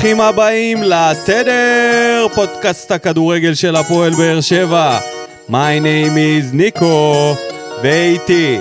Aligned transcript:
ברוכים 0.00 0.20
הבאים 0.20 0.82
לתדר, 0.82 2.26
פודקאסט 2.34 2.92
הכדורגל 2.92 3.54
של 3.54 3.76
הפועל 3.76 4.14
באר 4.14 4.40
שבע. 4.40 4.98
My 5.48 5.80
name 5.82 6.14
is 6.16 6.52
ניקו, 6.52 7.34
ואיתי, 7.82 8.60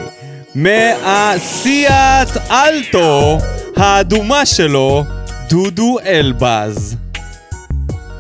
מהסיאט 0.56 2.30
אלטו 2.52 3.38
האדומה 3.76 4.46
שלו, 4.46 5.04
דודו 5.50 5.98
אלבז. 6.06 6.96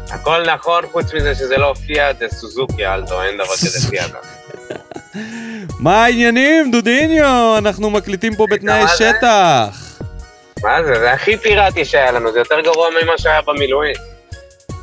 הכל 0.09 0.43
נכון, 0.55 0.83
חוץ 0.91 1.13
מזה 1.13 1.35
שזה 1.35 1.57
לא 1.57 1.73
פיאט, 1.85 2.19
זה 2.19 2.25
סוזוקי 2.31 2.85
אלטו, 2.87 3.23
אין 3.23 3.35
דבר 3.35 3.53
כזה 3.53 3.89
פיאט. 3.89 4.11
מה 5.79 6.03
העניינים, 6.03 6.71
דודיניו? 6.71 7.55
אנחנו 7.57 7.89
מקליטים 7.89 8.35
פה 8.35 8.45
בתנאי? 8.51 8.83
שטח. 8.97 9.88
מה 10.63 10.83
זה? 10.83 10.99
זה 10.99 11.11
הכי 11.11 11.37
פיראטי 11.37 11.85
שהיה 11.85 12.11
לנו, 12.11 12.31
זה 12.31 12.39
יותר 12.39 12.61
גרוע 12.61 12.87
ממה 13.03 13.17
שהיה 13.17 13.41
במילואים. 13.47 13.95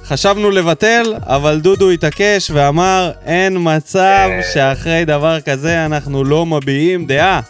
חשבנו 0.05 0.51
לבטל, 0.51 1.15
אבל 1.23 1.61
דודו 1.61 1.91
התעקש 1.91 2.51
ואמר, 2.51 3.13
אין 3.27 3.57
מצב 3.61 4.29
אה. 4.31 4.43
שאחרי 4.55 5.05
דבר 5.05 5.41
כזה 5.41 5.87
אנחנו 5.87 6.25
לא 6.25 6.47
מביעים 6.47 7.07
דעה. 7.07 7.41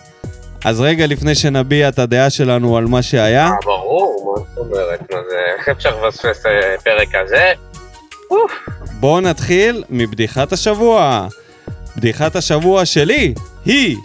אז 0.65 0.81
רגע 0.81 1.07
לפני 1.07 1.34
שנביע 1.34 1.89
את 1.89 1.98
הדעה 1.98 2.31
שלנו 2.31 2.77
על 2.77 2.84
מה 2.84 3.03
שהיה, 3.03 3.47
אה, 3.47 3.53
ברור, 3.65 4.34
מה 4.37 4.43
זאת 4.48 4.59
אומרת? 4.59 5.01
מה 5.12 5.19
זה, 5.31 5.37
איך 5.59 5.69
אפשר 5.69 6.06
לפספס 6.06 6.47
אה, 6.47 6.75
פרק 6.84 7.09
כזה? 7.12 7.53
אוף, 8.31 8.53
בואו 9.01 9.20
נתחיל 9.20 9.84
מבדיחת 9.91 10.53
השבוע. 10.53 11.27
בדיחת 11.97 12.37
השבוע 12.37 12.84
שלי 12.84 13.34
היא 13.65 13.97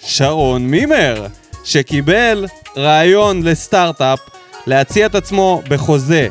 שרון 0.00 0.66
מימר, 0.66 1.26
שקיבל 1.64 2.46
רעיון 2.76 3.42
לסטארט-אפ 3.42 4.18
להציע 4.66 5.06
את 5.06 5.14
עצמו 5.14 5.62
בחוזה 5.68 6.28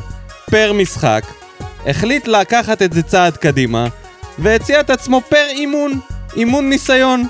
פר 0.50 0.72
משחק, 0.72 1.22
החליט 1.86 2.28
לקחת 2.28 2.82
את 2.82 2.92
זה 2.92 3.02
צעד 3.02 3.36
קדימה, 3.36 3.86
והציע 4.38 4.80
את 4.80 4.90
עצמו 4.90 5.20
פר 5.28 5.46
אימון, 5.50 6.00
אימון 6.36 6.68
ניסיון, 6.68 7.26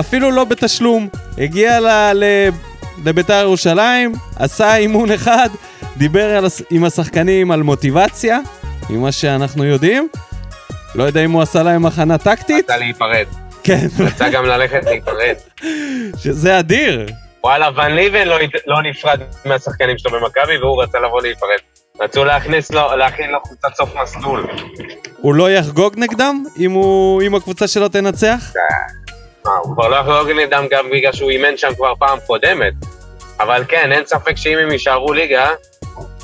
אפילו 0.00 0.30
לא 0.30 0.44
בתשלום. 0.44 1.08
הגיע 1.38 1.80
ל... 1.80 1.86
ל... 2.14 2.24
לביתר 3.04 3.40
ירושלים, 3.42 4.12
עשה 4.36 4.76
אימון 4.76 5.10
אחד, 5.10 5.48
דיבר 5.96 6.36
על... 6.36 6.46
עם 6.70 6.84
השחקנים 6.84 7.50
על 7.50 7.62
מוטיבציה, 7.62 8.40
ממה 8.90 9.12
שאנחנו 9.12 9.64
יודעים. 9.64 10.08
לא 10.94 11.04
יודע 11.04 11.24
אם 11.24 11.30
הוא 11.30 11.42
עשה 11.42 11.62
להם 11.62 11.86
הכנה 11.86 12.18
טקטית, 12.18 12.64
רצה 12.64 12.76
להיפרד. 12.76 13.26
כן, 13.64 13.86
רצה 13.98 14.28
גם 14.28 14.44
ללכת 14.44 14.80
להיפרד. 14.84 15.34
שזה 16.18 16.58
אדיר. 16.58 17.06
וואלה, 17.44 17.68
ון 17.76 17.92
ליבן 17.94 18.28
לא, 18.28 18.36
לא 18.66 18.82
נפרד 18.82 19.20
מהשחקנים 19.44 19.98
שלו 19.98 20.10
במכבי, 20.10 20.58
והוא 20.58 20.82
רצה 20.82 20.98
לבוא 21.00 21.22
להיפרד. 21.22 21.56
רצו 22.00 22.24
להכניס 22.24 22.70
לו, 22.70 22.96
להכין 22.96 23.30
לו 23.30 23.42
קבוצת 23.42 23.68
סוף 23.74 23.90
מסלול. 24.02 24.46
הוא 25.16 25.34
לא 25.34 25.50
יחגוג 25.50 25.94
נגדם 25.96 26.44
אם, 26.58 26.70
הוא, 26.72 27.22
אם 27.22 27.34
הקבוצה 27.34 27.68
שלו 27.68 27.88
תנצח? 27.88 28.52
מה, 29.44 29.50
הוא 29.62 29.74
כבר 29.74 29.88
לא 29.88 30.18
להגיד 30.24 30.36
נגדם 30.36 30.66
גם 30.70 30.90
בגלל 30.90 31.12
שהוא 31.12 31.30
אימן 31.30 31.56
שם 31.56 31.74
כבר 31.74 31.92
פעם 31.98 32.18
קודמת. 32.26 32.72
אבל 33.40 33.64
כן, 33.68 33.92
אין 33.92 34.06
ספק 34.06 34.36
שאם 34.36 34.58
הם 34.58 34.70
יישארו 34.70 35.12
ליגה, 35.12 35.48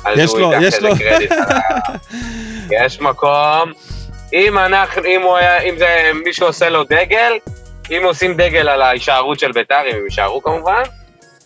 אז 0.05 0.19
יש 0.19 0.31
הוא 0.31 0.39
לו- 0.39 0.51
ייקח 0.53 0.67
יש 0.67 0.73
איזה 0.75 0.87
לו. 0.89 0.95
קרדיט. 0.95 1.31
יש 2.85 3.01
מקום. 3.01 3.71
אם 4.33 4.57
אנחנו, 4.57 5.05
אם 5.05 5.21
הוא 5.21 5.37
היה, 5.37 5.61
אם 5.61 5.75
זה 5.77 5.87
מישהו 6.25 6.47
עושה 6.47 6.69
לו 6.69 6.83
דגל, 6.83 7.33
אם 7.91 8.01
עושים 8.03 8.33
דגל 8.33 8.69
על 8.69 8.81
ההישארות 8.81 9.39
של 9.39 9.51
בית"ר, 9.51 9.81
אם 9.91 9.95
הם 9.95 10.03
יישארו 10.05 10.41
כמובן, 10.43 10.81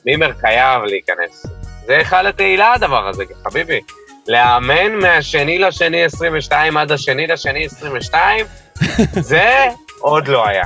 מימר 0.05 0.31
חייב 0.41 0.83
להיכנס. 0.83 1.45
זה 1.85 2.01
אחד 2.01 2.25
התהילה 2.25 2.73
הדבר 2.73 3.07
הזה, 3.07 3.23
חביבי. 3.43 3.79
לאמן 4.27 4.91
מהשני 5.01 5.59
לשני 5.59 6.03
22 6.03 6.77
עד 6.77 6.91
השני 6.91 7.27
לשני 7.27 7.65
22, 7.65 8.45
זה 9.29 9.65
עוד 9.99 10.27
לא 10.27 10.47
היה. 10.47 10.65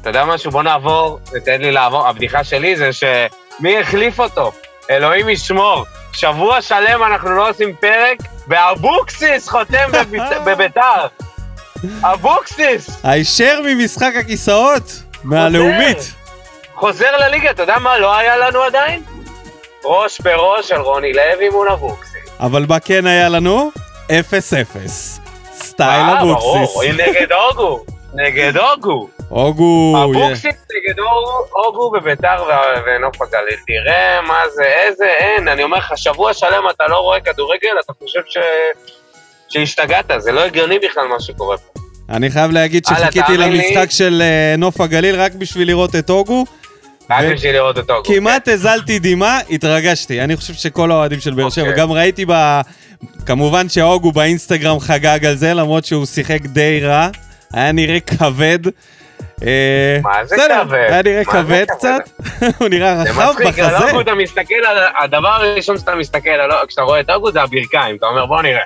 אתה 0.00 0.10
יודע 0.10 0.24
משהו? 0.24 0.50
בוא 0.50 0.62
נעבור, 0.62 1.18
תן 1.44 1.60
לי 1.60 1.72
לעבור. 1.72 2.08
הבדיחה 2.08 2.44
שלי 2.44 2.76
זה 2.76 2.90
שמי 2.92 3.78
החליף 3.80 4.20
אותו? 4.20 4.52
אלוהים 4.90 5.28
ישמור. 5.28 5.84
שבוע 6.12 6.62
שלם 6.62 7.02
אנחנו 7.02 7.30
לא 7.30 7.50
עושים 7.50 7.74
פרק, 7.80 8.18
ואבוקסיס 8.48 9.48
חותם 9.48 9.90
בביתר. 10.46 11.06
אבוקסיס! 12.02 13.00
הישר 13.04 13.60
ממשחק 13.66 14.12
הכיסאות 14.20 15.02
מהלאומית. 15.24 16.14
חוזר 16.80 17.16
לליגה, 17.16 17.50
אתה 17.50 17.62
יודע 17.62 17.78
מה 17.78 17.98
לא 17.98 18.16
היה 18.16 18.36
לנו 18.36 18.62
עדיין? 18.62 19.02
ראש 19.84 20.20
בראש 20.20 20.68
של 20.68 20.80
רוני 20.80 21.12
לוי 21.12 21.48
מול 21.48 21.68
אבוקסיס. 21.68 22.18
אבל 22.40 22.66
מה 22.68 22.80
כן 22.80 23.06
היה 23.06 23.28
לנו? 23.28 23.70
0-0. 24.08 24.10
style 25.52 25.90
אה, 26.00 26.20
אבוקסיס. 26.22 26.74
ברור, 26.74 26.82
נגד 26.84 27.32
אוגו. 27.32 27.84
נגד 28.14 28.56
אוגו. 28.56 29.08
אוגו. 29.30 29.94
אבוקסיס 30.04 30.44
נגד 30.44 30.98
אוגו- 31.54 31.90
בביתר 31.90 32.42
ונוף 32.86 33.22
הגליל. 33.22 33.58
תראה 33.66 34.20
מה 34.22 34.38
זה, 34.54 34.64
איזה, 34.64 35.04
אין. 35.18 35.48
אני 35.48 35.62
אומר 35.62 35.76
לך, 35.78 35.92
שבוע 35.96 36.34
שלם 36.34 36.62
אתה 36.70 36.84
לא 36.88 36.96
רואה 36.96 37.20
כדורגל, 37.20 37.68
אתה 37.84 37.92
חושב 37.92 38.20
ש... 38.26 38.36
שהשתגעת, 39.48 40.10
זה 40.18 40.32
לא 40.32 40.40
הגיוני 40.40 40.78
בכלל 40.78 41.06
מה 41.06 41.20
שקורה 41.20 41.56
פה. 41.58 41.80
אני 42.10 42.30
חייב 42.30 42.50
להגיד 42.50 42.84
שחיכיתי. 42.84 43.36
למשחק 43.36 43.90
של 43.90 44.22
אה, 44.22 44.54
נוף 44.58 44.80
הגליל 44.80 45.20
רק 45.20 45.32
בשביל 45.32 45.68
לראות 45.68 45.94
את 45.96 46.10
אוגו. 46.10 46.44
רק 47.10 47.24
בשביל 47.32 47.52
לראות 47.52 47.78
את 47.78 47.90
אוגו. 47.90 48.04
כמעט 48.04 48.48
הזלתי 48.48 48.98
דמעה, 48.98 49.40
התרגשתי. 49.50 50.20
אני 50.20 50.36
חושב 50.36 50.54
שכל 50.54 50.90
האוהדים 50.90 51.20
של 51.20 51.34
באר 51.34 51.50
שבע, 51.50 51.64
אוקיי. 51.64 51.78
גם 51.82 51.92
ראיתי 51.92 52.24
ב... 52.28 52.60
כמובן 53.26 53.68
שהוגו 53.68 54.12
באינסטגרם 54.12 54.80
חגג 54.80 55.24
על 55.24 55.34
זה, 55.34 55.54
למרות 55.54 55.84
שהוא 55.84 56.06
שיחק 56.06 56.40
די 56.40 56.80
רע. 56.82 57.08
היה 57.52 57.72
נראה 57.72 58.00
כבד. 58.00 58.58
אה, 59.46 59.98
מה 60.02 60.24
זה 60.24 60.36
כבד? 60.36 60.86
היה 60.88 61.02
נראה 61.02 61.22
זה 61.24 61.30
כבד? 61.32 61.66
קצת. 61.68 62.08
הוא 62.58 62.68
נראה 62.68 62.96
זה 63.04 63.10
רחב 63.10 63.32
מצחיק, 63.32 63.46
בחזה. 63.46 63.78
על 63.78 63.88
אוגו 63.88 64.00
אתה 64.00 64.14
מסתכל 64.14 64.54
על... 64.54 64.78
הדבר 65.00 65.28
הראשון 65.28 65.78
שאתה 65.78 65.94
מסתכל. 65.94 66.30
כשאתה 66.68 66.82
רואה 66.82 67.00
את 67.00 67.10
אוגו 67.10 67.32
זה 67.32 67.42
הברכיים, 67.42 67.96
אתה 67.96 68.06
אומר 68.06 68.26
בוא 68.26 68.42
נראה. 68.42 68.62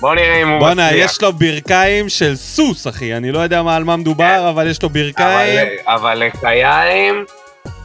בוא 0.00 0.14
נראה 0.14 0.42
אם 0.42 0.48
הוא 0.48 0.58
בואנה, 0.58 0.86
מצליח. 0.86 1.10
יש 1.10 1.22
לו 1.22 1.32
ברכיים 1.32 2.08
של 2.08 2.36
סוס, 2.36 2.86
אחי. 2.86 3.14
אני 3.14 3.32
לא 3.32 3.38
יודע 3.38 3.62
מה 3.62 3.76
על 3.76 3.84
מה 3.84 3.96
מדובר, 3.96 4.46
אבל 4.48 4.70
יש 4.70 4.82
לו 4.82 4.88
ברכיים. 4.88 5.66
אבל, 5.86 5.94
אבל 5.94 6.22
לחיים, 6.26 7.24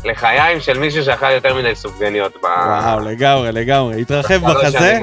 לחיים 0.06 0.60
של 0.60 0.80
מישהו 0.80 1.04
שאכל 1.04 1.32
יותר 1.32 1.56
מדי 1.56 1.76
סופגניות 1.76 2.34
ב... 2.44 2.46
וואו, 2.46 3.00
לגמרי, 3.00 3.52
לגמרי. 3.52 4.02
התרחב 4.02 4.52
בחזה. 4.52 5.00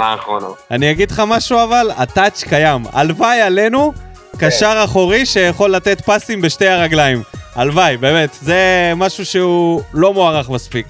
אני 0.70 0.90
אגיד 0.90 1.10
לך 1.10 1.22
משהו 1.26 1.62
אבל, 1.64 1.90
הטאץ' 1.96 2.44
קיים. 2.48 2.82
הלוואי 2.92 3.40
עלינו 3.40 3.92
קשר 4.38 4.82
אחורי 4.84 5.26
שיכול 5.26 5.70
לתת 5.70 6.00
פסים 6.00 6.40
בשתי 6.40 6.68
הרגליים. 6.68 7.22
הלוואי, 7.54 7.96
באמת. 7.96 8.36
זה 8.42 8.92
משהו 8.96 9.26
שהוא 9.26 9.82
לא 9.94 10.14
מוערך 10.14 10.50
מספיק. 10.50 10.86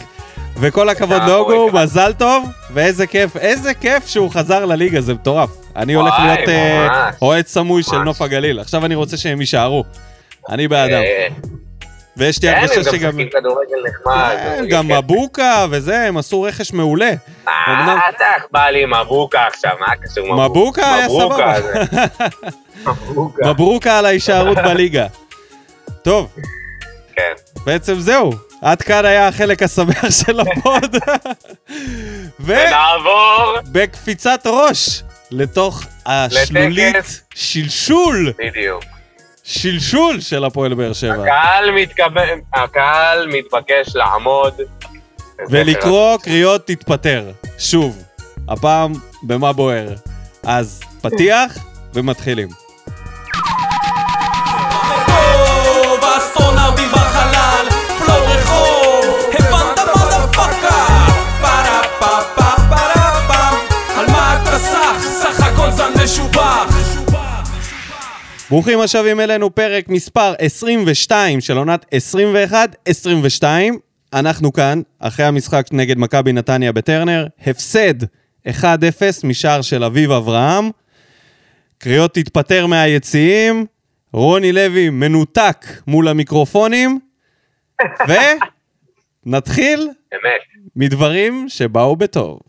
וכל 0.61 0.89
הכבוד 0.89 1.21
אה, 1.21 1.27
לאוגו, 1.27 1.71
מזל 1.73 2.13
טוב, 2.13 2.49
ואיזה 2.71 3.07
כיף, 3.07 3.37
איזה 3.37 3.75
כיף 3.75 4.07
שהוא 4.07 4.31
חזר 4.31 4.65
לליגה, 4.65 5.01
זה 5.01 5.15
מטורף. 5.15 5.51
אני 5.77 5.95
הולך 5.95 6.15
להיות 6.19 6.49
אה. 6.49 7.11
אוהד 7.23 7.47
סמוי 7.47 7.83
של. 7.83 7.99
נוף 7.99 8.23
הגליל. 8.23 8.61
עכשיו 8.61 8.85
אני 8.85 8.95
רוצה 8.95 9.17
שהם 9.17 9.41
יישארו. 9.41 9.85
אני 10.51 10.69
בעדם. 10.69 11.03
ויש 12.17 12.43
לי 12.43 12.49
כן, 12.49 12.57
הם 12.57 12.63
הרגשה 12.63 12.77
גם 12.77 12.85
שגם... 12.85 13.09
משחקים 13.09 13.29
כדורגל 13.29 13.77
נחמד. 13.89 14.37
כן, 14.37 14.65
גם. 14.69 14.89
מבוקה 14.89 15.67
וזה, 15.71 16.03
הם 16.03 16.17
עשו 16.17 16.43
רכש 16.43 16.73
מעולה. 16.73 17.13
אה, 17.49 18.09
אתה 18.09 18.25
בא 18.51 18.67
לי 18.67 18.85
מבוקה 18.85 19.47
עכשיו, 19.47 19.71
מה 19.81 19.97
קשור 20.03 20.25
מבוקה? 20.25 20.49
מבוקה 20.49 20.95
היה 20.95 21.09
סבבה. 21.09 21.55
מברוקה 23.51 23.99
על 23.99 24.07
ההישארות 24.07 24.59
בליגה. 24.59 25.07
טוב, 26.03 26.35
כן. 27.15 27.33
בעצם 27.65 27.95
זהו. 27.95 28.33
עד 28.63 28.83
כאן 28.83 29.05
היה 29.05 29.29
החלק 29.29 29.63
השמח 29.63 30.11
של 30.25 30.41
הפוד. 30.41 30.97
ונעבור, 32.41 33.59
ובקפיצת 33.67 34.41
ראש 34.47 35.03
לתוך 35.31 35.85
השלולית. 36.07 37.23
שלשול, 37.35 38.33
בדיוק. 38.39 38.85
שלשול 39.47 40.21
של 40.21 40.45
הפועל 40.45 40.75
באר 40.75 40.93
שבע. 40.93 41.15
הקהל 41.15 41.71
מתכוון, 41.71 42.29
הקהל 42.55 43.27
מתבקש 43.27 43.97
לעמוד. 43.97 44.55
ולקרוא 45.51 46.19
קריאות 46.19 46.67
תתפטר. 46.67 47.31
שוב, 47.59 48.03
הפעם 48.49 48.93
במה 49.23 49.53
בוער. 49.53 49.89
אז 50.43 50.81
פתיח 51.03 51.59
ומתחילים. 51.95 52.66
ברוכים 68.51 68.81
השבים 68.81 69.21
אלינו, 69.21 69.55
פרק 69.55 69.89
מספר 69.89 70.35
22 70.39 71.41
של 71.41 71.57
עונת 71.57 71.87
21-22. 73.43 73.45
אנחנו 74.13 74.53
כאן, 74.53 74.81
אחרי 74.99 75.27
המשחק 75.27 75.67
נגד 75.73 75.99
מכבי 75.99 76.33
נתניה 76.33 76.73
בטרנר, 76.73 77.27
הפסד 77.47 77.95
1-0 78.49 78.63
משער 79.25 79.63
של 79.63 79.85
אביב 79.85 80.11
אברהם. 80.11 80.71
קריאות 81.79 82.15
תתפטר 82.15 82.67
מהיציעים, 82.67 83.67
רוני 84.13 84.53
לוי 84.53 84.91
מנותק 84.91 85.67
מול 85.87 86.09
המיקרופונים, 86.09 87.01
ונתחיל. 89.27 89.89
מדברים 90.77 91.49
שבאו 91.49 91.97
בטוב. 91.97 92.41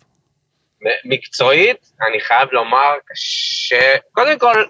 מקצועית, 1.06 1.92
אני 2.10 2.20
חייב 2.20 2.50
לומר 2.52 2.94
קשה... 3.06 3.96
קודם 4.12 4.40
כל, 4.40 4.64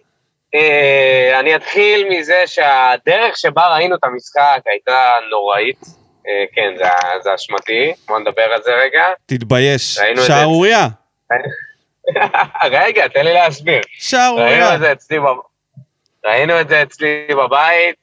אני 1.40 1.56
אתחיל 1.56 2.08
מזה 2.10 2.44
שהדרך 2.46 3.38
שבה 3.38 3.68
ראינו 3.76 3.96
את 3.96 4.04
המשחק 4.04 4.62
הייתה 4.66 5.16
נוראית. 5.32 5.80
אה, 6.28 6.46
כן, 6.54 6.74
זה, 7.24 7.36
אשמתי, 7.36 7.94
בוא 8.08 8.20
נדבר 8.20 8.42
על 8.42 8.64
זה 8.64 8.72
רגע. 8.72 9.04
תתבייש. 9.26 10.00
שערורייה. 10.28 10.88
רגע, 12.72 13.08
תן 13.08 13.26
לי 13.26 13.34
להסביר. 13.34 13.82
שערורייה. 13.94 14.78
ראינו 16.26 16.62
את 16.62 16.70
זה 16.70 16.82
אצלי 16.82 17.28
בבית, 17.30 17.96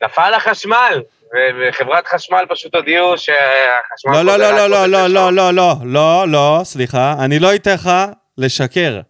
ונפל 0.00 0.34
החשמל, 0.34 1.02
וחברת 1.60 2.06
חשמל 2.06 2.44
פשוט 2.48 2.74
הודיעו 2.74 3.18
שהחשמל... 3.18 4.22
לא, 4.22 4.22
לא, 4.22 4.36
לא, 4.36 4.66
לא, 4.66 4.86
לא, 4.86 5.06
לא, 5.06 5.06
שוב. 5.06 5.34
לא, 5.34 5.54
לא, 5.54 5.74
לא, 5.84 6.24
לא, 6.28 6.60
סליחה, 6.64 7.14
אני 7.24 7.38
לא 7.38 7.54
אתן 7.54 7.74
לך 7.74 7.90
לשקר. 8.38 9.00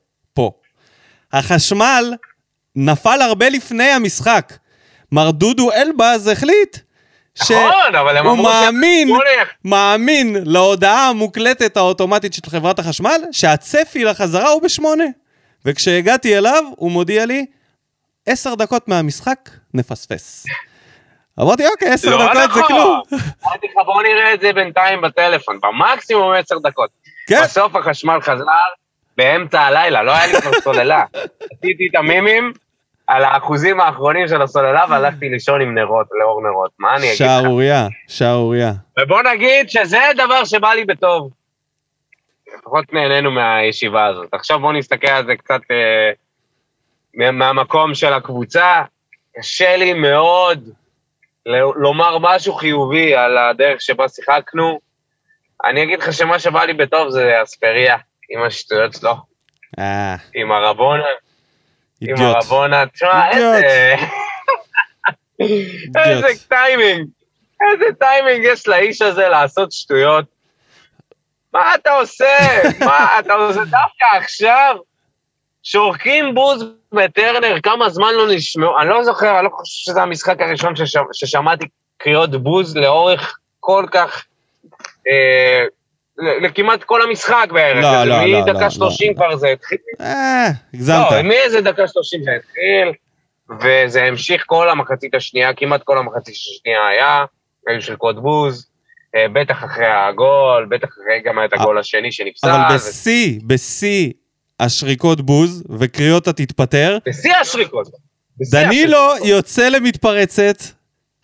החשמל 1.32 2.14
נפל 2.76 3.22
הרבה 3.22 3.48
לפני 3.48 3.90
המשחק. 3.90 4.52
מר 5.12 5.30
דודו 5.30 5.72
אלבז 5.72 6.26
החליט 6.26 6.76
נכון, 7.40 7.56
שהוא 8.22 8.38
מאמין. 8.38 9.08
מאמין 9.64 10.36
להודעה 10.44 11.08
המוקלטת 11.08 11.76
האוטומטית 11.76 12.34
של 12.34 12.50
חברת 12.50 12.78
החשמל, 12.78 13.20
שהצפי 13.32 14.04
לחזרה 14.04 14.48
הוא 14.48 14.62
בשמונה. 14.62 15.04
וכשהגעתי 15.64 16.38
אליו, 16.38 16.64
הוא 16.76 16.90
מודיע 16.90 17.26
לי, 17.26 17.46
עשר 18.26 18.54
דקות 18.54 18.88
מהמשחק, 18.88 19.50
נפספס. 19.74 20.46
אמרתי, 21.40 21.66
אוקיי, 21.66 21.88
עשר 21.88 22.16
לא 22.16 22.24
דקות 22.24 22.36
זה 22.36 22.46
נכון. 22.46 22.62
כלום. 22.62 23.00
אמרתי 23.46 23.66
לך, 23.66 23.86
בוא 23.86 24.02
נראה 24.02 24.34
את 24.34 24.40
זה 24.40 24.52
בינתיים 24.52 25.00
בטלפון, 25.00 25.58
במקסימום 25.62 26.32
עשר 26.32 26.58
דקות. 26.58 26.90
כן, 27.26 27.42
בסוף 27.42 27.76
החשמל 27.76 28.20
חזר 28.20 28.44
באמצע 29.20 29.60
הלילה, 29.60 30.02
לא 30.02 30.12
היה 30.12 30.26
לי 30.26 30.40
כבר 30.40 30.50
סוללה. 30.60 31.04
עשיתי 31.52 31.86
את 31.90 31.96
המימים 31.96 32.52
על 33.06 33.24
האחוזים 33.24 33.80
האחרונים 33.80 34.28
של 34.28 34.42
הסוללה 34.42 34.84
והלכתי 34.90 35.28
לישון 35.28 35.60
עם 35.60 35.78
נרות, 35.78 36.06
לאור 36.20 36.42
נרות. 36.42 36.70
מה 36.78 36.90
אני 36.96 36.98
אגיד 36.98 37.10
לך? 37.12 37.16
שערורייה, 37.18 37.86
שערורייה. 38.08 38.72
ובוא 39.00 39.22
נגיד 39.22 39.70
שזה 39.70 39.98
דבר 40.16 40.44
שבא 40.44 40.72
לי 40.72 40.84
בטוב. 40.84 41.30
לפחות 42.58 42.92
נהנינו 42.92 43.30
מהישיבה 43.30 44.06
הזאת. 44.06 44.28
עכשיו 44.34 44.58
בוא 44.58 44.72
נסתכל 44.72 45.10
על 45.10 45.26
זה 45.26 45.36
קצת 45.36 45.60
אה, 45.70 46.10
מה- 47.14 47.30
מהמקום 47.30 47.94
של 47.94 48.12
הקבוצה. 48.12 48.82
קשה 49.38 49.76
לי 49.76 49.92
מאוד 49.92 50.68
ל- 51.46 51.58
לומר 51.76 52.18
משהו 52.20 52.54
חיובי 52.54 53.14
על 53.14 53.38
הדרך 53.38 53.80
שבה 53.80 54.08
שיחקנו. 54.08 54.80
אני 55.64 55.82
אגיד 55.82 55.98
לך 55.98 56.12
שמה 56.12 56.38
שבא 56.38 56.64
לי 56.64 56.72
בטוב 56.72 57.10
זה 57.10 57.42
אספריה, 57.42 57.96
עם 58.30 58.42
השטויות 58.42 58.94
שלו, 58.94 59.14
אה, 59.78 60.16
עם 60.34 60.52
הרבונה, 60.52 61.04
עם. 62.00 62.16
הרבונה. 62.18 62.86
תשמע. 62.86 63.30
איזה... 63.30 63.94
איזה. 65.96 66.26
טיימינג, 66.48 67.08
איזה 67.70 67.84
טיימינג 67.98 68.44
יש 68.44 68.68
לאיש 68.68 69.02
הזה 69.02 69.28
לעשות 69.28 69.72
שטויות. 69.72 70.24
מה 71.52 71.74
אתה 71.74 71.90
עושה? 71.90 72.38
מה 72.80 73.18
אתה 73.18 73.34
עושה 73.34 73.60
דווקא 73.60 74.06
עכשיו? 74.16 74.76
שורקים 75.62 76.34
בוז 76.34 76.64
בטרנר, 76.92 77.60
כמה 77.62 77.90
זמן 77.90 78.14
לא 78.14 78.34
נשמעו, 78.34 78.80
אני 78.80 78.88
לא 78.88 79.04
זוכר, 79.04 79.36
אני 79.36 79.44
לא 79.44 79.50
חושב 79.52 79.90
שזה 79.90 80.02
המשחק 80.02 80.40
הראשון 80.40 80.76
ששמ, 80.76 81.02
ששמעתי 81.12 81.66
קריאות 81.98 82.42
בוז 82.42 82.76
לאורך 82.76 83.38
כל 83.60 83.86
כך, 83.90 84.24
אה, 85.08 85.64
לכמעט 86.42 86.84
כל 86.84 87.02
המשחק 87.02 87.46
בערך. 87.52 87.82
לא, 87.82 88.04
לא, 88.04 88.24
לא, 88.24 88.40
מדקה 88.42 88.64
לא, 88.64 88.70
30 88.70 89.14
כבר 89.14 89.36
זה 89.36 89.48
התחיל. 89.48 89.78
אה, 90.00 90.48
הגזמת. 90.74 90.96
לא, 91.10 91.22
מאיזה 91.22 91.60
דקה 91.60 91.88
30 91.88 92.24
זה 92.24 92.30
התחיל, 92.36 92.92
וזה 93.60 94.02
המשיך 94.04 94.42
כל 94.46 94.70
המחצית 94.70 95.14
השנייה, 95.14 95.54
כמעט 95.54 95.82
כל 95.84 95.98
המחצית 95.98 96.34
השנייה 96.34 96.88
היה, 96.88 97.24
היו 97.68 97.82
של 97.82 97.96
קוד 97.96 98.22
בוז, 98.22 98.66
אה, 99.16 99.26
בטח 99.32 99.64
אחרי 99.64 99.86
הגול, 99.86 100.66
בטח 100.70 100.88
אחרי 100.88 101.20
גם 101.24 101.44
את 101.44 101.52
הגול 101.52 101.78
השני 101.78 102.12
שנפסל. 102.12 102.48
אבל 102.50 102.74
ו- 102.74 102.74
בשיא, 102.74 103.40
בשיא 103.46 104.10
השריקות 104.60 105.20
בוז 105.20 105.64
וקריאות 105.78 106.28
התתפטר, 106.28 106.98
בשיא 107.06 107.34
השריקות. 107.36 107.88
דנילו. 108.50 109.14
יוצא 109.24 109.68
למתפרצת 109.68 110.62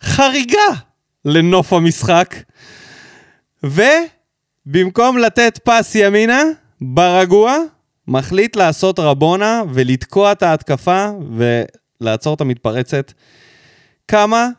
חריגה 0.03 0.67
לנוף 1.25 1.73
המשחק, 1.73 2.35
ובמקום 4.67 5.17
לתת 5.17 5.59
פס 5.63 5.95
ימינה, 5.95 6.43
ברגוע, 6.81 7.57
מחליט 8.07 8.55
לעשות 8.55 8.99
רבונה 8.99 9.61
ולתקוע 9.73 10.31
את 10.31 10.43
ההתקפה 10.43 11.09
ולעצור 12.01 12.33
את 12.33 12.41
המתפרצת. 12.41 13.13
כמה 14.07 14.49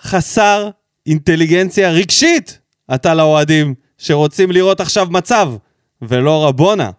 חסר 0.00 0.70
אינטליגנציה 1.06 1.90
רגשית 1.90 2.58
אתה 2.94 3.14
לאוהדים 3.14 3.74
שרוצים 3.98 4.52
לראות 4.52 4.80
עכשיו 4.80 5.06
מצב, 5.10 5.52
ולא 6.02 6.46
רבונה 6.48 6.90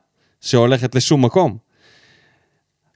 שהולכת 0.41 0.95
לשום 0.95 1.25
מקום. 1.25 1.57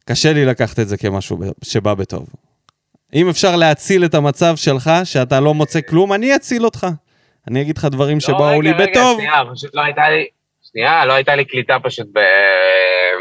קשה 0.05 0.33
לי 0.33 0.45
לקחת 0.45 0.79
את 0.79 0.87
זה 0.87 0.97
כמשהו 0.97 1.39
שבא 1.63 1.93
בטוב. 1.93 2.25
אם 3.13 3.29
אפשר 3.29 3.55
להציל 3.55 4.05
את 4.05 4.15
המצב 4.15 4.55
שלך, 4.55 4.91
שאתה 5.03 5.39
לא 5.39 5.53
מוצא 5.53 5.81
כלום, 5.81 6.13
אני 6.13 6.35
אציל 6.35 6.65
אותך. 6.65 6.87
אני 7.47 7.61
אגיד 7.61 7.77
לך 7.77 7.85
דברים 7.85 8.17
לא, 8.17 8.19
שבאו 8.19 8.47
רגע, 8.47 8.61
לי 8.61 8.71
רגע, 8.71 8.85
בטוב. 8.85 9.17
שנייה, 9.19 9.41
פשוט 9.53 9.75
לא 9.75 9.81
הייתה 9.81 10.09
לי, 10.09 10.27
שנייה, 10.71 11.05
לא 11.05 11.13
הייתה 11.13 11.35
לי 11.35 11.45
קליטה 11.45 11.77
פשוט 11.83 12.07
ב... 12.13 12.19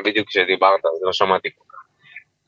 בדיוק 0.05 0.29
כשדיברת, 0.29 0.81
אז 0.85 1.03
לא 1.03 1.13
שמעתי 1.13 1.49
כל 1.59 1.65
כך. 1.69 1.79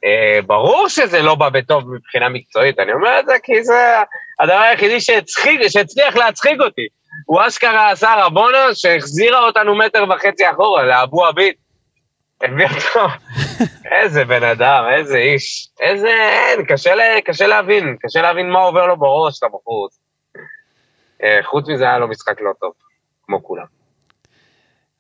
אה, 0.05 0.39
ברור 0.47 0.89
שזה 0.89 1.23
לא 1.23 1.35
בא 1.35 1.49
בטוב 1.49 1.95
מבחינה 1.95 2.29
מקצועית, 2.29 2.79
אני 2.79 2.93
אומר 2.93 3.21
את 3.21 3.27
זה 3.27 3.33
כי 3.43 3.65
זה 3.65 3.95
הדבר 4.41 4.59
היחידי 4.59 5.01
שהצחיק, 5.01 5.61
שהצליח 5.69 6.17
להצחיק 6.17 6.61
אותי. 6.61 6.87
הוא 7.27 7.41
אשכרה 7.47 7.91
עשה 7.91 8.15
רבונה 8.19 8.75
שהחזירה 8.75 9.47
אותנו 9.47 9.75
מטר 9.75 10.05
וחצי 10.11 10.51
אחורה, 10.51 10.83
לאבו 10.83 11.27
עביד. 11.27 11.55
הביא 12.43 12.67
אותו. 12.67 13.07
איזה 14.01 14.25
בן 14.25 14.43
אדם, 14.43 14.85
איזה 14.97 15.17
איש. 15.17 15.69
איזה, 15.81 16.09
אין, 16.09 16.65
קשה, 16.65 16.95
לה, 16.95 17.21
קשה 17.25 17.47
להבין, 17.47 17.97
קשה 18.01 18.23
להבין 18.23 18.51
מה 18.51 18.59
עובר 18.59 18.87
לו 18.87 18.97
בראש 18.97 19.43
לבחור 19.43 19.89
הזה. 19.91 19.99
אה, 19.99 20.02
חוץ 21.43 21.69
מזה 21.69 21.85
היה 21.85 21.99
לו 21.99 22.09
משחק 22.09 22.41
לא 22.41 22.51
טוב, 22.61 22.73
כמו 23.27 23.43
כולם. 23.43 23.65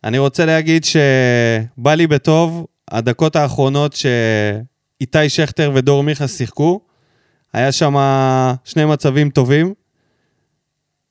אני 0.04 0.18
רוצה 0.18 0.46
להגיד 0.46 0.84
שבא 0.84 1.94
לי 1.94 2.06
בטוב, 2.06 2.66
הדקות 2.90 3.36
האחרונות 3.36 3.92
שאיתי 3.92 5.28
שכטר 5.28 5.70
ודור 5.74 6.02
מיכה 6.02 6.28
שיחקו, 6.28 6.80
היה 7.52 7.72
שם 7.72 7.96
שני 8.64 8.84
מצבים 8.84 9.30
טובים. 9.30 9.74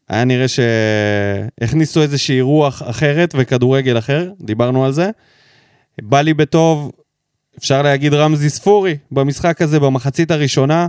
היה 0.10 0.24
נראה 0.24 0.46
שהכניסו 0.48 2.02
איזושהי 2.02 2.42
רוח 2.42 2.82
אחרת 2.86 3.34
וכדורגל 3.38 3.98
אחר, 3.98 4.32
דיברנו 4.40 4.86
על 4.86 4.92
זה. 4.92 5.10
בא 6.02 6.22
לי 6.22 6.34
בטוב, 6.34 6.92
אפשר 7.58 7.82
להגיד 7.82 8.14
רמזי 8.14 8.50
ספורי, 8.50 8.98
במשחק 9.12 9.62
הזה, 9.62 9.80
במחצית 9.80 10.32
הראשונה, 10.32 10.88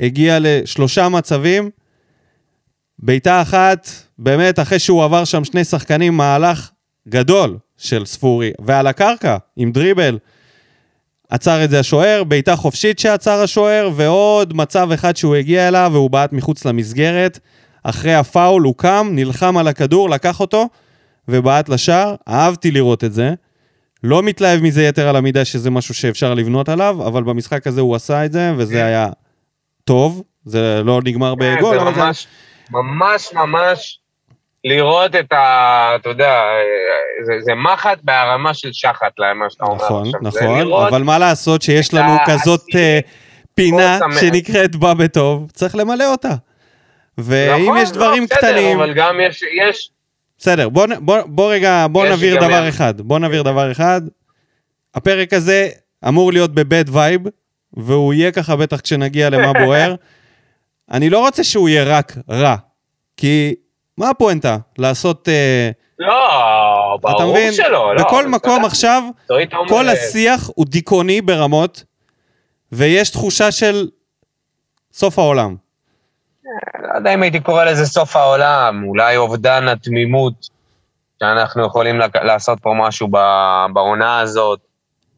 הגיע 0.00 0.38
לשלושה 0.40 1.08
מצבים. 1.08 1.70
בעיטה 2.98 3.42
אחת, 3.42 3.88
באמת, 4.18 4.58
אחרי 4.58 4.78
שהוא 4.78 5.04
עבר 5.04 5.24
שם 5.24 5.44
שני 5.44 5.64
שחקנים, 5.64 6.16
מהלך 6.16 6.70
גדול 7.08 7.58
של 7.76 8.04
ספורי, 8.04 8.52
ועל 8.58 8.86
הקרקע, 8.86 9.36
עם 9.56 9.72
דריבל. 9.72 10.18
עצר 11.30 11.64
את 11.64 11.70
זה 11.70 11.80
השוער, 11.80 12.24
בעיטה 12.24 12.56
חופשית 12.56 12.98
שעצר 12.98 13.42
השוער, 13.42 13.90
ועוד 13.96 14.56
מצב 14.56 14.92
אחד 14.92 15.16
שהוא 15.16 15.34
הגיע 15.34 15.68
אליו, 15.68 15.90
והוא 15.92 16.10
בעט 16.10 16.32
מחוץ 16.32 16.64
למסגרת. 16.64 17.38
אחרי 17.82 18.14
הפאול 18.14 18.62
הוא 18.62 18.74
קם, 18.76 19.08
נלחם 19.12 19.56
על 19.56 19.68
הכדור, 19.68 20.10
לקח 20.10 20.40
אותו, 20.40 20.68
ובעט 21.28 21.68
לשער. 21.68 22.14
אהבתי 22.28 22.70
לראות 22.70 23.04
את 23.04 23.12
זה. 23.12 23.34
לא 24.04 24.22
מתלהב 24.22 24.60
מזה 24.60 24.82
יתר 24.84 25.08
על 25.08 25.16
המידה 25.16 25.44
שזה 25.44 25.70
משהו 25.70 25.94
שאפשר 25.94 26.34
לבנות 26.34 26.68
עליו, 26.68 27.06
אבל 27.06 27.22
במשחק 27.22 27.66
הזה 27.66 27.80
הוא 27.80 27.96
עשה 27.96 28.24
את 28.24 28.32
זה, 28.32 28.52
וזה 28.56 28.84
היה 28.84 29.08
טוב. 29.84 30.22
זה 30.44 30.82
לא 30.84 31.00
נגמר 31.04 31.34
בגול, 31.34 31.76
זה 31.76 31.82
אבל 31.82 32.12
זה... 32.12 32.20
ממש, 32.70 33.32
ממש 33.32 33.98
לראות 34.64 35.16
את 35.16 35.32
ה... 35.32 35.92
אתה 35.96 36.08
יודע, 36.08 36.40
זה, 37.26 37.32
זה 37.40 37.54
מחט 37.54 37.98
בערמה 38.02 38.54
של 38.54 38.68
שחת, 38.72 39.12
למה 39.18 39.50
שאתה 39.50 39.64
אומר 39.64 39.84
נכון, 39.84 40.06
עכשיו. 40.06 40.30
זה 40.30 40.40
נכון, 40.44 40.58
לראות 40.58 40.88
אבל 40.88 41.02
מה 41.02 41.18
לעשות 41.18 41.62
שיש 41.62 41.94
לנו 41.94 42.16
כזאת 42.26 42.62
אה, 42.74 42.98
פינה. 43.54 43.98
שנקראת 44.20 44.76
בא 44.76 44.94
בטוב, 44.94 45.50
צריך 45.50 45.74
למלא 45.76 46.10
אותה. 46.12 46.34
ואם 47.18 47.62
נכון, 47.62 47.78
יש 47.78 47.90
דברים 47.90 48.22
לא, 48.22 48.28
בסדר, 48.30 48.50
קטנים, 48.50 48.78
אבל 48.80 48.94
גם 48.94 49.16
יש, 49.20 49.42
יש, 49.68 49.90
בסדר, 50.38 50.68
בוא, 50.68 50.86
בוא, 51.00 51.18
בוא 51.26 51.52
רגע, 51.52 51.86
בוא 51.90 52.06
יש 52.06 52.12
נבהיר 52.12 52.36
דבר 52.36 52.60
מה- 52.60 52.68
אחד. 52.68 53.00
בוא 53.00 53.18
נבהיר 53.18 53.42
דבר 53.42 53.72
אחד. 53.72 54.00
הפרק 54.94 55.32
הזה 55.32 55.68
אמור 56.08 56.32
להיות 56.32 56.54
ב 56.54 56.62
bad 56.62 56.84
vibe, 56.88 57.20
והוא 57.76 58.14
יהיה 58.14 58.32
ככה 58.32 58.56
בטח 58.56 58.80
כשנגיע 58.80 59.30
למה 59.30 59.52
בוער. 59.52 59.94
אני 60.90 61.10
לא 61.10 61.18
רוצה 61.18 61.44
שהוא 61.44 61.68
יהיה 61.68 61.84
רק 61.84 62.14
רע, 62.30 62.56
כי 63.16 63.54
מה 63.98 64.10
הפואנטה? 64.10 64.56
לעשות... 64.78 65.28
אה, 65.28 65.70
לא, 65.98 66.96
אתה 67.00 67.08
ברור 67.08 67.32
מבין? 67.32 67.52
שלא, 67.52 67.94
לא. 67.96 68.04
בכל 68.04 68.28
מקום 68.28 68.64
עכשיו, 68.64 69.02
כל 69.68 69.88
השיח 69.88 70.50
הוא 70.54 70.66
דיכאוני 70.66 71.20
ברמות, 71.20 71.84
ויש 72.72 73.10
תחושה 73.10 73.50
של 73.52 73.88
סוף 74.92 75.18
העולם. 75.18 75.56
לא 76.82 76.96
יודע 76.96 77.14
אם 77.14 77.22
הייתי 77.22 77.40
קורא 77.40 77.64
לזה 77.64 77.86
סוף 77.86 78.16
העולם, 78.16 78.84
אולי 78.84 79.16
אובדן 79.16 79.68
התמימות, 79.68 80.48
שאנחנו 81.20 81.66
יכולים 81.66 82.00
לעשות 82.22 82.58
פה 82.60 82.74
משהו 82.76 83.08
בעונה 83.72 84.20
הזאת. 84.20 84.60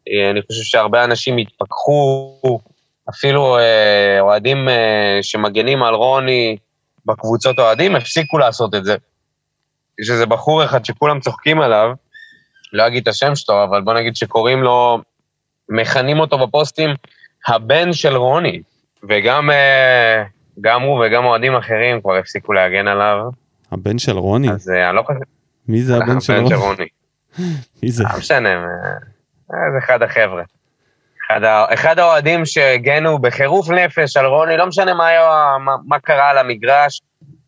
אה, 0.09 0.31
אני 0.31 0.41
חושב 0.43 0.63
שהרבה 0.63 1.05
אנשים 1.05 1.37
התפכחו, 1.37 2.61
אפילו 3.11 3.59
אה, 3.59 4.21
אוהדים 4.21 4.69
אה, 4.69 5.19
שמגנים 5.23 5.83
על 5.83 5.95
רוני 5.95 6.57
בקבוצות 7.07 7.59
אוהדים, 7.59 7.97
הפסיקו 7.97 8.39
לעשות 8.39 8.75
את 8.75 8.85
זה. 8.85 8.97
יש 10.01 10.11
איזה 10.11 10.27
בחור 10.27 10.65
אחד 10.65 10.85
שכולם 10.85 11.21
צוחקים 11.21 11.61
עליו, 11.61 11.93
לא 12.73 12.87
אגיד 12.87 13.03
את 13.03 13.09
השם 13.09 13.35
שלו, 13.35 13.65
אבל 13.65 13.81
בוא 13.81 13.95
נגיד 13.95 14.17
שקוראים 14.17 14.63
לו, 14.63 14.99
מכנים 15.69 16.21
אותו 16.21 16.47
בפוסטים, 16.47 16.91
הבן 17.49 17.93
של 17.93 18.17
רוני. 18.17 18.63
וגם 19.09 19.51
אה, 19.51 20.25
גם 20.61 20.83
הוא 20.83 21.05
וגם 21.07 21.25
אוהדים 21.25 21.57
אחרים 21.57 22.01
כבר 22.01 22.17
הפסיקו 22.17 22.53
להגן 22.53 22.89
עליו, 22.89 23.31
הבן 23.73 23.99
של 23.99 24.19
רוני? 24.19 24.51
אז 24.51 24.71
אני 24.89 24.97
לא 24.97 25.03
חושב... 25.03 25.19
מי 25.69 25.83
זה 25.83 25.97
הבן 25.97 26.21
של 26.21 26.55
רוני? 26.55 26.87
מי 27.83 27.91
זה? 27.91 28.05
לא 28.05 28.19
משנה, 28.19 28.49
זה 29.49 29.79
אחד 29.79 30.03
החבר'ה. 30.03 30.43
אחד 31.75 31.99
האוהדים 31.99 32.47
שהגנו 32.47 33.19
בחירוף 33.19 33.71
נפש 33.71 34.17
על 34.17 34.27
רוני, 34.27 34.57
לא 34.57 34.67
משנה 34.67 34.95
מה, 34.95 35.07
היה, 35.07 35.57
מה, 35.65 35.73
מה 35.87 35.99
קרה 35.99 36.31
על 36.31 36.39
המגרש, 36.39 37.01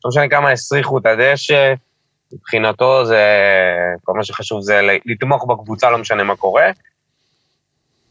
לא 0.04 0.08
משנה 0.08 0.28
כמה 0.28 0.50
הסריחו 0.50 0.98
את 0.98 1.06
הדשא, 1.06 1.74
מבחינתו 2.32 3.04
זה, 3.04 3.24
כל 4.04 4.12
מה 4.12 4.24
שחשוב 4.24 4.60
זה 4.60 4.80
לתמוך 5.06 5.46
בקבוצה, 5.48 5.90
לא 5.90 5.98
משנה 5.98 6.24
מה 6.24 6.36
קורה. 6.36 6.70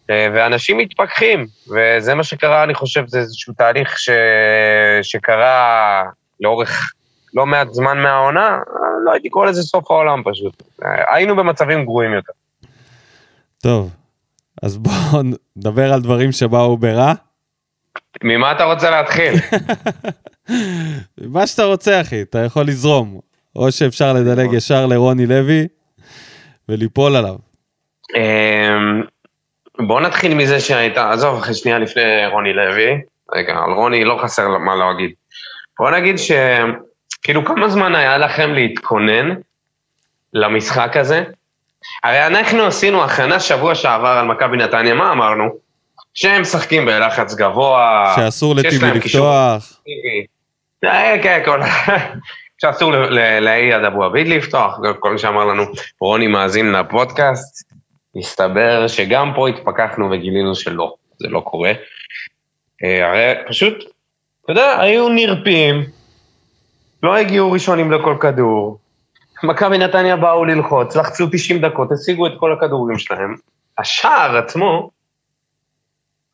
אה, 0.10 0.28
ואנשים 0.34 0.78
מתפכחים, 0.78 1.48
וזה 1.68 2.16
מה 2.16 2.24
שקרה, 2.24 2.64
אני 2.64 2.74
חושב, 2.74 3.08
זה 3.08 3.20
איזשהו 3.20 3.54
תהליך 3.54 4.00
ש... 4.00 4.10
שקרה 5.02 6.04
לאורך 6.40 6.92
לא 7.34 7.46
מעט 7.46 7.68
זמן 7.74 7.98
מהעונה, 7.98 8.60
לא 9.06 9.12
הייתי 9.12 9.30
קורא 9.30 9.46
לזה 9.46 9.64
סוף 9.64 9.92
העולם 9.92 10.22
פשוט. 10.26 10.64
אה, 10.84 11.16
היינו 11.16 11.36
במצבים 11.36 11.86
גרועים 11.86 12.14
יותר. 12.14 12.34
טוב, 13.64 13.90
אז 14.64 14.78
בואו 14.78 15.22
נדבר 15.56 15.94
על 15.94 16.02
דברים 16.02 16.32
שבאו 16.32 16.78
ברע. 16.78 17.14
ממה 18.24 18.52
אתה 18.52 18.64
רוצה 18.64 18.90
להתחיל? 18.90 19.34
מה 21.34 21.48
שאתה 21.48 21.64
רוצה, 21.64 22.02
אחי, 22.02 22.22
אתה 22.22 22.40
יכול 22.40 22.68
לזרום. 22.68 23.20
או 23.56 23.72
שאפשר 23.72 24.14
לדלג 24.14 24.54
ישר 24.54 24.86
לרוני 24.86 25.26
לוי 25.26 25.68
וליפול 26.70 27.16
עליו. 27.16 27.36
אמ, 28.16 29.02
בוא 29.88 30.02
נתחיל 30.02 30.34
מזה 30.34 30.60
שהייתה, 30.60 31.12
עזוב, 31.12 31.38
אחרי 31.38 31.54
שנייה 31.54 31.80
לפני 31.80 32.28
רוני 32.32 32.54
לוי, 32.54 33.02
רגע, 33.36 33.54
על 33.54 33.72
רוני 33.72 34.04
לא 34.04 34.20
חסר 34.24 34.48
מה 34.58 34.76
להגיד. 34.76 35.12
בוא 35.80 35.92
נגיד 35.92 36.18
ש... 36.18 36.32
כאילו, 37.24 37.46
כמה 37.46 37.70
זמן 37.70 37.96
היה 37.96 38.18
לכם 38.18 38.54
להתכונן 38.54 39.36
למשחק 40.34 40.98
הזה? 40.98 41.24
הרי 42.04 42.28
אנחנו 42.28 42.66
עשינו 42.66 43.04
הכנה 43.04 43.40
שבוע 43.40 43.76
שעבר 43.76 44.08
על 44.08 44.26
מכבי 44.26 44.58
נתניה, 44.58 44.94
מה 44.94 45.12
אמרנו? 45.12 45.50
שהם 46.14 46.42
משחקים 46.42 46.86
בלחץ 46.86 47.34
גבוה. 47.34 48.14
שאסור 48.16 48.56
לטיבי 48.56 48.92
לפתוח. 48.92 49.82
אה, 50.84 51.16
כן, 51.24 51.42
כל... 51.46 51.62
שאסור 52.62 52.92
לאייד 53.42 53.84
אבו 53.84 54.04
עביד 54.04 54.28
לפתוח, 54.28 54.80
כל 55.00 55.12
מי 55.12 55.18
שאמר 55.18 55.46
לנו, 55.46 55.64
רוני 56.00 56.28
מאזין 56.28 56.72
לפודקאסט, 56.72 57.72
הסתבר 58.16 58.88
שגם 58.88 59.32
פה 59.36 59.50
התפכחנו 59.50 60.12
וגילינו 60.12 60.56
שלא, 60.56 60.94
זה 61.20 61.28
לא 61.28 61.40
קורה. 61.40 61.72
אה, 62.84 63.10
הרי 63.10 63.34
פשוט, 63.48 63.74
אתה 64.44 64.52
יודע, 64.52 64.80
היו 64.80 65.10
נרפים, 65.10 65.84
לא 67.04 67.18
הגיעו 67.18 67.52
ראשונים 67.52 67.92
לכל 67.92 68.16
כדור, 68.22 68.78
מכבי 69.44 69.78
נתניה 69.78 70.16
באו 70.16 70.46
ללחוץ, 70.46 70.96
לחצו 70.96 71.28
90 71.32 71.62
דקות, 71.62 71.92
השיגו 71.92 72.28
את 72.28 72.32
כל 72.38 72.54
הכדורים 72.54 72.98
שלהם. 72.98 73.36
השער 73.78 74.38
עצמו, 74.38 74.90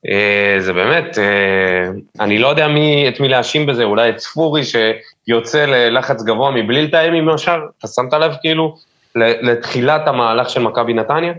אה, 0.07 0.55
זה 0.59 0.73
באמת, 0.73 1.17
אה, 1.17 1.89
אני 2.19 2.39
לא 2.39 2.47
יודע 2.47 2.67
מי, 2.67 3.09
את 3.09 3.19
מי 3.19 3.27
להאשים 3.27 3.65
בזה, 3.65 3.83
אולי 3.83 4.09
את 4.09 4.19
ספורי 4.19 4.61
שיוצא 4.63 5.65
ללחץ 5.65 6.23
גבוה 6.23 6.51
מבלי 6.51 6.87
לתאם 6.87 7.13
עם 7.13 7.29
השאר, 7.29 7.59
אתה 7.79 7.87
שמת 7.87 8.13
לב 8.13 8.31
כאילו 8.41 8.77
לתחילת 9.15 10.07
המהלך 10.07 10.49
של 10.49 10.61
מכבי 10.61 10.93
נתניה? 10.93 11.33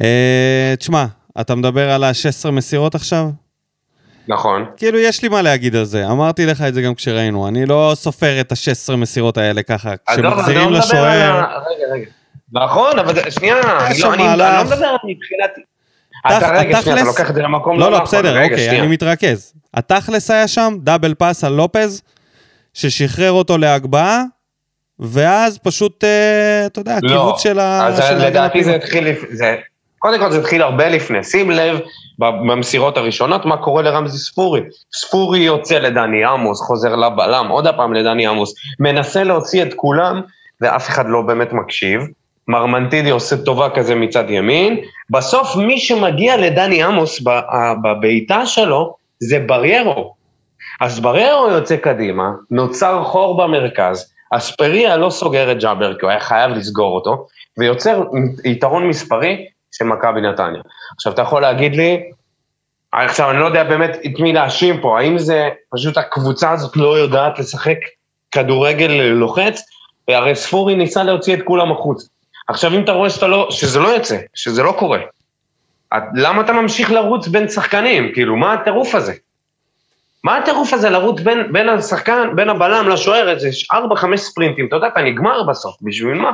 אה, 0.00 0.74
תשמע, 0.78 1.04
אתה 1.40 1.54
מדבר 1.54 1.90
על 1.90 2.04
ה-16 2.04 2.50
מסירות 2.50 2.94
עכשיו? 2.94 3.24
נכון. 4.28 4.66
כאילו, 4.76 4.98
יש 4.98 5.22
לי 5.22 5.28
מה 5.28 5.42
להגיד 5.42 5.76
על 5.76 5.84
זה. 5.84 6.06
אמרתי 6.06 6.46
לך 6.46 6.62
את 6.68 6.74
זה 6.74 6.82
גם 6.82 6.94
כשראינו. 6.94 7.48
אני 7.48 7.66
לא 7.66 7.92
סופר 7.94 8.40
את 8.40 8.52
ה-16 8.52 8.96
מסירות 8.96 9.38
האלה 9.38 9.62
ככה. 9.62 9.90
אני 10.08 10.16
כשמחזירים 10.22 10.70
לא 10.70 10.78
לשוער... 10.78 11.32
ה- 11.32 11.46
רגע, 11.46 11.94
רגע. 11.94 12.04
נכון, 12.52 12.98
אבל 12.98 13.30
שנייה, 13.30 13.54
אני 13.86 13.98
לא- 14.00 14.14
אני. 14.14 14.22
לא 14.38 14.64
מדבר 14.64 14.96
מבחינת... 15.04 15.50
אתה 16.26 16.48
רגע, 16.58 16.82
שנייה, 16.82 16.96
אתה 16.98 17.04
לוקח 17.04 17.30
את 17.30 17.34
זה 17.34 17.42
למקום 17.42 17.78
לא, 17.78 17.86
לא 17.86 17.90
לא, 17.92 17.96
נכון. 17.96 18.06
בסדר, 18.06 18.34
רגע, 18.36 18.44
אוקיי, 18.44 18.66
שנייה. 18.66 18.82
אני 18.82 18.92
מתרכז. 18.92 19.52
התכלס 19.74 20.30
היה 20.30 20.48
שם, 20.48 20.74
דאבל 20.82 21.14
פאס 21.14 21.44
על 21.44 21.52
לופז, 21.52 22.02
ששחרר 22.74 23.32
אותו 23.32 23.58
להגבהה, 23.58 24.22
ואז 24.98 25.58
פשוט, 25.58 26.04
אה, 26.04 26.66
אתה 26.66 26.80
יודע, 26.80 26.98
לא, 27.02 27.08
הקיבוץ 27.08 27.42
של 27.42 27.58
ה... 27.58 27.86
אז 27.86 27.98
של 28.08 28.26
לדעתי 28.26 28.64
זה. 28.64 28.74
התחיל, 28.74 29.06
זה, 29.30 29.56
קודם 30.00 30.18
כל 30.18 30.30
זה 30.30 30.38
התחיל 30.38 30.62
הרבה 30.62 30.88
לפני, 30.88 31.24
שים 31.24 31.50
לב 31.50 31.80
במסירות 32.18 32.96
הראשונות 32.96 33.44
מה 33.44 33.56
קורה 33.56 33.82
לרמזי 33.82 34.18
ספורי. 34.18 34.60
ספורי 34.92 35.38
יוצא 35.38 35.78
לדני 35.78 36.24
עמוס, 36.24 36.60
חוזר 36.60 36.96
לבלם, 36.96 37.46
עוד 37.48 37.66
הפעם 37.66 37.94
לדני 37.94 38.26
עמוס, 38.26 38.54
מנסה 38.80 39.24
להוציא 39.24 39.62
את 39.62 39.74
כולם, 39.74 40.20
ואף 40.60 40.88
אחד 40.88 41.04
לא 41.08 41.22
באמת 41.22 41.52
מקשיב. 41.52 42.00
מרמנטידי 42.48 43.10
עושה 43.10 43.36
טובה 43.36 43.70
כזה 43.70 43.94
מצד 43.94 44.30
ימין, 44.30 44.80
בסוף 45.10 45.56
מי 45.56 45.78
שמגיע 45.78 46.36
לדני 46.36 46.82
עמוס 46.82 47.22
בבעיטה 47.82 48.46
שלו 48.46 48.94
זה 49.20 49.38
בריירו. 49.46 50.14
אז 50.80 51.00
בריירו 51.00 51.48
יוצא 51.48 51.76
קדימה, 51.76 52.30
נוצר 52.50 53.04
חור 53.04 53.36
במרכז, 53.36 54.12
אספריה 54.30 54.96
לא 54.96 55.10
סוגר 55.10 55.52
את 55.52 55.60
ג'אבר 55.60 55.94
כי 55.94 56.00
הוא 56.02 56.10
היה 56.10 56.20
חייב 56.20 56.50
לסגור 56.50 56.94
אותו, 56.94 57.26
ויוצר 57.58 58.02
יתרון 58.44 58.88
מספרי 58.88 59.46
של 59.72 59.84
מכבי 59.84 60.20
נתניה. 60.20 60.62
עכשיו, 60.96 61.12
אתה 61.12 61.22
יכול 61.22 61.42
להגיד 61.42 61.76
לי, 61.76 62.10
עכשיו, 62.92 63.30
אני 63.30 63.38
לא 63.40 63.46
יודע 63.46 63.64
באמת 63.64 63.90
את 64.06 64.20
מי 64.20 64.32
להאשים 64.32 64.80
פה, 64.80 64.98
האם 65.00 65.18
זה 65.18 65.48
פשוט 65.74 65.96
הקבוצה 65.96 66.50
הזאת 66.50 66.76
לא 66.76 66.98
יודעת 66.98 67.38
לשחק 67.38 67.76
כדורגל 68.32 68.90
לוחץ, 69.12 69.62
והרי 70.08 70.34
ספורי 70.34 70.74
ניסה 70.74 71.02
להוציא 71.02 71.34
את 71.34 71.40
כולם 71.44 71.72
החוץ. 71.72 72.08
עכשיו, 72.48 72.74
אם 72.74 72.84
אתה 72.84 72.92
רואה 72.92 73.10
שאתה 73.10 73.26
לא, 73.26 73.48
שזה 73.50 73.78
לא 73.78 73.88
יוצא, 73.88 74.18
שזה 74.34 74.62
לא 74.62 74.74
קורה, 74.78 74.98
את- 75.96 76.02
למה 76.14 76.42
אתה 76.42 76.52
ממשיך 76.52 76.90
לרוץ 76.90 77.28
בין 77.28 77.48
שחקנים? 77.48 78.12
כאילו, 78.14 78.36
מה 78.36 78.52
הטירוף 78.52 78.94
הזה? 78.94 79.12
מה 80.24 80.36
הטירוף 80.36 80.72
הזה 80.72 80.90
לרוץ 80.90 81.20
בין, 81.20 81.52
בין 81.52 81.68
השחקן, 81.68 82.28
בין 82.36 82.48
הבלם 82.48 82.88
לשוער, 82.88 83.28
איזה 83.30 83.48
4-5 83.72 83.76
ספרינטים, 84.16 84.66
אתה 84.66 84.76
יודע, 84.76 84.86
אתה 84.88 85.02
נגמר 85.02 85.42
בסוף, 85.42 85.76
בשביל 85.82 86.14
מה? 86.14 86.32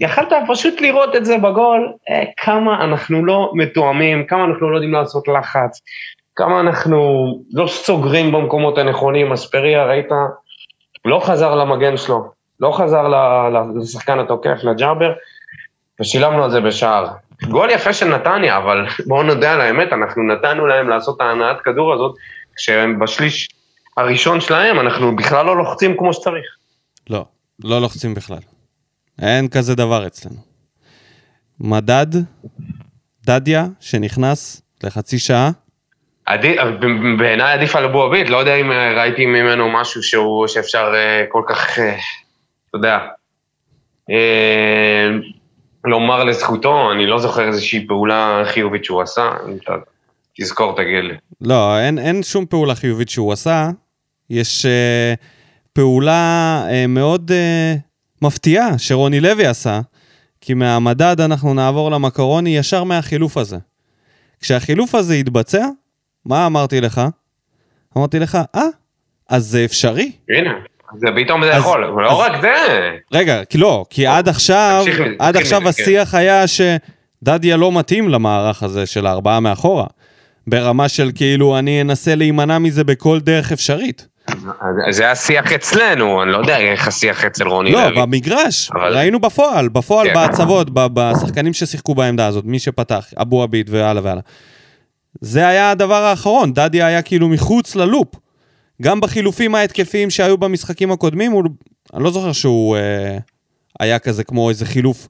ויכלת 0.00 0.32
פשוט 0.48 0.80
לראות 0.80 1.16
את 1.16 1.24
זה 1.24 1.38
בגול, 1.38 1.92
אה, 2.10 2.24
כמה 2.36 2.84
אנחנו 2.84 3.26
לא 3.26 3.52
מתואמים, 3.54 4.26
כמה 4.26 4.44
אנחנו 4.44 4.70
לא 4.70 4.76
יודעים 4.76 4.92
לעשות 4.92 5.28
לחץ, 5.28 5.80
כמה 6.36 6.60
אנחנו 6.60 6.98
לא 7.52 7.66
סוגרים 7.66 8.32
במקומות 8.32 8.78
הנכונים, 8.78 9.32
אספריה, 9.32 9.84
ראית, 9.84 10.08
לא 11.04 11.20
חזר 11.24 11.54
למגן 11.54 11.96
שלו, 11.96 12.30
לא 12.60 12.72
חזר 12.72 13.08
לשחקן 13.80 14.18
התוקף, 14.18 14.58
לג'אבר, 14.62 15.12
ושילמנו 16.00 16.44
על 16.44 16.50
זה 16.50 16.60
בשער. 16.60 17.06
גול 17.48 17.70
יפה 17.70 17.92
של 17.92 18.14
נתניה, 18.14 18.56
אבל 18.56 18.86
בואו 19.06 19.22
נודה 19.22 19.52
על 19.52 19.60
האמת, 19.60 19.92
אנחנו 19.92 20.22
נתנו 20.22 20.66
להם 20.66 20.88
לעשות 20.88 21.16
את 21.16 21.20
ההנעת 21.20 21.60
כדור 21.64 21.92
הזאת, 21.92 22.14
כשהם 22.56 22.98
בשליש 22.98 23.48
הראשון 23.96 24.40
שלהם, 24.40 24.80
אנחנו 24.80 25.16
בכלל 25.16 25.46
לא 25.46 25.56
לוחצים 25.56 25.96
כמו 25.96 26.12
שצריך. 26.12 26.46
לא, 27.10 27.24
לא 27.64 27.80
לוחצים 27.80 28.14
בכלל. 28.14 28.57
אין 29.22 29.48
כזה 29.48 29.74
דבר 29.74 30.06
אצלנו. 30.06 30.36
מדד, 31.60 32.06
דדיה, 33.26 33.66
שנכנס 33.80 34.62
לחצי 34.84 35.18
שעה, 35.18 35.50
עדי- 36.26 36.56
בעיניי 37.18 37.52
עדיף 37.52 37.76
על 37.76 37.84
אבו 37.84 38.02
עביד, 38.02 38.28
לא 38.28 38.36
יודע 38.36 38.54
אם 38.54 38.72
אה, 38.72 39.00
ראיתי 39.00 39.26
ממנו 39.26 39.68
משהו 39.72 40.02
שהוא, 40.02 40.46
שאפשר 40.46 40.92
אה, 40.94 41.24
כל 41.28 41.42
כך, 41.48 41.78
אה, 41.78 41.94
אתה 42.70 42.76
יודע, 42.78 42.98
אה, 44.10 45.08
לומר 45.84 46.24
לזכותו, 46.24 46.92
אני 46.92 47.06
לא 47.06 47.18
זוכר 47.18 47.48
איזושהי 47.48 47.86
פעולה 47.86 48.42
חיובית 48.46 48.84
שהוא 48.84 49.02
עשה, 49.02 49.30
אם 49.48 49.56
אתה 49.64 49.72
תזכור, 50.40 50.76
תגיד 50.76 51.04
לי. 51.04 51.14
לא, 51.40 51.78
אין, 51.78 51.98
אין 51.98 52.22
שום 52.22 52.46
פעולה 52.46 52.74
חיובית 52.74 53.08
שהוא 53.08 53.32
עשה. 53.32 53.68
יש 54.30 54.66
uh, 54.66 55.18
פעולה 55.72 56.62
uh, 56.68 56.86
מאוד 56.88 57.30
uh, 57.30 57.78
מפתיעה 58.22 58.78
שרוני 58.78 59.20
לוי 59.20 59.46
עשה, 59.46 59.80
כי 60.40 60.54
מהמדד 60.54 61.20
אנחנו 61.20 61.54
נעבור 61.54 61.90
למקרוני 61.90 62.56
ישר 62.56 62.84
מהחילוף 62.84 63.36
הזה. 63.36 63.56
כשהחילוף 64.40 64.94
הזה 64.94 65.16
יתבצע, 65.16 65.66
מה 66.24 66.46
אמרתי 66.46 66.80
לך? 66.80 67.00
אמרתי 67.96 68.18
לך, 68.18 68.38
אה, 68.54 68.62
אז 69.28 69.46
זה 69.46 69.64
אפשרי. 69.64 70.12
הנה, 70.28 70.50
זה 70.96 71.06
פתאום 71.16 71.44
זה 71.44 71.50
יכול, 71.50 71.84
אבל 71.84 72.02
לא 72.02 72.20
רק 72.20 72.32
זה. 72.40 72.48
רגע, 73.12 73.44
כי 73.44 73.58
לא, 73.58 73.84
כי 73.90 74.06
עד 74.06 74.28
עכשיו, 74.28 74.84
עד 75.18 75.36
עכשיו 75.36 75.60
כן. 75.60 75.66
השיח 75.66 76.14
היה 76.14 76.44
שדדיה 76.46 77.56
לא 77.56 77.72
מתאים 77.72 78.08
למערך 78.08 78.62
הזה 78.62 78.86
של 78.86 79.06
הארבעה 79.06 79.40
מאחורה. 79.40 79.86
ברמה 80.46 80.88
של 80.88 81.10
כאילו, 81.14 81.58
אני 81.58 81.80
אנסה 81.80 82.14
להימנע 82.14 82.58
מזה 82.58 82.84
בכל 82.84 83.20
דרך 83.20 83.52
אפשרית. 83.52 84.06
זה 84.90 85.10
השיח 85.10 85.52
אצלנו, 85.52 86.22
אני 86.22 86.30
לא 86.32 86.36
יודע 86.38 86.58
איך 86.58 86.88
השיח 86.88 87.24
אצל 87.24 87.48
רוני 87.48 87.72
לא, 87.72 87.88
לוי. 87.88 88.02
במגרש, 88.02 88.70
אבל- 88.70 88.96
ראינו 88.96 89.20
בפועל, 89.20 89.68
בפועל 89.68 90.08
כן. 90.08 90.14
בהצבות, 90.14 90.70
בשחקנים 90.72 91.52
ששיחקו 91.52 91.94
בעמדה 91.94 92.26
הזאת, 92.26 92.44
מי 92.44 92.58
שפתח, 92.58 93.06
אבו 93.20 93.42
עביד 93.42 93.70
והלאה 93.70 94.02
והלאה. 94.04 94.22
זה 95.20 95.48
היה 95.48 95.70
הדבר 95.70 96.04
האחרון, 96.04 96.52
דדיה 96.52 96.86
היה 96.86 97.02
כאילו 97.02 97.28
מחוץ 97.28 97.76
ללופ. 97.76 98.08
גם 98.82 99.00
בחילופים 99.00 99.54
ההתקפיים 99.54 100.10
שהיו 100.10 100.38
במשחקים 100.38 100.92
הקודמים, 100.92 101.32
הוא, 101.32 101.44
אני 101.94 102.04
לא 102.04 102.10
זוכר 102.10 102.32
שהוא 102.32 102.76
אה, 102.76 103.18
היה 103.80 103.98
כזה 103.98 104.24
כמו 104.24 104.48
איזה 104.48 104.66
חילוף, 104.66 105.08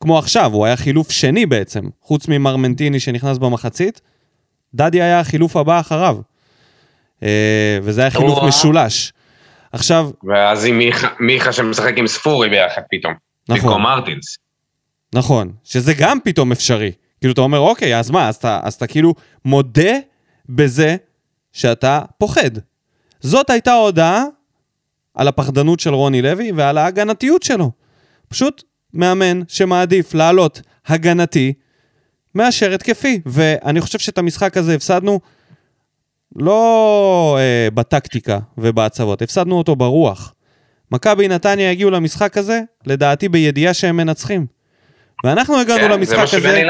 כמו 0.00 0.18
עכשיו, 0.18 0.52
הוא 0.52 0.66
היה 0.66 0.76
חילוף 0.76 1.10
שני 1.10 1.46
בעצם, 1.46 1.80
חוץ 2.02 2.28
ממרמנטיני 2.28 3.00
שנכנס 3.00 3.38
במחצית, 3.38 4.00
דדיה 4.74 5.04
היה 5.04 5.20
החילוף 5.20 5.56
הבא 5.56 5.80
אחריו. 5.80 6.16
אה, 7.22 7.28
וזה 7.82 8.00
היה 8.00 8.10
חילוף 8.10 8.38
משולש. 8.42 9.12
עכשיו, 9.72 10.10
ואז 10.24 10.64
עם 10.64 10.78
מיכה- 10.78 11.14
מיכה 11.20 11.52
שמשחק 11.52 11.92
עם 11.96 12.06
ספורי 12.06 12.48
ביחד 12.48 12.82
פתאום. 12.90 13.14
נכון. 13.48 13.62
במקום 13.64 13.82
מרטינס. 13.82 14.36
נכון, 15.14 15.52
שזה 15.64 15.94
גם 15.98 16.18
פתאום 16.24 16.52
אפשרי. 16.52 16.92
כאילו, 17.20 17.32
אתה 17.32 17.40
אומר, 17.40 17.58
אוקיי, 17.58 17.98
אז 17.98 18.10
מה, 18.10 18.28
אז 18.28 18.36
אתה, 18.36 18.60
אז 18.62 18.74
אתה 18.74 18.86
כאילו 18.86 19.14
מודה 19.44 19.92
בזה 20.48 20.96
שאתה 21.52 22.02
פוחד. 22.18 22.50
זאת 23.20 23.50
הייתה 23.50 23.72
הודעה 23.72 24.24
על 25.14 25.28
הפחדנות 25.28 25.80
של 25.80 25.94
רוני 25.94 26.22
לוי 26.22 26.52
ועל 26.52 26.78
ההגנתיות 26.78 27.42
שלו. 27.42 27.70
פשוט 28.28 28.62
מאמן 28.94 29.40
שמעדיף 29.48 30.14
לעלות 30.14 30.60
הגנתי 30.86 31.52
מאשר 32.34 32.74
התקפי. 32.74 33.20
ואני 33.26 33.80
חושב 33.80 33.98
שאת 33.98 34.18
המשחק 34.18 34.56
הזה 34.56 34.74
הפסדנו 34.74 35.20
לא 36.36 37.38
אה, 37.40 37.68
בטקטיקה 37.74 38.38
ובהצבות, 38.58 39.22
הפסדנו 39.22 39.58
אותו 39.58 39.76
ברוח. 39.76 40.34
מכבי 40.92 41.28
נתניה 41.28 41.70
הגיעו 41.70 41.90
למשחק 41.90 42.36
הזה, 42.36 42.60
לדעתי 42.86 43.28
בידיעה 43.28 43.74
שהם 43.74 43.96
מנצחים. 43.96 44.46
ואנחנו 45.24 45.60
הגענו 45.60 45.80
כן, 45.80 45.90
למשחק 45.90 46.34
הזה. 46.34 46.62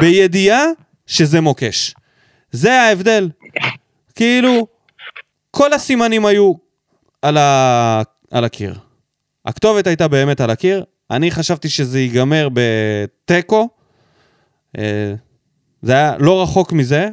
בידיעה 0.00 0.64
שזה 1.06 1.40
מוקש. 1.40 1.94
זה 2.50 2.80
ההבדל. 2.80 3.28
כאילו, 4.14 4.66
כל 5.50 5.72
הסימנים 5.72 6.26
היו 6.26 6.52
על, 7.22 7.36
ה... 7.36 8.02
על 8.30 8.44
הקיר. 8.44 8.78
הכתובת 9.46 9.86
הייתה 9.86 10.08
באמת 10.08 10.40
על 10.40 10.50
הקיר, 10.50 10.84
אני 11.10 11.30
חשבתי 11.30 11.68
שזה 11.68 12.00
ייגמר 12.00 12.48
בתיקו. 12.52 13.68
אה, 14.78 15.14
זה 15.82 15.92
היה 15.92 16.14
לא 16.18 16.42
רחוק 16.42 16.72
מזה, 16.72 17.08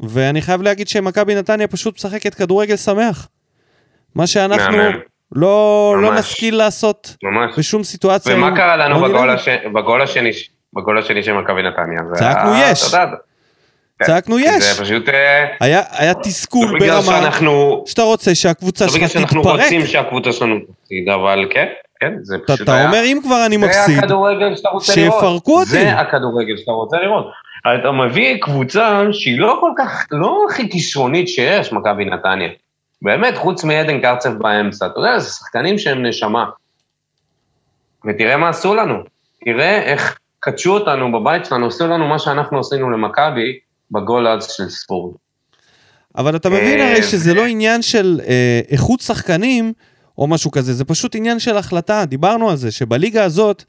ואני 0.00 0.42
חייב 0.42 0.62
להגיד 0.62 0.88
שמכבי 0.88 1.34
נתניה 1.34 1.66
פשוט 1.68 1.94
משחקת 1.94 2.34
כדורגל 2.34 2.76
שמח. 2.76 3.28
מה 4.14 4.26
שאנחנו. 4.26 4.78
לא, 5.32 5.96
לא. 6.02 6.14
נשכיל 6.14 6.56
לעשות 6.56 7.16
ממש. 7.22 7.58
בשום 7.58 7.84
סיטואציה. 7.84 8.34
ומה 8.36 8.56
קרה 8.56 8.76
לנו 8.76 9.00
בגול. 9.00 9.30
הש- 9.30 9.48
בגול 9.74 10.02
השני 10.02 10.30
בגול 10.76 10.98
השני 10.98 11.22
של 11.22 11.32
מכבי 11.32 11.62
נתניה? 11.62 11.98
צעקנו 12.14 12.54
היה- 12.54 12.70
יש. 12.70 12.94
אתה 12.94 13.04
צעקנו 14.06 14.38
יש. 14.38 14.64
זה 14.64 14.82
פשוט... 14.84 15.08
אה, 15.08 15.44
היה, 15.60 15.82
היה 15.90 16.14
תסכול 16.14 16.68
לא 16.72 16.74
בגלל 16.80 17.00
ברמה 17.00 17.20
שאנחנו... 17.20 17.82
שאתה 17.86 18.02
רוצה 18.02 18.34
שהקבוצה 18.34 18.86
לא 18.86 18.92
בגלל 18.92 19.08
שלך 19.08 19.12
שאנחנו 19.20 19.42
תתפרק. 19.42 19.60
רוצים 19.60 19.86
שהקבוצה 19.86 20.32
שלנו 20.32 20.54
תפסיד, 20.60 21.08
אבל 21.14 21.46
כן, 21.50 21.66
כן, 22.00 22.12
זה 22.22 22.36
אתה, 22.36 22.44
פשוט 22.52 22.60
אתה 22.60 22.74
היה... 22.74 22.86
אומר, 22.86 23.02
אם 23.04 23.18
כבר 23.22 23.46
אני 23.46 23.58
זה 23.58 23.66
מפסיד, 23.66 23.98
הכדורגל 23.98 24.56
שאתה 24.56 24.68
רוצה 24.68 24.92
לראות. 24.96 25.14
שיפרקו 25.20 25.58
אותי. 25.60 25.70
זה 25.70 25.92
הכדורגל 25.92 26.56
שאתה 26.56 26.70
רוצה 26.72 26.96
לראות. 26.96 27.26
אתה 27.66 27.92
מביא 27.92 28.36
קבוצה 28.40 29.02
שהיא 29.12 29.38
לא 29.38 29.58
כל 29.60 29.70
כך, 29.78 30.06
לא 30.10 30.46
הכי 30.50 30.70
כישרונית 30.70 31.28
שיש, 31.28 31.72
מכבי 31.72 32.04
נתניה. 32.04 32.48
באמת, 33.02 33.36
חוץ 33.36 33.64
מעדן 33.64 34.00
קרצב 34.00 34.32
באמצע. 34.38 34.86
אתה 34.86 35.00
יודע, 35.00 35.18
זה 35.18 35.30
שחקנים 35.30 35.78
שהם 35.78 36.06
נשמה. 36.06 36.44
ותראה 38.06 38.36
מה 38.36 38.48
עשו 38.48 38.74
לנו. 38.74 38.94
תראה 39.44 39.82
איך 39.82 40.18
קדשו 40.40 40.74
אותנו 40.74 41.12
בבית 41.12 41.44
שלנו, 41.44 41.66
עשו 41.66 41.86
לנו 41.86 42.08
מה 42.08 42.18
שאנחנו 42.18 42.60
עשינו 42.60 42.90
למכבי 42.90 43.58
בגול 43.90 44.28
אז 44.28 44.52
של 44.52 44.68
ספורי. 44.68 45.12
אבל 46.16 46.36
אתה 46.36 46.50
מבין 46.50 46.80
אה, 46.80 46.92
הרי 46.92 47.02
שזה 47.02 47.34
לא 47.34 47.46
עניין 47.46 47.82
של 47.82 48.20
אה, 48.26 48.60
איכות 48.70 49.00
שחקנים 49.00 49.72
או 50.18 50.26
משהו 50.26 50.50
כזה, 50.50 50.72
זה 50.72 50.84
פשוט 50.84 51.14
עניין 51.14 51.38
של 51.38 51.56
החלטה. 51.56 52.04
דיברנו 52.04 52.50
על 52.50 52.56
זה, 52.56 52.70
שבליגה 52.70 53.24
הזאת, 53.24 53.64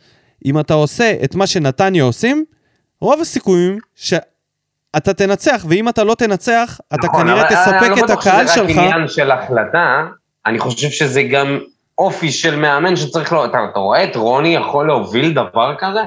אם 0.45 0.59
אתה 0.59 0.73
עושה 0.73 1.13
את 1.23 1.35
מה 1.35 1.47
שנתניה 1.47 2.03
עושים, 2.03 2.45
רוב 3.01 3.21
הסיכויים 3.21 3.77
שאתה 3.95 5.13
תנצח, 5.13 5.65
ואם 5.69 5.89
אתה 5.89 6.03
לא 6.03 6.15
תנצח, 6.15 6.79
אתה 6.93 7.07
נכון, 7.07 7.21
כנראה 7.21 7.41
אבל 7.41 7.55
אני 7.55 7.55
תספק 7.55 7.89
לא 7.89 7.95
את 7.97 8.03
בטוח 8.03 8.27
הקהל 8.27 8.47
שזה 8.47 8.61
רק 8.61 8.67
שלך. 8.69 8.77
עניין 8.77 9.07
של 9.07 9.31
החלטה, 9.31 10.03
אני 10.45 10.59
חושב 10.59 10.89
שזה 10.89 11.23
גם 11.23 11.59
אופי 11.97 12.31
של 12.31 12.55
מאמן 12.55 12.95
שצריך 12.95 13.31
לו, 13.31 13.45
אתה, 13.45 13.57
אתה 13.71 13.79
רואה 13.79 14.03
את 14.03 14.15
רוני 14.15 14.55
יכול 14.55 14.87
להוביל 14.87 15.33
דבר 15.33 15.75
כזה? 15.79 15.99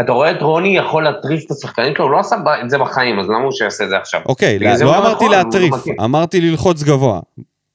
אתה 0.00 0.12
רואה 0.12 0.30
את 0.30 0.42
רוני 0.42 0.76
יכול 0.76 1.04
להטריף 1.04 1.44
את 1.46 1.50
השחקנים 1.50 1.94
שלו? 1.94 2.04
הוא 2.04 2.12
לא 2.12 2.18
עשה 2.18 2.36
את 2.64 2.70
זה 2.70 2.78
בחיים, 2.78 3.18
אז 3.18 3.26
למה 3.26 3.44
הוא 3.44 3.52
שיעשה 3.52 3.84
את 3.84 3.88
זה 3.88 3.96
עכשיו? 3.96 4.20
אוקיי, 4.26 4.58
לא, 4.58 4.70
לא 4.70 4.76
לא 4.80 4.98
אמרתי 4.98 5.24
הוא 5.24 5.32
לא 5.32 5.38
להטריף, 5.38 5.74
מתאים. 5.74 6.00
אמרתי 6.00 6.40
ללחוץ 6.40 6.82
גבוה. 6.82 7.20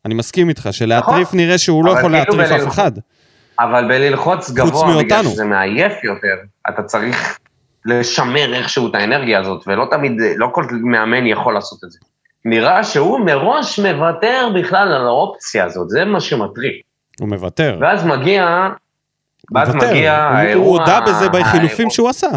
אני 0.05 0.13
מסכים 0.13 0.49
איתך, 0.49 0.67
שלהטריף 0.71 1.27
נכון. 1.27 1.39
נראה 1.39 1.57
שהוא 1.57 1.85
לא 1.85 1.91
יכול 1.91 2.01
כאילו 2.01 2.37
להטריף 2.37 2.61
אף 2.61 2.67
אחד. 2.67 2.91
אבל 3.59 3.87
בללחוץ 3.87 4.51
גבוה, 4.51 4.97
בגלל. 4.97 5.23
שזה 5.23 5.45
מעייף 5.45 6.03
יותר, 6.03 6.35
אתה 6.69 6.83
צריך 6.83 7.37
לשמר 7.87 8.53
איכשהו 8.53 8.87
את 8.87 8.95
האנרגיה 8.95 9.39
הזאת, 9.39 9.63
ולא 9.67 9.87
תמיד, 9.91 10.11
לא 10.37 10.49
כל 10.53 10.65
מאמן 10.83 11.25
יכול 11.27 11.53
לעשות 11.53 11.83
את 11.83 11.91
זה. 11.91 11.99
נראה 12.45 12.83
שהוא 12.83 13.19
מראש 13.19 13.79
מוותר 13.79 14.49
בכלל 14.55 14.93
על 14.93 15.07
האופציה 15.07 15.65
הזאת, 15.65 15.89
זה 15.89 16.05
מה 16.05 16.19
שמטריף. 16.19 16.75
הוא 17.19 17.29
מוותר. 17.29 17.77
ואז 17.81 18.05
מגיע, 18.05 18.67
ואז 19.55 19.69
מוותר. 19.75 19.89
מגיע 19.89 20.15
הוא- 20.27 20.35
האירוע... 20.37 20.65
הוא 20.67 20.79
הודה 20.79 20.99
בזה 21.07 21.29
בחילופים 21.29 21.69
האירוע- 21.77 21.89
שהוא 21.93 22.09
עשה. 22.09 22.27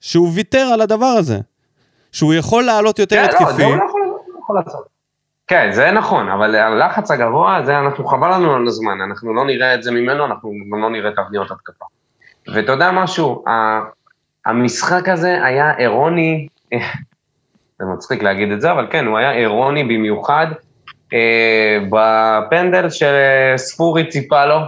שהוא 0.00 0.30
ויתר 0.34 0.70
על 0.74 0.80
הדבר 0.80 1.06
הזה. 1.18 1.38
שהוא 2.12 2.34
יכול 2.34 2.64
לעלות 2.64 2.98
יותר 2.98 3.16
כן, 3.16 3.22
לא, 3.22 3.28
התקפי. 3.38 3.52
זה 3.56 3.64
הוא 3.64 3.76
לא 3.76 3.82
יכול, 3.88 4.00
לא 4.50 4.60
לעשות. 4.64 4.86
כן, 5.46 5.68
זה 5.72 5.90
נכון, 5.90 6.28
אבל 6.28 6.54
הלחץ 6.56 7.10
הגבוה, 7.10 7.60
זה 7.64 7.78
אנחנו, 7.78 8.06
חבל 8.06 8.34
לנו 8.34 8.54
על 8.54 8.66
הזמן, 8.66 9.00
אנחנו 9.08 9.34
לא 9.34 9.44
נראה 9.44 9.74
את 9.74 9.82
זה 9.82 9.90
ממנו, 9.92 10.24
אנחנו 10.26 10.50
גם 10.72 10.82
לא 10.82 10.90
נראה 10.90 11.10
תבניות 11.10 11.50
התקפה. 11.50 11.84
ואתה 12.54 12.72
יודע 12.72 12.90
משהו, 12.90 13.44
המשחק 14.48 15.08
הזה 15.08 15.44
היה 15.44 15.72
אירוני, 15.78 16.48
זה 17.78 17.84
מצחיק 17.94 18.22
להגיד 18.22 18.52
את 18.52 18.60
זה, 18.60 18.72
אבל 18.72 18.86
כן, 18.90 19.06
הוא 19.06 19.18
היה 19.18 19.32
אירוני 19.32 19.84
במיוחד 19.84 20.46
אה, 21.14 21.78
בפנדל 21.90 22.88
שספורי 22.90 24.06
ציפה 24.08 24.46
לו, 24.46 24.58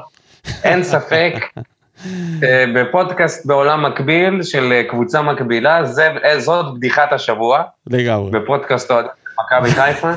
אין 0.65 0.83
ספק. 0.83 1.33
אה, 2.45 2.65
בפודקאסט 2.75 3.47
בעולם 3.47 3.87
מקביל 3.87 4.43
של 4.43 4.83
קבוצה 4.89 5.23
מקבילה, 5.23 5.85
זה, 5.85 6.09
אה, 6.25 6.41
זאת 6.41 6.75
בדיחת 6.75 7.13
השבוע. 7.13 7.63
לגמרי. 7.87 8.31
בפודקאסט 8.31 8.91
אוהד 8.91 9.07
מכבי 9.41 9.71
חיפה. 9.71 10.11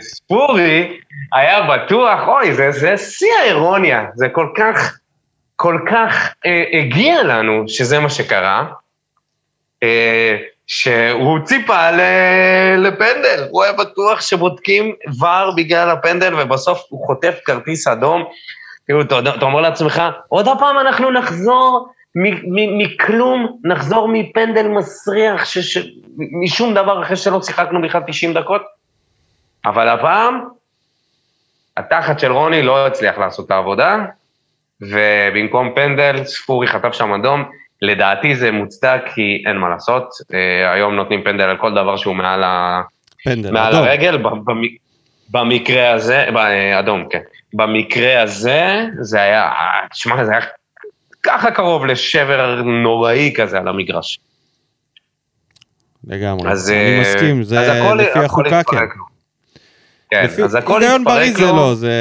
ספורי 0.00 0.96
היה 1.32 1.58
בטוח, 1.62 2.28
אוי, 2.28 2.54
זה, 2.54 2.70
זה 2.70 2.96
שיא 2.96 3.28
האירוניה, 3.42 4.06
זה 4.14 4.28
כל 4.28 4.48
כך, 4.56 4.98
כל 5.60 5.78
כך 5.90 6.34
אה, 6.46 6.64
הגיע 6.78 7.22
לנו 7.22 7.64
שזה 7.68 8.00
מה 8.00 8.10
שקרה, 8.10 8.66
אה, 9.82 10.36
שהוא 10.66 11.38
ציפה 11.44 11.90
ל, 11.90 12.00
לפנדל, 12.78 13.46
הוא 13.50 13.64
היה 13.64 13.72
בטוח 13.72 14.20
שבודקים 14.20 14.94
ור 15.20 15.56
בגלל 15.56 15.90
הפנדל, 15.90 16.34
ובסוף 16.38 16.86
הוא 16.88 17.06
חוטף 17.06 17.34
כרטיס 17.44 17.86
אדום. 17.88 18.24
כאילו, 18.86 19.02
אתה, 19.02 19.18
אתה 19.18 19.44
אומר 19.44 19.60
לעצמך, 19.60 20.02
עוד 20.28 20.48
פעם 20.58 20.78
אנחנו 20.78 21.10
נחזור 21.10 21.88
מכלום, 22.78 23.58
נחזור 23.64 24.08
מפנדל 24.08 24.68
מסריח, 24.68 25.44
ש- 25.44 25.58
ש- 25.78 25.88
משום 26.42 26.74
דבר 26.74 27.02
אחרי 27.02 27.16
שלא 27.16 27.42
שיחקנו 27.42 27.82
בכלל 27.82 28.02
90 28.06 28.34
דקות? 28.34 28.62
אבל 29.64 29.88
הפעם, 29.88 30.44
התחת 31.76 32.20
של 32.20 32.32
רוני 32.32 32.62
לא 32.62 32.86
הצליח 32.86 33.18
לעשות 33.18 33.46
את 33.46 33.50
העבודה, 33.50 33.96
ובמקום 34.80 35.70
פנדל, 35.74 36.24
ספורי 36.24 36.66
חטף 36.66 36.92
שם 36.92 37.12
אדום. 37.12 37.44
לדעתי 37.82 38.34
זה 38.36 38.50
מוצדק, 38.52 39.00
כי 39.14 39.42
אין 39.46 39.56
מה 39.56 39.68
לעשות. 39.68 40.08
אה, 40.34 40.72
היום 40.72 40.94
נותנים 40.94 41.22
פנדל 41.24 41.42
על 41.44 41.56
כל 41.56 41.70
דבר 41.74 41.96
שהוא 41.96 42.14
מעל, 42.16 42.42
ה... 42.44 42.80
פנדל, 43.24 43.50
מעל 43.50 43.74
אדום. 43.74 43.86
הרגל. 43.86 44.16
במ... 44.16 44.62
במקרה 45.30 45.90
הזה, 45.92 46.26
ב- 46.34 46.36
אדום, 46.78 47.04
כן. 47.10 47.18
במקרה 47.54 48.22
הזה, 48.22 48.66
זה 49.00 49.20
היה, 49.22 49.42
אה, 49.42 49.88
תשמע, 49.90 50.24
זה 50.24 50.30
היה 50.32 50.40
ככה 51.22 51.50
קרוב 51.50 51.86
לשבר 51.86 52.62
נוראי 52.62 53.32
כזה 53.36 53.58
על 53.58 53.68
המגרש. 53.68 54.18
לגמרי. 56.06 56.50
אז 56.50 56.70
אני 56.70 56.78
אה, 56.96 57.00
מסכים, 57.00 57.42
זה 57.42 57.60
אז 57.60 57.68
הכל- 57.84 57.94
לפי 57.96 58.10
הכל 58.10 58.24
החוקה 58.24 58.50
כן. 58.50 58.56
התפרק 58.58 58.96
לו. 58.96 59.04
כן, 60.10 60.24
לפי- 60.24 60.42
אז 60.42 60.54
הכל 60.54 60.82
היגיון 60.82 61.04
בריא 61.04 61.24
התפרק 61.24 61.36
זה 61.46 61.46
לו. 61.52 61.56
לא, 61.56 61.74
זה 61.74 61.92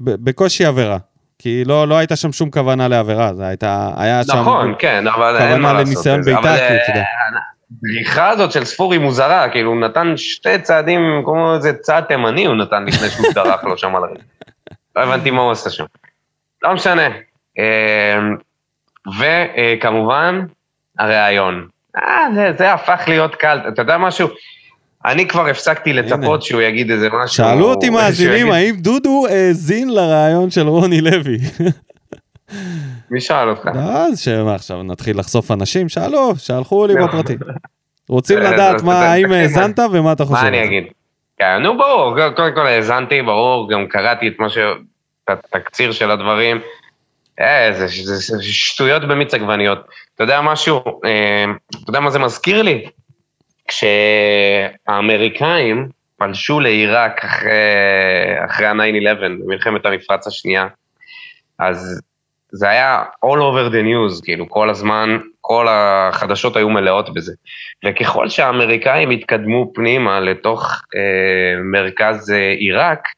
בקושי 0.00 0.64
עברה. 0.64 0.98
כי 1.44 1.64
לא 1.64 1.88
לא 1.88 1.98
הייתה 1.98 2.16
שם 2.16 2.32
שום 2.32 2.50
כוונה 2.50 2.88
לעבירה, 2.88 3.34
זה 3.34 3.46
הייתה, 3.46 3.90
היה 3.96 4.24
שם... 4.24 4.40
נכון, 4.40 4.74
כן, 4.78 5.06
אבל 5.06 5.36
כוונה 5.38 5.52
אין 5.52 5.62
מה 5.62 5.72
לעשות. 5.72 5.86
לניסיון 5.86 6.20
בזה. 6.20 6.34
בעיטה, 6.34 6.50
אבל, 6.50 6.58
כי 6.58 6.64
אתה 6.64 6.90
יודע. 6.90 7.00
אה, 7.00 7.40
הבריחה 7.72 8.28
הזאת 8.28 8.52
של 8.52 8.64
ספורי 8.64 8.98
מוזרה, 8.98 9.48
כאילו 9.48 9.70
הוא 9.70 9.80
נתן 9.80 10.16
שתי 10.16 10.58
צעדים, 10.58 11.00
כמו 11.24 11.54
איזה 11.54 11.72
צעד 11.72 12.04
תימני 12.04 12.44
הוא 12.46 12.56
נתן 12.56 12.84
לפני 12.84 13.08
שהוא 13.08 13.26
דרך 13.34 13.64
לו 13.64 13.78
שם 13.78 13.96
על 13.96 14.04
הרגל. 14.04 14.20
לא 14.96 15.02
הבנתי 15.02 15.30
מה 15.30 15.40
הוא 15.40 15.52
עשה 15.52 15.70
שם. 15.70 15.84
לא 16.62 16.74
משנה. 16.74 17.08
אה, 17.58 18.18
וכמובן, 19.18 20.40
הראיון. 20.98 21.68
אה, 21.96 22.26
זה, 22.34 22.52
זה 22.58 22.72
הפך 22.72 23.04
להיות 23.08 23.34
קל. 23.34 23.60
אתה 23.68 23.82
יודע 23.82 23.98
משהו? 23.98 24.28
אני 25.04 25.28
כבר 25.28 25.46
הפסקתי 25.46 25.92
לצפות 25.92 26.42
שהוא 26.42 26.62
יגיד 26.62 26.90
איזה 26.90 27.08
משהו. 27.08 27.36
שאלו 27.36 27.70
אותי 27.70 27.90
מאזינים, 27.96 28.50
האם 28.50 28.76
דודו 28.76 29.26
האזין 29.30 29.88
לרעיון 29.88 30.50
של 30.50 30.68
רוני 30.68 31.00
לוי? 31.00 31.38
מי 33.10 33.20
שאל 33.20 33.48
אותך? 33.48 33.68
אז 33.74 34.20
שמה 34.20 34.54
עכשיו 34.54 34.82
נתחיל 34.82 35.18
לחשוף 35.18 35.50
אנשים? 35.50 35.88
שאלו, 35.88 36.32
שלחו 36.36 36.86
לי 36.86 36.94
לא. 36.94 37.06
בפרטי. 37.06 37.36
רוצים 38.08 38.38
אה, 38.38 38.50
לדעת 38.50 38.82
מה, 38.82 38.94
האם 38.94 39.32
האזנת 39.32 39.78
ומה 39.92 40.12
אתה 40.12 40.24
חושב? 40.24 40.42
מה 40.42 40.48
אני? 40.48 40.64
אגיד? 40.64 40.84
כן, 41.38 41.58
נו 41.62 41.78
ברור, 41.78 42.16
קודם 42.36 42.54
כל 42.54 42.66
האזנתי, 42.66 43.22
ברור, 43.22 43.70
גם 43.70 43.86
קראתי 43.86 44.28
את 44.28 44.34
מה 44.38 44.48
ש... 44.48 44.58
את 45.30 45.44
התקציר 45.54 45.92
של 45.92 46.10
הדברים. 46.10 46.60
אה, 47.40 47.72
זה, 47.72 47.86
זה, 47.86 48.16
זה 48.16 48.42
שטויות 48.42 49.02
במיץ 49.08 49.34
עגבניות. 49.34 49.78
אתה 50.14 50.24
יודע 50.24 50.40
משהו, 50.40 50.80
אה, 51.04 51.44
אתה 51.70 51.90
יודע 51.90 52.00
מה 52.00 52.10
זה 52.10 52.18
מזכיר 52.18 52.62
לי? 52.62 52.84
כשהאמריקאים 54.88 55.88
פלשו 56.18 56.60
לעיראק 56.60 57.24
אחרי, 57.24 57.50
אחרי 58.44 58.66
ה-9-11, 58.66 59.20
במלחמת 59.20 59.86
המפרץ 59.86 60.26
השנייה, 60.26 60.66
אז 61.58 62.00
זה 62.52 62.68
היה 62.70 63.02
all 63.24 63.38
over 63.38 63.72
the 63.72 63.82
news, 63.84 64.24
כאילו 64.24 64.48
כל 64.48 64.70
הזמן, 64.70 65.18
כל 65.40 65.66
החדשות 65.70 66.56
היו 66.56 66.70
מלאות 66.70 67.14
בזה. 67.14 67.32
וככל 67.84 68.28
שהאמריקאים 68.28 69.10
התקדמו 69.10 69.72
פנימה 69.74 70.20
לתוך 70.20 70.82
אה, 70.96 71.62
מרכז 71.62 72.30
אה, 72.30 72.50
עיראק, 72.50 73.08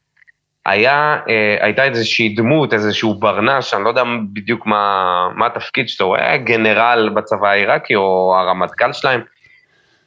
היה, 0.67 1.19
אה, 1.29 1.57
הייתה 1.61 1.85
איזושהי 1.85 2.29
דמות, 2.29 2.73
איזשהו 2.73 3.15
ברנש, 3.15 3.75
אני 3.75 3.85
לא 3.85 3.89
יודע 3.89 4.03
בדיוק 4.33 4.67
מה, 4.67 5.29
מה 5.35 5.47
התפקיד 5.47 5.89
שלו, 5.89 6.07
הוא 6.07 6.17
היה 6.17 6.37
גנרל 6.37 7.11
בצבא 7.15 7.49
העיראקי 7.49 7.95
או 7.95 8.37
הרמטכ"ל 8.39 8.93
שלהם, 8.93 9.21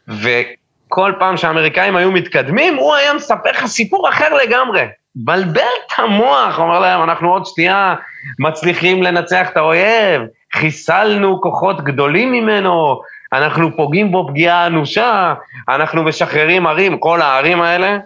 וכל 0.09 1.13
פעם 1.19 1.37
שהאמריקאים 1.37 1.95
היו 1.95 2.11
מתקדמים, 2.11 2.75
הוא 2.75 2.95
היה 2.95 3.13
מספר 3.13 3.51
לך 3.51 3.65
סיפור 3.65 4.09
אחר 4.09 4.33
לגמרי. 4.33 4.81
בלבל 5.15 5.61
את 5.85 5.91
המוח, 5.99 6.59
אומר 6.59 6.79
להם, 6.79 7.03
אנחנו 7.03 7.33
עוד 7.33 7.45
שנייה 7.45 7.95
מצליחים 8.39 9.03
לנצח 9.03 9.49
את 9.49 9.57
האויב, 9.57 10.21
חיסלנו 10.55 11.41
כוחות 11.41 11.81
גדולים 11.81 12.31
ממנו, 12.31 13.01
אנחנו 13.33 13.77
פוגעים 13.77 14.11
בו 14.11 14.27
פגיעה 14.27 14.67
אנושה, 14.67 15.33
אנחנו 15.69 16.03
משחררים 16.03 16.67
ערים, 16.67 16.97
כל 16.97 17.21
הערים 17.21 17.61
האלה, 17.61 17.97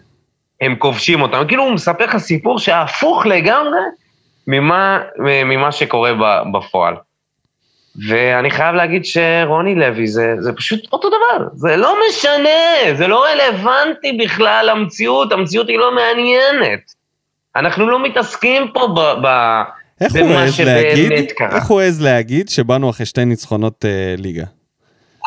הם 0.62 0.76
כובשים 0.76 1.22
אותם. 1.22 1.44
כאילו 1.48 1.64
הוא 1.64 1.74
מספר 1.74 2.06
לך 2.06 2.18
סיפור 2.18 2.60
שהפוך 2.60 3.26
לגמרי 3.26 3.80
ממה, 4.48 5.00
ממה 5.46 5.72
שקורה 5.72 6.12
בפועל. 6.54 6.96
ואני 8.08 8.52
חייב 8.52 8.76
להגיד 8.76 9.06
שרוני 9.06 9.76
לוי 9.76 10.08
זה, 10.08 10.36
זה 10.40 10.54
פשוט 10.54 10.80
אותו 10.94 11.10
דבר, 11.10 11.48
זה 11.54 11.76
לא 11.76 11.96
משנה, 12.10 12.96
זה 12.96 13.08
לא 13.08 13.26
רלוונטי 13.26 14.18
בכלל 14.24 14.70
למציאות, 14.72 15.32
המציאות 15.32 15.68
היא 15.68 15.78
לא 15.78 15.96
מעניינת. 15.96 16.94
אנחנו 17.56 17.90
לא 17.90 18.04
מתעסקים 18.04 18.68
פה 18.74 18.88
ב... 18.88 19.28
ב 19.28 19.62
איך 20.02 20.16
הוא 20.16 20.32
העז 20.32 20.60
להגיד, 20.60 21.32
קרה. 21.32 21.56
איך 21.56 21.66
הוא 21.66 21.82
העז 21.82 22.02
להגיד 22.02 22.50
שבאנו 22.50 22.90
אחרי 22.90 23.06
שתי 23.06 23.26
ניצחונות 23.26 23.86
אה, 23.86 24.16
ליגה? 24.18 24.44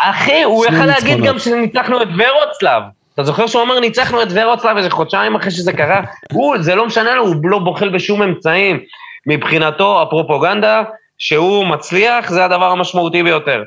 אחי, 0.02 0.42
הוא 0.42 0.66
יכל 0.66 0.86
להגיד. 0.86 1.24
גם 1.24 1.38
שניצחנו 1.38 2.02
את 2.02 2.08
ורוצלב. 2.08 2.82
אתה 3.14 3.24
זוכר 3.24 3.46
שהוא 3.46 3.62
אמר 3.62 3.80
ניצחנו 3.80 4.22
את 4.22 4.28
ורוצלב 4.30 4.76
איזה 4.76 4.90
חודשיים 4.90 5.34
אחרי 5.34 5.50
שזה 5.50 5.72
קרה? 5.72 6.02
הוא, 6.32 6.58
זה 6.58 6.74
לא 6.74 6.86
משנה 6.86 7.14
לו, 7.14 7.26
הוא 7.26 7.36
לא 7.44 7.58
בוחל 7.58 7.88
בשום 7.88 8.22
אמצעים. 8.22 8.80
מבחינתו, 9.26 10.02
הפרופוגנדה 10.02 10.82
שהוא 11.18 11.66
מצליח, 11.66 12.30
זה 12.30 12.44
הדבר 12.44 12.70
המשמעותי 12.70 13.22
ביותר. 13.22 13.64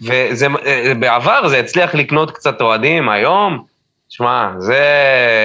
וזה, 0.00 0.46
אה, 0.66 1.48
זה 1.48 1.58
הצליח 1.58 1.94
לקנות 1.94 2.30
קצת 2.30 2.60
אוהדים, 2.60 3.08
היום, 3.08 3.64
שמע, 4.08 4.50
זה, 4.58 4.84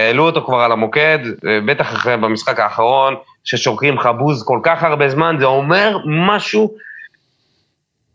העלו 0.08 0.26
אותו 0.26 0.46
כבר 0.46 0.58
על 0.58 0.72
המוקד, 0.72 1.20
אה, 1.48 1.60
בטח 1.68 1.94
אחרי, 1.94 2.18
במשחק 2.18 2.60
האחרון, 2.60 3.16
ששורקים 3.44 3.98
לך 3.98 4.10
בוז 4.18 4.44
כל 4.44 4.60
כך 4.64 4.84
הרבה 4.84 5.10
זמן, 5.10 5.36
זה 5.40 5.46
אומר 5.46 5.98
משהו 6.06 6.76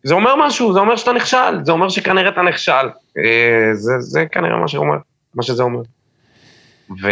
זה 0.06 0.14
אומר 0.14 0.34
משהו, 0.36 0.72
זה 0.72 0.80
אומר 0.80 0.96
שאתה 0.96 1.12
נכשל, 1.12 1.64
זה 1.64 1.72
אומר 1.72 1.88
שכנראה 1.88 2.28
אתה 2.28 2.42
נכשל. 2.42 2.72
אה, 3.18 3.68
זה, 3.72 3.92
זה 3.98 4.26
כנראה 4.32 4.56
מה 4.56 4.68
שאומר, 4.68 4.96
מה 5.34 5.42
שזה 5.42 5.62
אומר. 5.62 5.80
ו, 7.02 7.10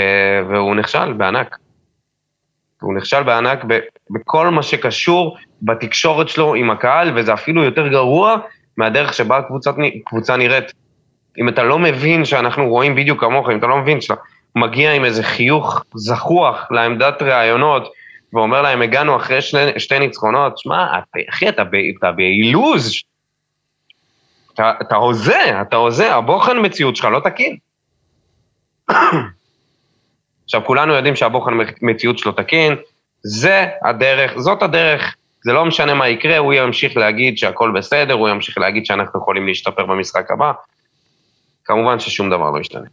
והוא 0.48 0.74
נכשל 0.74 1.12
בענק. 1.12 1.58
הוא 2.80 2.94
נכשל 2.94 3.22
בענק 3.22 3.64
ב, 3.68 3.78
בכל 4.10 4.48
מה 4.48 4.62
שקשור 4.62 5.36
בתקשורת 5.64 6.28
שלו 6.28 6.54
עם 6.54 6.70
הקהל, 6.70 7.18
וזה 7.18 7.34
אפילו 7.34 7.64
יותר 7.64 7.88
גרוע 7.88 8.36
מהדרך 8.76 9.14
שבה 9.14 9.38
הקבוצה, 9.38 9.70
קבוצה 10.04 10.36
נראית. 10.36 10.72
אם 11.38 11.48
אתה 11.48 11.62
לא 11.62 11.78
מבין 11.78 12.24
שאנחנו 12.24 12.68
רואים 12.68 12.94
בדיוק 12.94 13.20
כמוך, 13.20 13.50
אם 13.50 13.58
אתה 13.58 13.66
לא 13.66 13.76
מבין 13.76 14.00
שאתה 14.00 14.20
מגיע 14.56 14.92
עם 14.92 15.04
איזה 15.04 15.22
חיוך 15.22 15.84
זחוח 15.94 16.68
לעמדת 16.70 17.22
ראיונות, 17.22 17.92
ואומר 18.32 18.62
להם, 18.62 18.82
הגענו 18.82 19.16
אחרי 19.16 19.42
שני, 19.42 19.60
שתי 19.78 19.98
ניצחונות, 19.98 20.58
שמע, 20.58 20.86
אחי, 21.30 21.48
אתה, 21.48 21.62
אתה 21.98 22.12
באילוז. 22.12 22.94
אתה, 24.54 24.72
אתה 24.82 24.96
הוזה, 24.96 25.60
אתה 25.60 25.76
הוזה, 25.76 26.14
הבוחן 26.14 26.56
מציאות 26.64 26.96
שלך 26.96 27.04
לא 27.04 27.20
תקין. 27.20 27.56
עכשיו, 30.44 30.64
כולנו 30.64 30.92
יודעים 30.92 31.16
שהבוחן 31.16 31.52
מציאות 31.82 32.18
שלו 32.18 32.32
תקין, 32.32 32.76
זה 33.22 33.66
הדרך, 33.84 34.38
זאת 34.38 34.62
הדרך, 34.62 35.16
זה 35.44 35.52
לא 35.52 35.64
משנה 35.64 35.94
מה 35.94 36.08
יקרה, 36.08 36.38
הוא 36.38 36.52
ימשיך 36.52 36.96
להגיד 36.96 37.38
שהכל 37.38 37.72
בסדר, 37.74 38.14
הוא 38.14 38.28
ימשיך 38.28 38.58
להגיד 38.58 38.86
שאנחנו 38.86 39.20
יכולים 39.20 39.46
להשתפר 39.46 39.86
במשחק 39.86 40.30
הבא. 40.30 40.52
כמובן 41.64 42.00
ששום 42.00 42.30
דבר 42.30 42.50
לא 42.50 42.60
ישתנה. 42.60 42.88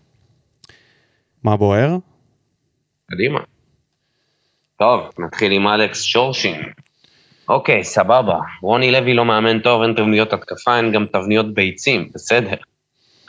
מה 1.44 1.58
בוער? 1.58 1.98
קדימה. 3.12 3.40
טוב, 4.80 5.10
נתחיל 5.20 5.52
עם 5.52 5.68
אלכס 5.68 6.04
שורשין. 6.04 6.62
אוקיי, 7.50 7.84
סבבה. 7.84 8.40
רוני 8.62 8.92
לוי 8.92 9.14
לא 9.14 9.26
מאמן 9.26 9.60
טוב, 9.60 9.82
אין 9.82 9.94
תבניות 9.94 10.34
התקפה, 10.34 10.78
אין 10.78 10.92
גם 10.92 11.06
תבניות 11.06 11.54
ביצים, 11.54 12.10
בסדר. 12.14 12.58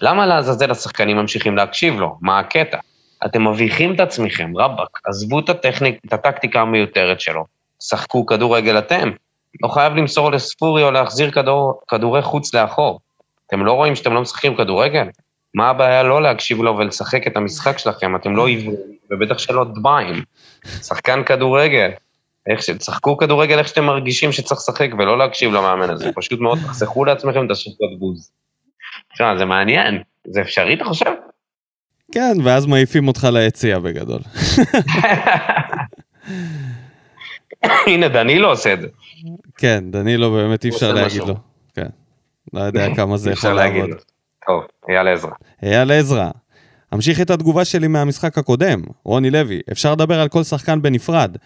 למה 0.01 0.27
לעזאזל 0.27 0.71
השחקנים 0.71 1.17
ממשיכים 1.17 1.57
להקשיב 1.57 2.01
לו? 2.01 2.19
מה 2.21 2.39
הקטע? 2.39 2.79
אתם 3.25 3.49
מביכים 3.49 3.95
את 3.95 4.01
עצמכם, 4.01 4.57
רבאק, 4.57 5.01
עזבו 5.05 5.41
את 5.41 5.49
הטכניק, 5.49 5.99
את 6.07 6.13
הטקטיקה 6.13 6.61
המיותרת 6.61 7.21
שלו. 7.21 7.62
שחקו 7.88 8.27
כדורגל 8.27 8.79
אתם. 8.79 9.11
לא 9.62 9.68
חייב 9.68 9.92
למסור 9.92 10.33
לספורי 10.33 10.83
או 10.83 10.90
להחזיר 10.90 11.31
כדור, 11.31 11.81
כדורי 11.88 12.23
חוץ 12.23 12.55
לאחור. 12.55 13.01
אתם 13.47 13.64
לא 13.64 13.73
רואים 13.73 13.97
שאתם 13.97 14.12
לא 14.12 14.21
משחקים 14.21 14.57
כדורגל? 14.57 15.07
מה 15.55 15.71
הבעיה 15.71 16.03
לא 16.03 16.23
להקשיב 16.23 16.62
לו 16.62 16.79
ולשחק 16.79 17.27
את 17.27 17.37
המשחק 17.37 17.79
שלכם? 17.79 18.16
אתם 18.16 18.37
לא 18.37 18.47
עיוורים, 18.47 18.77
ובטח 19.11 19.38
שלא 19.38 19.64
דביים. 19.64 20.23
שחקן 20.83 21.25
כדורגל. 21.25 21.90
איך 22.51 22.62
ש... 22.62 22.71
תשחקו 22.71 23.16
כדורגל 23.16 23.59
איך 23.59 23.68
שאתם 23.68 23.85
מרגישים 23.85 24.33
שצריך 24.33 24.61
לשחק, 24.61 24.88
ולא 24.99 25.18
להקשיב 25.18 25.53
למאמן 25.53 25.90
הזה. 25.90 26.11
פשוט 26.14 26.40
מאוד 26.40 26.59
תחסכו 26.59 27.05
לעצמכם 27.05 27.47
את 27.47 27.51
השריקות 27.51 27.99
בוז. 27.99 28.31
תשמע, 29.14 29.37
זה 29.37 29.45
מעניין. 29.45 30.03
זה 30.27 30.40
אפשרי, 30.40 30.75
אתה 30.75 30.85
חושב? 30.85 31.11
כן, 32.12 32.33
ואז 32.45 32.66
מעיפים 32.66 33.09
אותך 33.09 33.29
ליציע 33.33 33.79
בגדול. 33.79 34.21
הנה, 37.87 38.09
דנילו 38.09 38.48
עושה 38.48 38.72
את 38.72 38.81
זה. 38.81 38.88
כן, 39.57 39.85
דנילו 39.90 40.33
באמת 40.33 40.64
אי 40.64 40.70
אפשר 40.70 40.92
להגיד. 40.92 41.22
לו. 41.22 41.35
כן. 41.75 41.88
לא 42.53 42.61
יודע 42.61 42.88
כמה 42.96 43.16
זה 43.16 43.31
יכול 43.31 43.53
לעבוד. 43.53 43.90
טוב, 44.46 44.62
אייל 44.88 45.09
עזרא. 45.09 45.31
אייל 45.62 45.92
עזרא. 45.92 46.31
אמשיך 46.94 47.20
את 47.20 47.31
התגובה 47.31 47.64
שלי 47.64 47.88
מהמשחק 47.88 48.38
הקודם, 48.38 48.83
רוני 49.05 49.31
לוי, 49.31 49.61
אפשר 49.72 49.92
לדבר 49.92 50.20
על 50.20 50.29
כל 50.29 50.42
שחקן 50.42 50.83
בנפרד. 50.83 51.37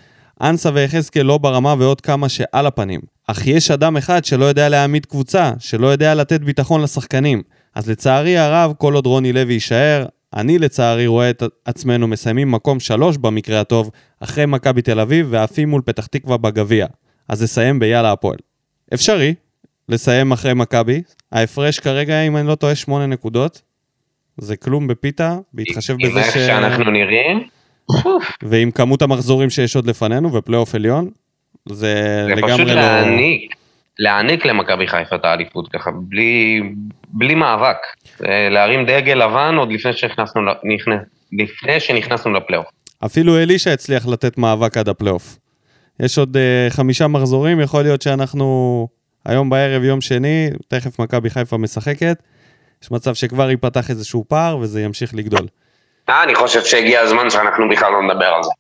אנסה 0.40 0.70
ויחזקאל 0.74 1.22
לא 1.22 1.38
ברמה 1.38 1.74
ועוד 1.78 2.00
כמה 2.00 2.28
שעל 2.28 2.66
הפנים. 2.66 3.00
אך 3.26 3.46
יש 3.46 3.70
אדם 3.70 3.96
אחד 3.96 4.24
שלא 4.24 4.44
יודע 4.44 4.68
להעמיד 4.68 5.06
קבוצה, 5.06 5.52
שלא 5.58 5.86
יודע 5.86 6.14
לתת 6.14 6.40
ביטחון 6.40 6.82
לשחקנים. 6.82 7.42
אז 7.74 7.90
לצערי 7.90 8.38
הרב, 8.38 8.72
כל 8.78 8.94
עוד 8.94 9.06
רוני 9.06 9.32
לוי 9.32 9.54
יישאר, 9.54 10.06
אני 10.36 10.58
לצערי 10.58 11.06
רואה 11.06 11.30
את 11.30 11.42
עצמנו 11.64 12.08
מסיימים 12.08 12.50
מקום 12.50 12.80
שלוש 12.80 13.16
במקרה 13.16 13.60
הטוב, 13.60 13.90
אחרי 14.20 14.46
מכבי 14.46 14.82
תל 14.82 15.00
אביב 15.00 15.26
ועפים 15.30 15.68
מול 15.68 15.82
פתח 15.84 16.06
תקווה 16.06 16.36
בגביע. 16.36 16.86
אז 17.28 17.42
נסיים 17.42 17.78
ביאללה 17.78 18.12
הפועל. 18.12 18.38
אפשרי, 18.94 19.34
לסיים 19.88 20.32
אחרי 20.32 20.54
מכבי. 20.54 21.02
ההפרש 21.32 21.80
כרגע, 21.80 22.22
אם 22.22 22.36
אני 22.36 22.48
לא 22.48 22.54
טועה, 22.54 22.74
שמונה 22.74 23.06
נקודות. 23.06 23.62
זה 24.38 24.56
כלום 24.56 24.86
בפיתה, 24.86 25.38
בהתחשב 25.52 25.96
בזה 26.02 26.18
איך 26.20 26.34
ש... 26.34 26.38
שאנחנו 26.38 26.90
נראים, 26.90 27.48
ועם 28.42 28.70
כמות 28.70 29.02
המחזורים 29.02 29.50
שיש 29.50 29.76
עוד 29.76 29.86
לפנינו 29.86 30.32
ופלייאוף 30.32 30.74
עליון, 30.74 31.10
זה 31.68 31.74
זה 32.28 32.32
פשוט 32.36 32.44
לגמרי 32.44 32.74
לא... 32.74 32.80
להעניק, 32.80 33.54
להעניק 33.98 34.46
למכבי 34.46 34.88
חיפה 34.88 35.16
את 35.16 35.24
האליפות 35.24 35.68
ככה, 35.72 35.90
בלי, 35.90 36.62
בלי 37.08 37.34
מאבק. 37.34 37.76
זה 38.18 38.48
להרים 38.50 38.86
דגל 38.86 39.14
לבן 39.14 39.54
עוד 39.58 39.72
לפני 39.72 39.92
שנכנסנו, 39.92 40.42
נכנס, 40.64 41.00
לפני 41.32 41.80
שנכנסנו 41.80 42.32
לפלייאוף. 42.32 42.66
אפילו 43.04 43.38
אלישע 43.38 43.72
הצליח 43.72 44.06
לתת 44.06 44.38
מאבק 44.38 44.76
עד 44.76 44.88
הפלייאוף. 44.88 45.38
יש 46.00 46.18
עוד 46.18 46.36
אה, 46.36 46.72
חמישה 46.72 47.06
מחזורים, 47.06 47.60
יכול 47.60 47.82
להיות 47.82 48.02
שאנחנו 48.02 48.88
היום 49.26 49.50
בערב, 49.50 49.84
יום 49.84 50.00
שני, 50.00 50.50
תכף 50.68 50.98
מכבי 50.98 51.30
חיפה 51.30 51.56
משחקת. 51.56 52.22
יש 52.82 52.90
מצב 52.90 53.14
שכבר 53.14 53.50
ייפתח 53.50 53.90
איזשהו 53.90 54.24
פער 54.28 54.58
וזה 54.58 54.82
ימשיך 54.82 55.14
לגדול. 55.14 55.46
אה, 56.08 56.22
אני 56.22 56.34
חושב 56.34 56.64
שהגיע 56.64 57.00
הזמן 57.00 57.30
שאנחנו 57.30 57.68
בכלל 57.68 57.92
לא 57.92 58.02
נדבר 58.02 58.26
על 58.26 58.42
זה. 58.42 58.50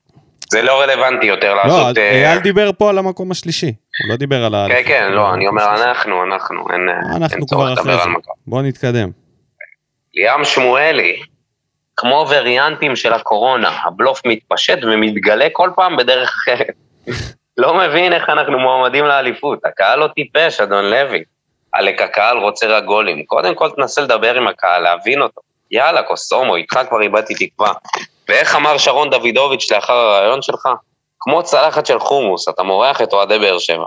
זה 0.50 0.62
לא 0.62 0.80
רלוונטי 0.80 1.26
יותר 1.26 1.54
לא, 1.54 1.62
לעשות... 1.64 1.98
אה, 1.98 2.10
אייל 2.10 2.38
דיבר 2.38 2.70
פה 2.78 2.90
על 2.90 2.98
המקום 2.98 3.30
השלישי, 3.30 3.72
הוא 4.02 4.10
לא 4.10 4.16
דיבר 4.16 4.44
על 4.44 4.54
ה... 4.54 4.66
כן, 4.68 4.82
כן, 4.86 5.12
לא, 5.12 5.34
אני 5.34 5.48
אומר 5.48 5.74
אנחנו, 5.74 6.24
אנחנו, 6.24 6.70
אין 6.72 6.88
אין 6.88 7.22
אנחנו 7.22 7.46
כבר 7.46 7.72
אחרי 7.72 7.94
זה. 7.94 8.10
בואו 8.46 8.62
נתקדם. 8.62 9.10
ליאם 10.14 10.44
שמואלי, 10.44 11.20
כמו 11.96 12.26
וריאנטים 12.30 12.96
של 12.96 13.12
הקורונה, 13.12 13.68
הבלוף 13.84 14.22
מתפשט 14.26 14.78
ומתגלה 14.82 15.46
כל 15.52 15.70
פעם 15.76 15.96
בדרך 15.96 16.28
אחרת. 16.28 16.74
לא 17.56 17.74
מבין 17.74 18.12
איך 18.12 18.28
אנחנו 18.28 18.58
מועמדים 18.58 19.04
לאליפות. 19.04 19.64
הקהל 19.64 19.98
לא 19.98 20.08
טיפש, 20.14 20.60
אדון 20.60 20.84
לוי. 20.84 21.24
עלק 21.72 22.02
הקהל 22.02 22.38
רוצה 22.38 22.66
רק 22.66 22.84
גולים. 22.84 23.24
קודם 23.24 23.54
כל 23.54 23.70
תנסה 23.76 24.00
לדבר 24.00 24.34
עם 24.34 24.48
הקהל, 24.48 24.82
להבין 24.82 25.22
אותו. 25.22 25.40
יאללה, 25.70 26.02
קוסומו, 26.02 26.56
איתך 26.56 26.80
כבר 26.88 27.02
איבדתי 27.02 27.34
תקווה. 27.34 27.72
ואיך 28.28 28.54
אמר 28.54 28.78
שרון 28.78 29.10
דוידוביץ' 29.10 29.72
לאחר 29.72 29.92
הרעיון 29.92 30.42
שלך? 30.42 30.68
כמו 31.28 31.42
צלחת 31.42 31.86
של 31.86 31.98
חומוס, 31.98 32.48
אתה 32.48 32.62
מורח 32.62 33.02
את 33.02 33.12
אוהדי 33.12 33.38
באר 33.38 33.58
שבע. 33.58 33.84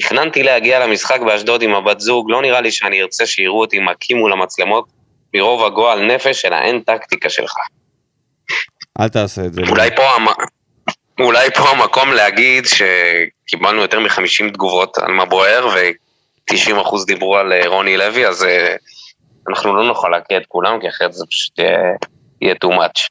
תכננתי 0.00 0.42
להגיע 0.42 0.86
למשחק 0.86 1.20
באשדוד 1.20 1.62
עם 1.62 1.74
הבת 1.74 2.00
זוג, 2.00 2.30
לא 2.30 2.42
נראה 2.42 2.60
לי 2.60 2.70
שאני 2.70 3.02
ארצה 3.02 3.26
שיראו 3.26 3.60
אותי 3.60 3.78
מכים 3.78 4.16
מול 4.16 4.32
המצלמות 4.32 4.84
מרוב 5.34 5.64
הגועל 5.64 6.06
נפש 6.06 6.40
של 6.42 6.52
האין 6.52 6.80
טקטיקה 6.80 7.30
שלך. 7.30 7.54
אל 9.00 9.08
תעשה 9.08 9.42
את 9.44 9.52
זה. 9.52 9.60
אולי 9.68 9.96
פה, 9.96 10.02
המ... 10.02 10.26
אולי 11.20 11.50
פה 11.50 11.68
המקום 11.68 12.12
להגיד 12.12 12.64
שקיבלנו 12.66 13.80
יותר 13.80 14.00
מ-50 14.00 14.52
תגובות 14.52 14.98
על 14.98 15.12
מה 15.12 15.24
בוער 15.24 15.66
ו-90% 15.66 17.06
דיברו 17.06 17.36
על 17.36 17.52
אה, 17.52 17.68
רוני 17.68 17.96
לוי, 17.96 18.26
אז 18.26 18.44
אה, 18.44 18.74
אנחנו 19.48 19.76
לא 19.76 19.84
נוכל 19.84 20.08
להקריא 20.08 20.38
את 20.38 20.46
כולם, 20.48 20.80
כי 20.80 20.88
אחרת 20.88 21.12
זה 21.12 21.24
פשוט 21.30 21.58
יהיה, 21.58 21.78
יהיה 22.40 22.54
too 22.64 22.68
much. 22.68 23.08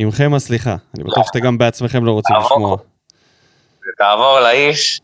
עמכם 0.00 0.34
הסליחה, 0.34 0.76
אני 0.96 1.04
בטוח 1.04 1.26
שאתם 1.26 1.40
גם 1.40 1.58
בעצמכם 1.58 2.04
לא 2.04 2.12
רוצים. 2.12 2.36
לשמוע. 2.36 2.76
תעבור 3.98 4.40
לאיש, 4.40 5.00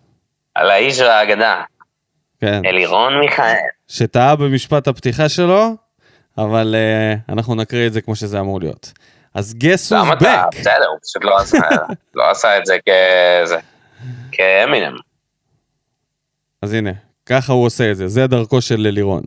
על 0.54 0.70
האיש 0.70 1.00
והאגדה, 1.00 1.62
כן. 2.40 2.62
אלירון 2.64 3.20
מיכאל. 3.20 3.54
שטעה 3.88 4.36
במשפט 4.36 4.88
הפתיחה 4.88 5.28
שלו, 5.28 5.76
אבל 6.38 6.74
uh, 6.74 7.32
אנחנו 7.32 7.54
נקריא 7.54 7.86
את 7.86 7.92
זה 7.92 8.00
כמו 8.00 8.16
שזה 8.16 8.40
אמור 8.40 8.60
להיות. 8.60 8.92
אז 9.34 9.54
guess 9.60 9.92
who's 9.92 10.12
אתה? 10.12 10.44
back. 10.44 10.60
בסדר, 10.60 10.86
הוא 10.90 10.98
פשוט 11.02 11.24
לא 11.24 11.38
עשה, 11.38 11.58
לא 12.14 12.30
עשה 12.30 12.58
את 12.58 12.66
זה 12.66 12.76
כזה, 12.88 13.58
כאמינם. 14.32 14.96
אז 16.62 16.72
הנה, 16.72 16.92
ככה 17.26 17.52
הוא 17.52 17.66
עושה 17.66 17.90
את 17.90 17.96
זה, 17.96 18.08
זה 18.08 18.26
דרכו 18.26 18.60
של 18.60 18.76
לירון. 18.80 19.22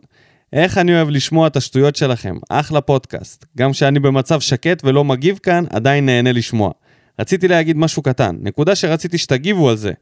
איך 0.52 0.78
אני 0.78 0.94
אוהב 0.94 1.08
לשמוע 1.08 1.46
את 1.46 1.56
השטויות 1.56 1.96
שלכם, 1.96 2.36
אחלה 2.48 2.80
פודקאסט. 2.80 3.44
גם 3.58 3.72
כשאני 3.72 4.00
במצב 4.00 4.40
שקט 4.40 4.84
ולא 4.84 5.04
מגיב 5.04 5.38
כאן, 5.42 5.64
עדיין 5.70 6.06
נהנה 6.06 6.32
לשמוע. 6.32 6.70
רציתי 7.18 7.48
להגיד 7.48 7.76
משהו 7.76 8.02
קטן, 8.02 8.36
נקודה 8.40 8.74
שרציתי 8.74 9.18
שתגיבו 9.18 9.70
על 9.70 9.76
זה. 9.76 9.92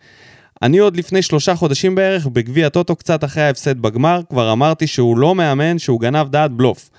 אני 0.62 0.78
עוד 0.78 0.96
לפני 0.96 1.22
שלושה 1.22 1.54
חודשים 1.54 1.94
בערך, 1.94 2.26
בגביע 2.26 2.68
טוטו 2.68 2.96
קצת 2.96 3.24
אחרי 3.24 3.42
ההפסד 3.42 3.78
בגמר, 3.78 4.20
כבר 4.30 4.52
אמרתי 4.52 4.86
שהוא 4.86 5.18
לא 5.18 5.34
מאמן, 5.34 5.78
שהוא 5.78 6.00
גנב 6.00 6.28
דעת 6.28 6.50
בלוף. 6.50 6.90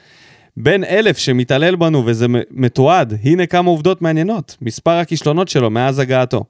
בן 0.58 0.84
אלף 0.84 1.18
שמתעלל 1.18 1.76
בנו 1.76 2.06
וזה 2.06 2.26
מתועד, 2.52 3.14
הנה 3.24 3.46
כמה 3.46 3.70
עובדות 3.70 4.02
מעניינות. 4.02 4.58
מספר 4.62 4.92
הכישלונות 4.92 5.48
שלו 5.48 5.70
מאז 5.70 6.00
הגעתו. 6.00 6.44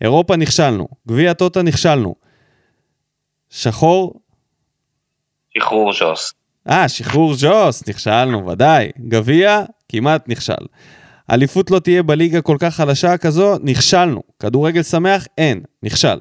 אירופה 0.00 0.36
נכשלנו, 0.36 0.88
גביע 1.08 1.32
טוטו 1.32 1.62
נכשלנו. 1.62 2.14
שחור, 3.50 4.20
שחרור 5.58 5.92
שוס. 5.92 6.32
אה, 6.70 6.88
שחרור 6.88 7.34
ז'וס, 7.34 7.88
נכשלנו, 7.88 8.46
ודאי. 8.46 8.90
גביע, 9.08 9.62
כמעט 9.88 10.28
נכשל. 10.28 10.64
אליפות 11.30 11.70
לא 11.70 11.78
תהיה 11.78 12.02
בליגה 12.02 12.40
כל 12.40 12.56
כך 12.60 12.74
חלשה 12.74 13.16
כזו, 13.16 13.54
נכשלנו. 13.62 14.20
כדורגל 14.38 14.82
שמח, 14.82 15.26
אין, 15.38 15.60
נכשל. 15.82 16.18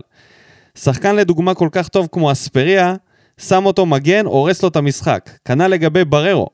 שחקן 0.78 1.16
לדוגמה 1.16 1.54
כל 1.54 1.70
כך 1.72 1.88
טוב 1.88 2.08
כמו 2.12 2.32
אספריה, 2.32 2.96
שם 3.38 3.66
אותו 3.66 3.86
מגן, 3.86 4.26
הורס 4.26 4.64
לו 4.64 4.70
את 4.70 4.76
המשחק. 4.76 5.30
כנ"ל 5.46 5.68
לגבי 5.68 6.06
בררו. 6.06 6.48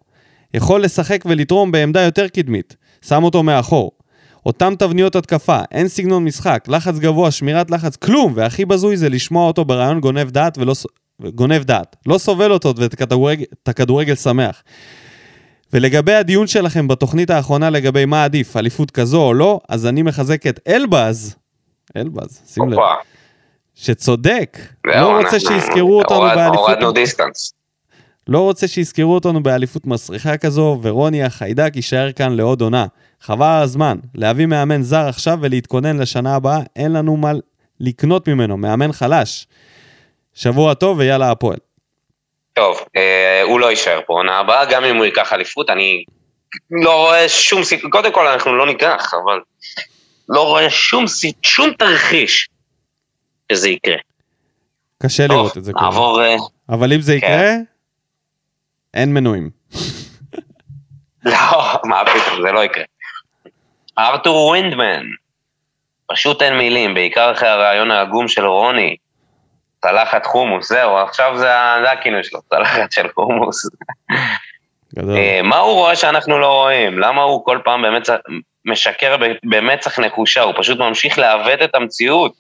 יכול 0.54 0.84
לשחק 0.84 1.24
ולתרום 1.26 1.72
בעמדה 1.72 2.02
יותר 2.02 2.28
קדמית, 2.28 2.76
שם 3.06 3.24
אותו 3.24 3.44
מאחור. 3.44 3.92
אותם 4.46 4.74
תבניות 4.80 5.16
התקפה, 5.16 5.60
אין 5.72 5.88
סגנון 5.88 6.24
משחק, 6.24 6.66
לחץ 6.68 7.00
גבוה, 7.00 7.32
שמירת 7.32 7.72
לחץ, 7.72 7.96
כלום, 7.96 8.34
והכי 8.36 8.66
בזוי 8.66 8.98
זה 8.98 9.10
לשמוע 9.10 9.48
אותו 9.48 9.66
ברעיון 9.66 10.00
גונב 10.00 10.30
דעת 10.32 10.58
ולא... 10.58 10.74
גונב 11.22 11.64
דעת. 11.64 11.96
לא 12.06 12.18
סובל 12.18 12.52
אותו 12.52 12.74
ואת 12.78 12.94
הכדורגל, 12.94 13.46
הכדורגל 13.68 14.16
שמח. 14.16 14.64
ולגבי 15.74 16.14
הדיון 16.14 16.48
שלכם 16.48 16.88
בתוכנית 16.88 17.30
האחרונה 17.30 17.70
לגבי 17.70 18.06
מה 18.06 18.24
עדיף, 18.24 18.58
אליפות 18.58 18.92
כזו 18.92 19.24
או 19.24 19.34
לא, 19.34 19.60
אז 19.70 19.86
אני 19.86 20.02
מחזק 20.02 20.48
את 20.48 20.60
אלבז, 20.68 21.36
אלבז, 21.98 22.42
שים 22.54 22.70
לב. 22.70 22.80
שצודק, 23.76 24.58
לא 24.86 25.18
רוצה 25.18 25.40
שיזכרו 25.40 26.00
אותנו 26.00 26.20
באליפות... 26.20 26.78
לא 28.28 28.40
רוצה 28.40 28.68
שיזכרו 28.68 29.16
אותנו 29.16 29.44
באליפות 29.44 29.88
מסריחה 29.88 30.38
כזו, 30.38 30.80
ורוני 30.82 31.24
החיידק 31.24 31.72
יישאר 31.76 32.12
כאן 32.12 32.34
לעוד 32.34 32.62
עונה. 32.62 32.86
חבל 33.22 33.62
הזמן, 33.62 33.98
להביא 34.16 34.46
מאמן 34.46 34.82
זר 34.82 35.08
עכשיו 35.08 35.38
ולהתכונן 35.42 35.98
לשנה 35.98 36.36
הבאה, 36.36 36.60
אין 36.76 36.92
לנו 36.92 37.18
מה 37.18 37.32
לקנות 37.80 38.30
ממנו, 38.30 38.58
מאמן 38.58 38.92
חלש. 38.92 39.48
שבוע 40.38 40.74
טוב 40.74 41.00
ויאללה 41.00 41.32
הפועל. 41.32 41.58
טוב, 42.54 42.80
אה, 42.96 43.42
הוא 43.44 43.60
לא 43.60 43.70
יישאר 43.70 44.00
פה 44.08 44.14
עונה 44.14 44.40
הבאה, 44.40 44.66
גם 44.66 44.84
אם 44.86 44.96
הוא 44.96 45.06
ייקח 45.06 45.34
אליפות, 45.34 45.70
אני 45.70 46.04
לא 46.72 46.96
רואה 46.96 47.30
שום 47.30 47.64
סיכוי, 47.64 47.90
קודם 47.92 48.12
כל 48.14 48.28
אנחנו 48.28 48.56
לא 48.58 48.66
ניקח, 48.66 49.14
אבל 49.26 49.40
לא 50.30 50.42
רואה 50.48 50.70
שום, 50.70 51.08
סי- 51.08 51.34
שום 51.44 51.74
תרחיש 51.74 52.50
שזה 53.52 53.70
יקרה. 53.70 53.96
קשה 55.04 55.28
טוב, 55.28 55.38
לראות 55.38 55.58
את 55.58 55.64
זה 55.64 55.74
קורה. 55.74 55.86
נעבור, 55.86 56.22
אה, 56.24 56.36
אבל 56.70 56.94
אם 56.94 57.02
זה 57.02 57.16
יקרה, 57.16 57.52
אין 58.94 59.14
מנויים. 59.14 59.50
לא, 61.26 61.34
מה 61.84 62.04
פתאום, 62.06 62.42
זה 62.42 62.52
לא 62.52 62.64
יקרה. 62.64 62.84
ארתור 64.00 64.46
ווינדמן, 64.48 65.04
פשוט 66.12 66.42
אין 66.42 66.58
מילים, 66.58 66.94
בעיקר 66.94 67.32
אחרי 67.32 67.50
הרעיון 67.50 67.92
העגום 67.92 68.28
של 68.28 68.46
רוני. 68.46 68.96
צלחת 69.88 70.26
חומוס, 70.26 70.70
זהו, 70.70 70.98
עכשיו 70.98 71.38
זה 71.38 71.92
הכינוי 71.92 72.24
שלו, 72.24 72.40
צלחת 72.50 72.92
של 72.92 73.08
חומוס. 73.16 73.70
אה, 74.98 75.42
מה 75.44 75.58
הוא 75.58 75.74
רואה 75.74 75.96
שאנחנו 75.96 76.40
לא 76.40 76.62
רואים? 76.62 77.00
למה 77.00 77.22
הוא 77.22 77.46
כל 77.46 77.60
פעם 77.64 77.82
במצח, 77.82 78.14
משקר 78.66 79.16
במצח 79.44 80.00
נחושה? 80.00 80.42
הוא 80.42 80.54
פשוט 80.58 80.80
ממשיך 80.80 81.18
לעוות 81.18 81.62
את 81.64 81.76
המציאות. 81.76 82.32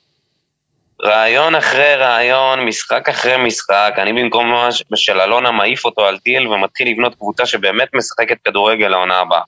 רעיון 1.03 1.55
אחרי 1.55 1.95
רעיון, 1.95 2.65
משחק 2.65 3.09
אחרי 3.09 3.37
משחק, 3.37 3.93
אני 3.97 4.13
במקום 4.13 4.53
של 4.95 5.21
אלונה 5.21 5.51
מעיף 5.51 5.85
אותו 5.85 6.05
על 6.05 6.17
טיל 6.17 6.47
ומתחיל 6.47 6.89
לבנות 6.91 7.15
קבוצה 7.15 7.45
שבאמת 7.45 7.87
משחקת 7.93 8.37
כדורגל 8.45 8.87
לעונה 8.87 9.17
הבאה. 9.17 9.41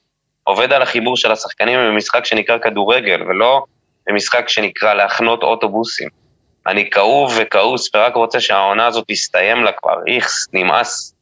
עובד 0.43 0.73
על 0.73 0.81
החיבור 0.81 1.17
של 1.17 1.31
השחקנים 1.31 1.79
במשחק 1.79 2.25
שנקרא 2.25 2.57
כדורגל, 2.57 3.23
ולא 3.23 3.63
במשחק 4.07 4.49
שנקרא 4.49 4.93
להחנות 4.93 5.43
אוטובוסים. 5.43 6.18
אני 6.69 6.89
כאוב 6.89 7.33
וכעוס 7.37 7.95
ורק 7.95 8.15
רוצה 8.15 8.39
שהעונה 8.39 8.87
הזאת 8.87 9.05
תסתיים 9.07 9.63
לה 9.63 9.71
כבר, 9.71 9.95
איכס, 10.07 10.47
נמאס. 10.53 11.15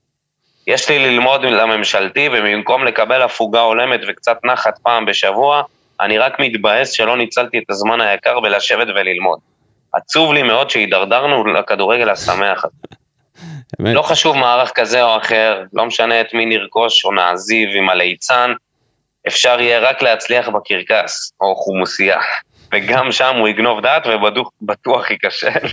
יש 0.67 0.89
לי 0.89 0.99
ללמוד 0.99 1.43
לממשלתי, 1.43 2.29
ובמקום 2.31 2.83
לקבל 2.83 3.21
הפוגה 3.21 3.61
הולמת 3.61 3.99
וקצת 4.07 4.37
נחת 4.43 4.77
פעם 4.83 5.05
בשבוע, 5.05 5.63
אני 6.01 6.17
רק 6.17 6.39
מתבאס 6.39 6.91
שלא 6.91 7.17
ניצלתי 7.17 7.57
את 7.57 7.63
הזמן 7.69 8.01
היקר 8.01 8.39
בלשבת 8.39 8.87
וללמוד. 8.87 9.39
עצוב 9.93 10.33
לי 10.33 10.43
מאוד 10.43 10.69
שהידרדרנו 10.69 11.45
לכדורגל 11.45 12.09
השמח 12.09 12.65
הזה. 12.65 12.97
לא 13.79 14.01
חשוב 14.01 14.37
מערך 14.37 14.71
כזה 14.75 15.03
או 15.03 15.17
אחר, 15.17 15.63
לא 15.73 15.85
משנה 15.85 16.21
את 16.21 16.33
מי 16.33 16.45
נרכוש 16.45 17.05
או 17.05 17.11
נעזיב 17.11 17.69
עם 17.75 17.89
הליצן, 17.89 18.53
אפשר 19.27 19.59
יהיה 19.59 19.79
רק 19.79 20.01
להצליח 20.01 20.49
בקרקס, 20.49 21.31
או 21.41 21.55
חומוסייה. 21.55 22.19
וגם 22.73 23.11
שם 23.11 23.35
הוא 23.35 23.47
יגנוב 23.47 23.81
דעת 23.81 24.07
ובטוח 24.07 25.11
ייכשל. 25.11 25.67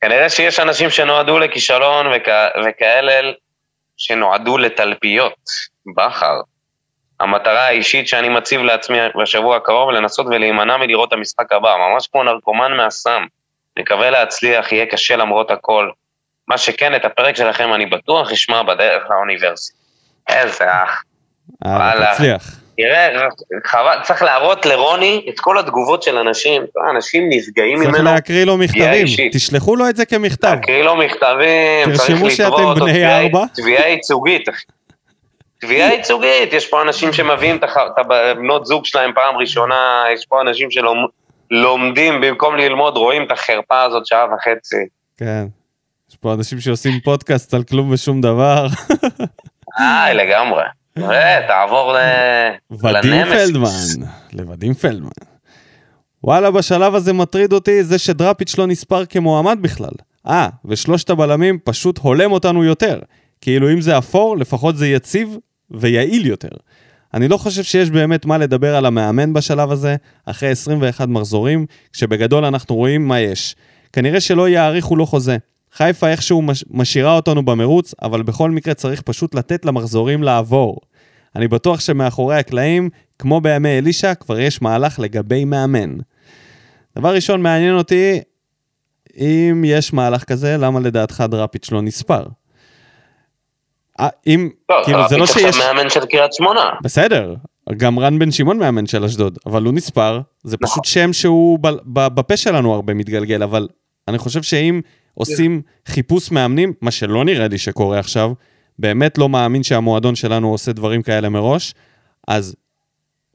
כנראה 0.00 0.28
שיש 0.28 0.60
אנשים 0.60 0.90
שנועדו 0.90 1.38
לכישלון 1.38 2.06
וכ... 2.06 2.28
וכאלה 2.66 3.30
שנועדו 3.96 4.58
לתלפיות, 4.58 5.34
בכר. 5.96 6.40
המטרה 7.20 7.66
האישית 7.66 8.08
שאני 8.08 8.28
מציב 8.28 8.60
לעצמי 8.60 8.98
בשבוע 9.22 9.56
הקרוב 9.56 9.90
לנסות 9.90 10.26
ולהימנע 10.26 10.76
מלראות 10.76 11.08
את 11.08 11.12
המשחק 11.12 11.52
הבא, 11.52 11.76
ממש 11.76 12.08
כמו 12.12 12.24
נרקומן 12.24 12.72
מהסם. 12.76 13.24
נקווה 13.78 14.10
להצליח, 14.10 14.72
יהיה 14.72 14.86
קשה 14.86 15.16
למרות 15.16 15.50
הכל. 15.50 15.90
מה 16.48 16.58
שכן, 16.58 16.94
את 16.94 17.04
הפרק 17.04 17.36
שלכם 17.36 17.74
אני 17.74 17.86
בטוח 17.86 18.32
אשמע 18.32 18.62
בדרך 18.62 19.02
לאוניברסיטה. 19.10 19.78
איזה 20.28 20.64
אח. 20.64 21.02
אה. 21.66 22.12
תצליח. 22.14 22.61
תראה, 22.76 23.08
חבל, 23.66 23.96
צריך 24.02 24.22
להראות 24.22 24.66
לרוני 24.66 25.26
את 25.28 25.40
כל 25.40 25.58
התגובות 25.58 26.02
של 26.02 26.16
אנשים. 26.16 26.62
אנשים 26.94 27.28
נפגעים 27.28 27.78
צריך 27.78 27.88
ממנו. 27.90 28.04
להקריא 28.04 28.44
לו 28.44 28.56
מכתבים. 28.58 29.06
תשלחו 29.32 29.76
לו 29.76 29.88
את 29.88 29.96
זה 29.96 30.04
כמכתב. 30.04 30.56
תקריא 30.62 30.82
לו 30.84 30.96
מכתבים, 30.96 31.84
צריך 31.96 32.10
תרשמו 32.10 32.30
שאתם 32.30 32.42
לתבוע 32.52 32.64
אותו. 32.64 32.84
בני 32.84 32.92
תביעה- 32.92 33.22
ארבע. 33.22 33.44
תביעה 33.54 33.88
ייצוגית. 33.88 34.48
תביעה 35.60 35.92
ייצוגית, 35.94 36.52
יש 36.52 36.66
פה 36.70 36.82
אנשים 36.82 37.12
שמביאים 37.12 37.56
את 37.56 37.64
הבנות 37.98 38.66
זוג 38.66 38.84
שלהם 38.84 39.10
פעם 39.14 39.36
ראשונה, 39.36 40.04
יש 40.14 40.26
פה 40.26 40.40
אנשים 40.40 40.68
שלומדים 41.50 42.20
במקום 42.20 42.56
ללמוד, 42.56 42.96
רואים 42.96 43.22
את 43.26 43.30
החרפה 43.32 43.82
הזאת 43.82 44.06
שעה 44.06 44.24
וחצי. 44.34 44.76
כן. 45.16 45.44
יש 46.10 46.16
פה 46.16 46.32
אנשים 46.34 46.60
שעושים 46.60 47.00
פודקאסט 47.04 47.54
על 47.54 47.62
כלום 47.62 47.90
ושום 47.90 48.20
דבר. 48.20 48.66
איי, 49.80 50.14
לגמרי. 50.14 50.62
ותעבור 50.98 51.92
ל... 51.92 51.98
ודים. 52.70 53.24
פלדמן. 53.24 54.06
לוודים 54.32 54.74
פלדמן. 54.74 55.10
וואלה, 56.24 56.50
בשלב 56.50 56.94
הזה 56.94 57.12
מטריד 57.12 57.52
אותי 57.52 57.84
זה 57.84 57.98
שדראפיץ' 57.98 58.58
לא 58.58 58.66
נספר 58.66 59.06
כמועמד 59.06 59.58
בכלל. 59.60 59.92
אה, 60.26 60.48
ושלושת 60.64 61.10
הבלמים 61.10 61.58
פשוט 61.64 61.98
הולם 61.98 62.32
אותנו 62.32 62.64
יותר. 62.64 63.00
כאילו 63.40 63.72
אם 63.72 63.80
זה 63.80 63.98
אפור, 63.98 64.36
לפחות 64.36 64.76
זה 64.76 64.88
יציב 64.88 65.36
ויעיל 65.70 66.26
יותר. 66.26 66.48
אני 67.14 67.28
לא 67.28 67.36
חושב 67.36 67.62
שיש 67.62 67.90
באמת 67.90 68.26
מה 68.26 68.38
לדבר 68.38 68.76
על 68.76 68.86
המאמן 68.86 69.32
בשלב 69.32 69.70
הזה, 69.70 69.96
אחרי 70.26 70.48
21 70.48 71.08
מחזורים, 71.08 71.66
כשבגדול 71.92 72.44
אנחנו 72.44 72.74
רואים 72.74 73.08
מה 73.08 73.20
יש. 73.20 73.56
כנראה 73.92 74.20
שלא 74.20 74.48
יאריכו 74.48 74.96
לו 74.96 75.06
חוזה. 75.06 75.36
חיפה 75.72 76.08
איכשהו 76.08 76.42
מש- 76.42 76.64
משאירה 76.70 77.16
אותנו 77.16 77.44
במרוץ, 77.44 77.94
אבל 78.02 78.22
בכל 78.22 78.50
מקרה 78.50 78.74
צריך 78.74 79.02
פשוט 79.02 79.34
לתת 79.34 79.64
למחזורים 79.64 80.22
לעבור. 80.22 80.76
אני 81.36 81.48
בטוח 81.48 81.80
שמאחורי 81.80 82.36
הקלעים, 82.36 82.90
כמו 83.18 83.40
בימי 83.40 83.78
אלישע, 83.78 84.14
כבר 84.14 84.40
יש 84.40 84.62
מהלך 84.62 84.98
לגבי 84.98 85.44
מאמן. 85.44 85.96
דבר 86.98 87.14
ראשון, 87.14 87.42
מעניין 87.42 87.74
אותי, 87.74 88.20
אם 89.16 89.62
יש 89.66 89.92
מהלך 89.92 90.24
כזה, 90.24 90.56
למה 90.56 90.80
לדעתך 90.80 91.24
דראפיץ' 91.28 91.70
לא 91.70 91.82
נספר? 91.82 92.22
אה, 94.00 94.08
אם, 94.26 94.48
טוב, 94.68 94.84
כאילו, 94.84 95.08
זה 95.08 95.16
לא 95.16 95.26
שיש... 95.26 95.44
עכשיו 95.44 95.74
מאמן 95.74 95.90
של 95.90 96.06
קריית 96.06 96.32
שמונה. 96.32 96.70
בסדר, 96.82 97.34
גם 97.76 97.98
רן 97.98 98.18
בן 98.18 98.30
שמעון 98.30 98.58
מאמן 98.58 98.86
של 98.86 99.04
אשדוד, 99.04 99.38
אבל 99.46 99.62
הוא 99.64 99.74
נספר, 99.74 100.20
זה 100.44 100.56
נכון. 100.60 100.72
פשוט 100.72 100.84
שם 100.84 101.12
שהוא 101.12 101.58
ב- 101.58 101.68
ב- 101.68 102.14
בפה 102.14 102.36
שלנו 102.36 102.74
הרבה 102.74 102.94
מתגלגל, 102.94 103.42
אבל 103.42 103.68
אני 104.08 104.18
חושב 104.18 104.42
שאם 104.42 104.80
עושים 105.14 105.62
חיפוש 105.86 106.30
מאמנים, 106.30 106.72
מה 106.80 106.90
שלא 106.90 107.24
נראה 107.24 107.48
לי 107.48 107.58
שקורה 107.58 107.98
עכשיו, 107.98 108.32
באמת 108.78 109.18
לא 109.18 109.28
מאמין 109.28 109.62
שהמועדון 109.62 110.14
שלנו 110.14 110.50
עושה 110.50 110.72
דברים 110.72 111.02
כאלה 111.02 111.28
מראש, 111.28 111.74
אז 112.28 112.56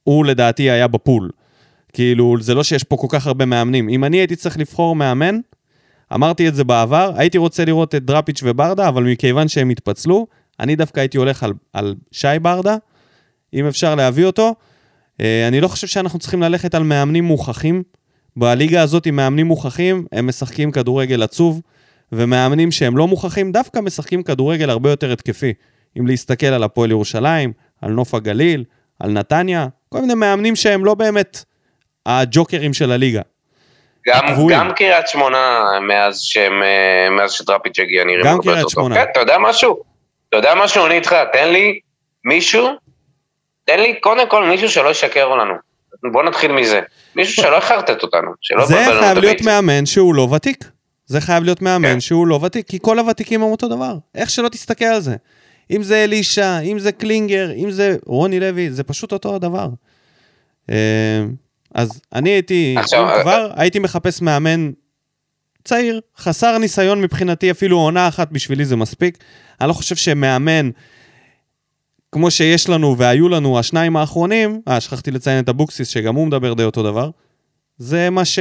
הוא 0.03 0.25
לדעתי 0.25 0.69
היה 0.69 0.87
בפול. 0.87 1.29
כאילו, 1.93 2.35
זה 2.39 2.53
לא 2.53 2.63
שיש 2.63 2.83
פה 2.83 2.97
כל 2.97 3.07
כך 3.09 3.27
הרבה 3.27 3.45
מאמנים. 3.45 3.89
אם 3.89 4.03
אני 4.03 4.17
הייתי 4.17 4.35
צריך 4.35 4.59
לבחור 4.59 4.95
מאמן, 4.95 5.39
אמרתי 6.13 6.47
את 6.47 6.55
זה 6.55 6.63
בעבר, 6.63 7.11
הייתי 7.15 7.37
רוצה 7.37 7.65
לראות 7.65 7.95
את 7.95 8.05
דראפיץ' 8.05 8.41
וברדה, 8.43 8.87
אבל 8.87 9.03
מכיוון 9.03 9.47
שהם 9.47 9.69
התפצלו, 9.69 10.27
אני 10.59 10.75
דווקא 10.75 10.99
הייתי 10.99 11.17
הולך 11.17 11.43
על, 11.43 11.53
על 11.73 11.95
שי 12.11 12.27
ברדה, 12.41 12.75
אם 13.53 13.67
אפשר 13.67 13.95
להביא 13.95 14.25
אותו. 14.25 14.55
אה, 15.21 15.47
אני 15.47 15.61
לא 15.61 15.67
חושב 15.67 15.87
שאנחנו 15.87 16.19
צריכים 16.19 16.41
ללכת 16.41 16.75
על 16.75 16.83
מאמנים 16.83 17.23
מוכחים. 17.23 17.83
בליגה 18.37 18.81
הזאת 18.81 19.05
עם 19.05 19.15
מאמנים 19.15 19.45
מוכחים, 19.45 20.05
הם 20.11 20.27
משחקים 20.27 20.71
כדורגל 20.71 21.23
עצוב, 21.23 21.61
ומאמנים 22.11 22.71
שהם 22.71 22.97
לא 22.97 23.07
מוכחים 23.07 23.51
דווקא 23.51 23.79
משחקים 23.79 24.23
כדורגל 24.23 24.69
הרבה 24.69 24.89
יותר 24.89 25.11
התקפי. 25.11 25.53
אם 25.99 26.07
להסתכל 26.07 26.45
על 26.45 26.63
הפועל 26.63 26.91
ירושלים, 26.91 27.53
על 27.81 27.91
נוף 27.91 28.13
הגליל, 28.13 28.63
על 28.99 29.11
נתניה, 29.11 29.67
כל 29.89 30.01
מיני 30.01 30.13
מאמנים 30.13 30.55
שהם 30.55 30.85
לא 30.85 30.93
באמת 30.93 31.43
הג'וקרים 32.05 32.73
של 32.73 32.91
הליגה. 32.91 33.21
גם. 34.07 34.47
גם 34.49 34.71
קריית 34.75 35.07
שמונה, 35.07 35.63
מאז, 35.81 36.21
שהם, 36.21 36.63
אה, 36.63 37.09
מאז 37.09 37.31
שדראפיץ' 37.31 37.79
הגיע, 37.79 38.03
נראים 38.03 38.25
גם 38.25 38.37
קריית. 38.43 38.69
שמונה. 38.69 38.95
כן, 38.95 39.05
אתה 39.11 39.19
יודע 39.19 39.37
משהו? 39.37 39.77
אתה 40.29 40.37
יודע 40.37 40.55
משהו? 40.55 40.85
אני 40.85 40.95
איתך, 40.95 41.15
תן 41.33 41.49
לי 41.49 41.79
מישהו, 42.25 42.69
תן 43.65 43.79
לי 43.79 43.99
קודם 43.99 44.29
כל 44.29 44.45
מישהו 44.45 44.69
שלא 44.69 44.89
ישקר 44.89 45.35
לנו. 45.35 45.66
בוא 46.11 46.23
נתחיל 46.23 46.51
מזה. 46.51 46.81
מישהו 47.15 47.43
שלא 47.43 47.55
יחרטט 47.55 48.03
אותנו, 48.03 48.31
שלא 48.41 48.65
זה 48.65 48.75
חייב 48.99 49.17
להיות. 49.17 49.41
מאמן 49.41 49.85
שהוא 49.85 50.15
לא 50.15 50.21
ותיק. 50.21 50.65
זה 51.07 51.21
חייב 51.21 51.43
להיות 51.43 51.61
מאמן 51.61 51.93
כן. 51.93 51.99
שהוא 51.99 52.27
לא 52.27 52.39
ותיק, 52.43 52.67
כי 52.67 52.77
כל 52.81 52.99
הוותיקים 52.99 53.43
הם 53.43 53.51
אותו 53.51 53.67
דבר. 53.67 53.97
איך 54.15 54.29
שלא 54.29 54.49
תסתכל 54.49 54.85
על 54.85 55.01
זה. 55.01 55.15
אם 55.71 55.83
זה 55.83 56.03
אלישע, 56.03 56.59
אם 56.59 56.79
זה 56.79 56.91
קלינגר, 56.91 57.51
אם 57.51 57.71
זה 57.71 57.97
רוני 58.05 58.39
לוי, 58.39 58.71
זה 58.71 58.83
פשוט 58.83 59.11
אותו 59.11 59.35
הדבר. 59.35 59.69
אה, 60.69 61.25
אז 61.75 62.01
אני 62.13 62.29
הייתי, 62.29 62.75
עכשיו, 62.77 63.07
כבר, 63.21 63.51
הייתי 63.55 63.79
מחפש 63.79 64.21
מאמן 64.21 64.71
צעיר, 65.63 66.01
חסר 66.17 66.57
ניסיון 66.57 67.01
מבחינתי, 67.01 67.51
אפילו 67.51 67.77
עונה 67.77 68.07
אחת 68.07 68.31
בשבילי 68.31 68.65
זה 68.65 68.75
מספיק. 68.75 69.17
אני 69.61 69.67
לא 69.67 69.73
חושב 69.73 69.95
שמאמן, 69.95 70.69
כמו 72.11 72.31
שיש 72.31 72.69
לנו 72.69 72.97
והיו 72.97 73.29
לנו 73.29 73.59
השניים 73.59 73.97
האחרונים, 73.97 74.61
אה, 74.67 74.79
שכחתי 74.81 75.11
לציין 75.11 75.43
את 75.43 75.49
אבוקסיס, 75.49 75.87
שגם 75.87 76.15
הוא 76.15 76.27
מדבר 76.27 76.53
די 76.53 76.63
אותו 76.63 76.83
דבר. 76.83 77.09
זה 77.77 78.09
מה 78.09 78.25
ש... 78.25 78.39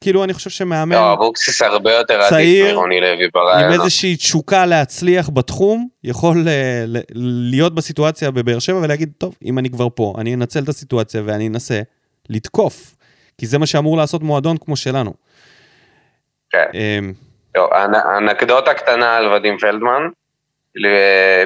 כאילו, 0.00 0.24
אני 0.24 0.34
חושב 0.34 0.50
שמאמן 0.50 0.96
לא, 0.96 1.12
אבוקסיס 1.12 1.62
הרבה 1.62 1.92
יותר 1.92 2.20
צעיר, 2.28 2.64
עדיף 2.64 2.76
מרוני 2.76 3.00
לוי 3.00 3.24
עם 3.24 3.30
ברעיון. 3.34 3.72
איזושהי 3.72 4.16
תשוקה 4.16 4.66
להצליח 4.66 5.30
בתחום, 5.30 5.88
יכול 6.04 6.48
אה, 6.48 6.84
ל- 6.86 6.98
להיות 7.50 7.74
בסיטואציה 7.74 8.30
בבאר 8.30 8.58
שבע 8.58 8.78
ולהגיד, 8.82 9.12
טוב, 9.18 9.34
אם 9.44 9.58
אני 9.58 9.70
כבר 9.70 9.86
פה, 9.94 10.14
אני 10.18 10.34
אנצל 10.34 10.62
את 10.62 10.68
הסיטואציה 10.68 11.22
ואני 11.24 11.48
אנסה 11.48 11.80
לתקוף. 12.30 12.96
כי 13.38 13.46
זה 13.46 13.58
מה 13.58 13.66
שאמור 13.66 13.96
לעשות 13.96 14.22
מועדון 14.22 14.56
כמו 14.56 14.76
שלנו. 14.76 15.12
כן. 16.50 16.64
אמ, 16.74 17.12
לא, 17.56 17.68
אנ- 17.84 17.94
אנקדוטה 18.16 18.74
קטנה 18.74 19.16
על 19.16 19.32
ודים 19.32 19.58
פלדמן. 19.58 20.02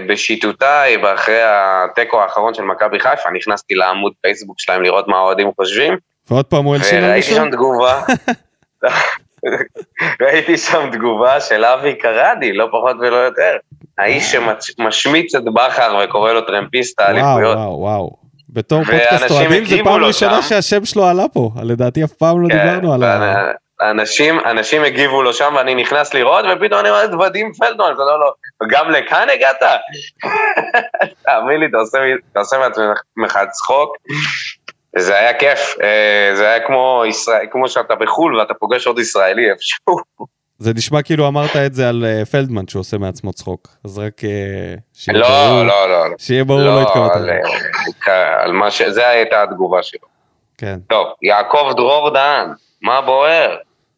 בשיטותיי, 0.07 0.97
ואחרי 0.97 1.41
התיקו 1.43 2.21
האחרון 2.23 2.55
של 2.55 2.63
מכבי 2.63 3.01
חיפה, 3.01 3.31
נכנסתי 3.31 3.75
לעמוד 3.75 4.13
פייסבוק 4.21 4.61
שלהם 4.61 4.83
לראות 4.83 5.09
מה 5.09 5.17
האוהדים 5.17 5.51
חושבים, 5.57 5.97
ועוד 6.31 6.45
פעם 6.45 6.65
הוא 6.65 6.75
הלשין 6.75 7.05
על 7.05 7.05
וראיתי 7.05 7.31
מישהו? 7.31 7.37
שם 7.37 7.51
תגובה, 7.51 8.03
ראיתי 10.23 10.59
שם 10.59 10.91
תגובה 10.93 11.41
של 11.41 11.65
אבי 11.65 11.95
קרדי, 11.95 12.53
לא 12.53 12.69
פחות 12.73 12.97
ולא 13.01 13.17
יותר. 13.17 13.57
האיש 13.99 14.35
שמשמיץ 14.61 15.35
את 15.35 15.45
בכר 15.45 15.99
וקורא 16.05 16.33
לו 16.33 16.41
טרמפיסט 16.41 17.01
וואו, 17.01 17.09
האליפויות. 17.09 17.57
וואו, 17.57 17.79
וואו. 17.79 18.17
בתור 18.49 18.79
ואנשים 18.79 18.99
פודקאסט 18.99 19.31
אוהדים 19.31 19.65
זה 19.65 19.77
פעם 19.85 20.05
ראשונה 20.05 20.43
שם. 20.43 20.49
שהשם 20.49 20.85
שלו 20.85 21.05
עלה 21.05 21.29
פה. 21.33 21.51
לדעתי 21.63 22.05
אף 22.05 22.13
פעם 22.13 22.43
לא 22.43 22.49
כן, 22.49 22.59
דיברנו 22.59 22.95
על 22.95 23.03
ה... 23.03 23.53
אנשים, 23.83 24.39
אנשים 24.41 24.83
הגיבו 24.85 25.23
לו 25.23 25.33
שם 25.33 25.55
ואני 25.57 25.75
נכנס 25.75 26.15
לראות 26.15 26.45
ופתאום 26.45 26.81
אני 26.81 26.91
רואה 26.91 27.05
את 27.05 27.15
ודים 27.15 27.53
פלדמן, 27.53 27.85
אומר 27.85 28.17
לו, 28.17 28.33
גם 28.71 28.91
לכאן 28.91 29.27
הגעת? 29.35 29.63
תאמין 31.23 31.61
לי, 31.61 31.67
אתה 32.33 32.39
עושה, 32.41 32.59
מעצמך 32.59 33.39
צחוק. 33.51 33.97
זה 34.99 35.19
היה 35.19 35.39
כיף, 35.39 35.75
אה, 35.83 36.31
זה 36.37 36.49
היה 36.49 36.67
כמו, 36.67 37.03
ישראל, 37.09 37.47
כמו 37.51 37.69
שאתה 37.69 37.95
בחו"ל 37.95 38.37
ואתה 38.41 38.55
פוגש 38.55 38.87
עוד 38.87 38.99
ישראלי 38.99 39.51
איפשהו. 39.51 39.97
זה 40.59 40.73
נשמע 40.75 41.03
כאילו 41.03 41.29
אמרת 41.29 41.57
את 41.67 41.75
זה 41.75 41.89
על 41.89 42.05
אה, 42.07 42.25
פלדמן 42.25 42.69
שהוא 42.69 42.81
עושה 42.81 42.99
מעצמו 42.99 43.33
צחוק. 43.33 43.69
אז 43.85 43.99
רק 43.99 44.25
אה, 44.25 44.75
שיהיה 44.95 45.19
לא, 45.19 45.29
ברור- 45.29 45.63
לא, 45.65 45.89
לא, 45.89 46.11
לא. 46.11 46.15
שיהיה 46.19 46.45
ברור 46.45 46.61
לא 46.61 46.75
לא, 46.75 46.81
התכוונת. 46.83 47.11
על, 47.17 47.31
על 48.41 48.53
מה 48.53 48.71
ש... 48.71 48.83
זה 48.83 49.09
הייתה 49.09 49.43
התגובה 49.43 49.83
שלו. 49.83 50.09
כן. 50.59 50.79
טוב, 50.89 51.07
יעקב 51.23 51.73
דרור 51.77 52.11
דהן, 52.11 52.49
מה 52.83 53.01
בוער? 53.01 53.57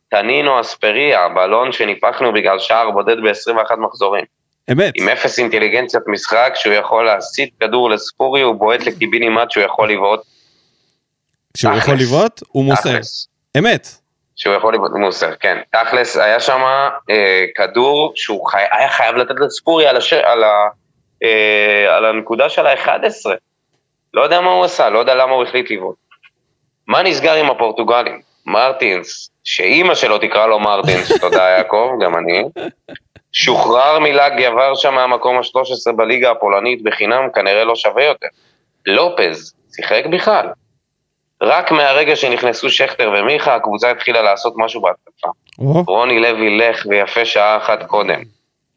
טנינו 0.09 0.61
אספריה, 0.61 1.29
בלון 1.29 1.73
שניפחנו 1.73 2.33
בגלל 2.33 2.59
שער 2.59 2.91
בודד 2.91 3.17
ב-21 3.17 3.77
מחזורים. 3.77 4.25
אמת. 4.73 4.93
עם 4.97 5.09
אפס 5.09 5.39
אינטליגנציית 5.39 6.03
משחק, 6.07 6.53
שהוא 6.55 6.75
יכול 6.75 7.05
להסיט 7.07 7.55
כדור 7.61 7.91
לספורי, 7.91 8.41
הוא 8.43 8.55
בועט 8.55 8.87
לקיבינימט 8.87 9.51
שהוא 9.51 9.65
יכול 9.65 9.93
לבעוט. 9.93 10.21
כשהוא 11.55 11.73
תכלס. 11.73 11.85
יכול 11.85 11.95
לבעוט, 11.95 12.43
הוא 12.49 12.65
מוסר. 12.65 12.99
אמת. 13.59 13.89
שהוא 14.37 14.55
יכול 14.55 14.75
לבעוט, 14.75 14.91
הוא 14.91 15.01
מוסר, 15.01 15.35
כן. 15.41 15.59
תכלס, 15.73 16.17
היה 16.17 16.41
שם 16.41 16.61
אה, 17.11 17.45
כדור 17.55 18.13
שהוא 18.17 18.47
חי... 18.47 18.65
היה 18.73 18.89
חייב 18.89 19.17
לתת 19.17 19.35
לספורי 19.41 19.87
על, 19.87 19.97
הש... 19.97 20.13
על, 20.13 20.45
ה... 20.45 20.69
אה, 21.23 21.97
על 21.97 22.05
הנקודה 22.05 22.49
של 22.49 22.67
ה-11. 22.67 23.31
לא 24.15 24.23
יודע 24.23 24.41
מה 24.41 24.51
הוא 24.51 24.65
עשה, 24.65 24.91
לא 24.91 24.99
יודע 24.99 25.15
למה 25.15 25.33
הוא 25.33 25.43
החליט 25.43 25.71
לבעוט. 25.71 25.97
מה 26.87 27.03
נסגר 27.03 27.35
עם 27.35 27.51
הפורטוגלים? 27.51 28.21
מרטינס, 28.47 29.31
שאימא 29.45 29.95
שלו 29.95 30.19
תקרא 30.19 30.47
לו 30.47 30.61
מרטינס, 30.61 31.13
תודה 31.21 31.43
יעקב, 31.43 31.91
גם 32.05 32.17
אני. 32.17 32.45
שוחרר 33.39 33.99
מלאג 33.99 34.43
עבר 34.43 34.75
שם 34.75 34.95
מהמקום 34.95 35.37
ה-13 35.37 35.93
בליגה 35.97 36.31
הפולנית 36.31 36.83
בחינם, 36.83 37.29
כנראה 37.35 37.65
לא 37.65 37.77
שווה 37.77 38.05
יותר. 38.05 38.27
לופז, 38.87 39.55
שיחק 39.77 40.03
בכלל. 40.13 40.47
רק 41.43 41.71
מהרגע 41.71 42.17
שנכנסו 42.17 42.71
שכטר 42.71 43.13
ומיכה, 43.19 43.55
הקבוצה 43.55 43.91
התחילה 43.91 44.23
לעשות 44.23 44.55
משהו 44.57 44.81
בהתקפה. 44.81 45.29
רוני 45.87 46.19
לוי 46.19 46.59
לך 46.59 46.87
ויפה 46.91 47.25
שעה 47.25 47.57
אחת 47.57 47.83
קודם. 47.87 48.21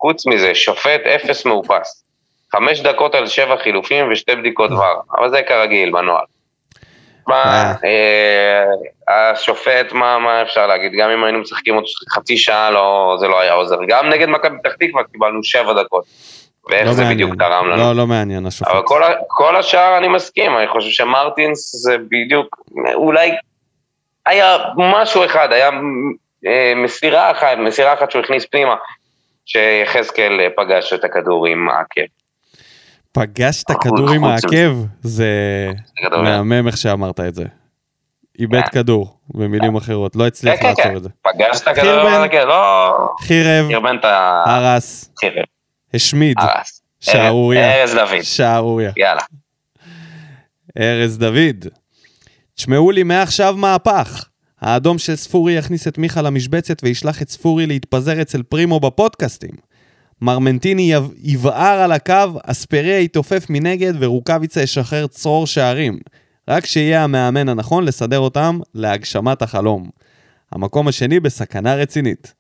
חוץ 0.02 0.26
מזה, 0.26 0.56
שופט 0.56 1.02
אפס 1.16 1.46
מאופס. 1.46 2.04
חמש 2.52 2.82
דקות 2.82 3.16
על 3.16 3.28
שבע 3.28 3.58
חילופים 3.58 4.12
ושתי 4.12 4.36
בדיקות 4.36 4.72
ור, 4.72 5.02
אבל 5.18 5.30
זה 5.30 5.42
כרגיל 5.42 5.92
בנוהל. 5.92 6.26
מה, 7.30 7.74
אה, 7.86 8.64
השופט, 9.32 9.92
מה, 9.92 10.20
מה 10.20 10.42
אפשר 10.42 10.68
להגיד? 10.68 10.92
גם 11.00 11.10
אם 11.10 11.24
היינו 11.24 11.40
משחקים 11.40 11.76
עוד 11.76 11.84
חצי 12.10 12.38
שעה, 12.38 12.72
לא, 12.72 13.16
זה 13.20 13.28
לא 13.28 13.42
היה 13.42 13.54
עוזר. 13.54 13.78
גם 13.88 14.10
נגד 14.10 14.30
מכבי 14.30 14.58
פתח 14.60 14.72
תקווה 14.80 15.04
קיבלנו 15.12 15.44
שבע 15.44 15.74
דקות. 15.84 16.04
ואיך 16.70 16.86
לא 16.86 16.94
זה 16.94 17.02
מעניין. 17.02 17.18
בדיוק 17.18 17.42
תרם 17.42 17.70
לנו. 17.70 17.78
לא, 17.78 17.96
לא 17.96 18.08
מעניין 18.08 18.46
השופט. 18.46 18.72
אבל 18.72 18.82
כל, 18.86 19.02
כל 19.28 19.56
השאר 19.56 19.98
אני 19.98 20.08
מסכים, 20.08 20.58
אני 20.58 20.68
חושב 20.68 20.90
שמרטינס 20.90 21.76
זה 21.76 21.98
בדיוק, 21.98 22.56
אולי 22.94 23.32
היה 24.26 24.58
משהו 24.78 25.26
אחד, 25.26 25.52
היה 25.52 25.70
אה, 26.48 26.74
מסירה 26.76 27.32
אחת, 27.32 27.58
מסירה 27.58 27.94
אחת 27.94 28.12
שהוא 28.12 28.22
הכניס 28.24 28.46
פנימה, 28.46 28.76
שיחזקאל 29.46 30.40
אה, 30.40 30.48
פגש 30.58 30.94
את 30.94 31.04
הכדור 31.04 31.48
עם 31.48 31.70
העקב. 31.70 32.02
פגשת 33.12 33.72
חוץ- 33.72 33.84
כדור 33.84 34.10
עם. 34.12 34.24
העקב? 34.24 34.78
זה 35.02 35.28
מהמם 36.12 36.68
איך 36.68 36.78
שאמרת 36.78 37.20
את 37.20 37.36
זה. 37.36 37.46
איבד 38.40 38.62
כן. 38.62 38.68
כדור, 38.72 39.18
במילים 39.30 39.76
אחרות, 39.76 40.16
לא 40.16 40.28
הצליח 40.28 40.56
כן, 40.56 40.62
כן, 40.62 40.68
לעצור 40.68 40.84
כן. 40.86 40.98
את 40.98 41.04
זה. 41.04 41.10
פגשת 41.22 41.64
כדור 41.64 41.74
חירבן. 41.84 42.14
עם 42.14 42.22
העקב, 42.22 42.38
לא... 42.38 42.92
חירב, 43.22 43.66
את. 44.00 44.06
הרס, 44.46 45.10
השמיד. 45.94 46.38
שערוריה, 47.00 47.82
ארז 47.82 47.94
דוד, 47.96 48.22
שערוריה. 48.22 48.92
יאללה. 48.98 49.22
ארז 50.80 51.18
דוד. 51.18 51.66
תשמעו 52.56 52.92
לי 52.92 53.04
מעכשיו 53.04 53.56
מהפך. 53.58 54.26
האדום 54.62 54.98
של 54.98 55.16
ספורי 55.16 55.54
יכניס 55.54 55.88
את 55.88 55.98
מיכה 55.98 56.22
למשבצת 56.22 56.84
וישלח 56.84 57.22
את 57.22 57.30
ספורי 57.30 57.66
להתפזר 57.68 58.22
אצל 58.22 58.44
פרימו 58.44 58.80
בפודקאסטים. 58.80 59.52
מרמנטיני 60.22 60.94
יב- 60.94 61.14
יבער 61.24 61.80
על 61.82 61.92
הקו, 61.92 62.40
אספריה 62.44 63.00
יתעופף 63.00 63.46
מנגד 63.50 63.94
ורוקאביצה 64.00 64.62
ישחרר 64.62 65.08
צרור 65.08 65.48
שערים. 65.48 66.00
רק 66.50 66.66
שיהיה 66.66 67.04
המאמן 67.04 67.50
הנכון 67.50 67.86
לסדר 67.86 68.20
אותם 68.20 68.60
להגשמת 68.76 69.42
החלום. 69.42 69.90
המקום 70.52 70.88
השני 70.88 71.20
בסכנה 71.20 71.76
רצינית. 71.76 72.34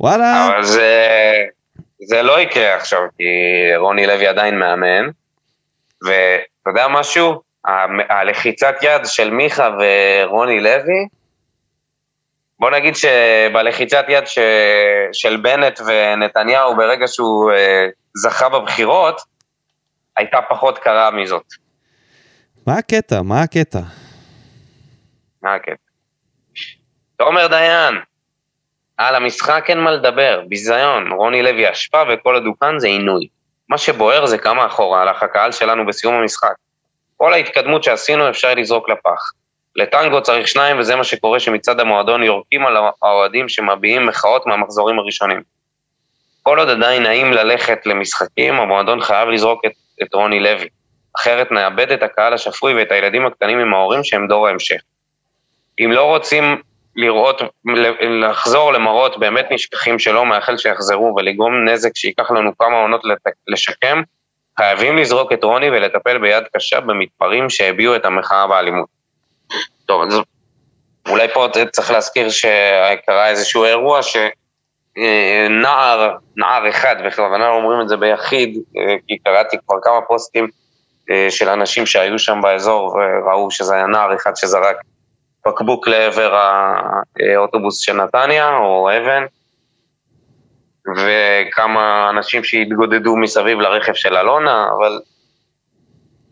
וואלה, 0.00 0.48
אבל 0.48 0.64
זה, 0.64 1.06
זה 2.08 2.22
לא 2.22 2.40
יקרה 2.40 2.74
עכשיו, 2.76 3.00
כי 3.18 3.24
רוני 3.76 4.06
לוי 4.06 4.26
עדיין 4.26 4.58
מאמן, 4.58 5.08
ואתה 6.02 6.70
יודע 6.70 6.86
משהו? 6.88 7.40
הלחיצת 8.10 8.74
יד 8.82 9.00
של 9.04 9.30
מיכה 9.30 9.70
ורוני 9.78 10.60
לוי, 10.60 11.06
בוא 12.60 12.70
נגיד 12.70 12.94
שבלחיצת 12.96 14.04
יד 14.08 14.26
ש... 14.26 14.38
של 15.12 15.36
בנט 15.36 15.80
ונתניהו 15.86 16.76
ברגע 16.76 17.08
שהוא 17.08 17.52
אה, 17.52 17.86
זכה 18.14 18.48
בבחירות, 18.48 19.20
הייתה 20.16 20.38
פחות 20.48 20.78
קרה 20.78 21.10
מזאת. 21.10 21.44
מה 22.66 22.78
הקטע? 22.78 23.22
מה 23.22 23.42
הקטע? 23.42 23.80
מה 25.42 25.54
הקטע? 25.54 25.74
תומר 27.16 27.46
דיין, 27.46 27.94
על 28.96 29.14
המשחק 29.14 29.64
אין 29.68 29.80
מה 29.80 29.90
לדבר, 29.90 30.42
ביזיון, 30.48 31.12
רוני 31.12 31.42
לוי 31.42 31.70
אשפה 31.70 32.02
וכל 32.12 32.36
הדוכן 32.36 32.78
זה 32.78 32.86
עינוי. 32.86 33.28
מה 33.68 33.78
שבוער 33.78 34.26
זה 34.26 34.38
כמה 34.38 34.66
אחורה 34.66 35.02
הלך 35.02 35.22
הקהל 35.22 35.52
שלנו 35.52 35.86
בסיום 35.86 36.14
המשחק. 36.14 36.54
כל 37.16 37.32
ההתקדמות 37.32 37.84
שעשינו 37.84 38.30
אפשר 38.30 38.54
לזרוק 38.54 38.88
לפח. 38.88 39.32
לטנגו 39.76 40.22
צריך 40.22 40.48
שניים 40.48 40.78
וזה 40.78 40.96
מה 40.96 41.04
שקורה 41.04 41.40
שמצד 41.40 41.80
המועדון 41.80 42.22
יורקים 42.22 42.66
על 42.66 42.76
האוהדים 43.02 43.48
שמביעים 43.48 44.06
מחאות 44.06 44.46
מהמחזורים 44.46 44.98
הראשונים. 44.98 45.42
כל 46.42 46.58
עוד 46.58 46.68
עדיין 46.68 47.02
נעים 47.02 47.32
ללכת 47.32 47.86
למשחקים, 47.86 48.54
המועדון 48.54 49.00
חייב 49.00 49.28
לזרוק 49.28 49.64
את, 49.66 49.72
את 50.02 50.14
רוני 50.14 50.40
לוי. 50.40 50.68
אחרת 51.16 51.52
נאבד 51.52 51.92
את 51.92 52.02
הקהל 52.02 52.34
השפוי 52.34 52.74
ואת 52.74 52.92
הילדים 52.92 53.26
הקטנים 53.26 53.58
עם 53.58 53.74
ההורים 53.74 54.04
שהם 54.04 54.26
דור 54.26 54.46
ההמשך. 54.46 54.80
אם 55.84 55.92
לא 55.92 56.04
רוצים 56.04 56.62
לראות, 56.96 57.42
לחזור 58.20 58.72
למראות 58.72 59.18
באמת 59.18 59.46
נשכחים 59.50 59.98
שלא 59.98 60.26
מאחל 60.26 60.56
שיחזרו 60.56 61.14
ולגרום 61.16 61.68
נזק 61.68 61.90
שייקח 61.96 62.30
לנו 62.30 62.58
כמה 62.58 62.76
עונות 62.76 63.02
לשקם, 63.48 64.02
חייבים 64.56 64.96
לזרוק 64.96 65.32
את 65.32 65.44
רוני 65.44 65.70
ולטפל 65.70 66.18
ביד 66.18 66.44
קשה 66.56 66.80
במתפרעים 66.80 67.50
שהביעו 67.50 67.96
את 67.96 68.04
המחאה 68.04 68.46
באלימות. 68.46 68.99
טוב, 69.90 70.02
אז 70.02 70.20
אולי 71.08 71.28
פה 71.28 71.46
צריך 71.70 71.90
להזכיר 71.90 72.30
שקרה 72.30 73.28
איזשהו 73.28 73.64
אירוע 73.64 74.00
שנער, 74.96 76.16
נער 76.36 76.68
אחד, 76.68 76.96
בכוונה 77.06 77.48
אומרים 77.48 77.80
את 77.80 77.88
זה 77.88 77.96
ביחיד, 77.96 78.58
אה, 78.76 78.96
כי 79.06 79.18
קראתי 79.18 79.56
כבר 79.66 79.76
כמה 79.82 80.00
פוסטים 80.08 80.48
אה, 81.10 81.26
של 81.30 81.48
אנשים 81.48 81.86
שהיו 81.86 82.18
שם 82.18 82.40
באזור 82.42 82.96
וראו 82.96 83.50
שזה 83.50 83.74
היה 83.74 83.86
נער 83.86 84.14
אחד 84.14 84.36
שזרק 84.36 84.76
בקבוק 85.46 85.88
לעבר 85.88 86.34
האוטובוס 87.36 87.80
של 87.80 87.92
נתניה, 87.92 88.56
או 88.56 88.90
אבן, 88.90 89.24
וכמה 90.96 92.10
אנשים 92.10 92.44
שהתגודדו 92.44 93.16
מסביב 93.16 93.60
לרכב 93.60 93.94
של 93.94 94.16
אלונה, 94.16 94.68
אבל 94.78 95.00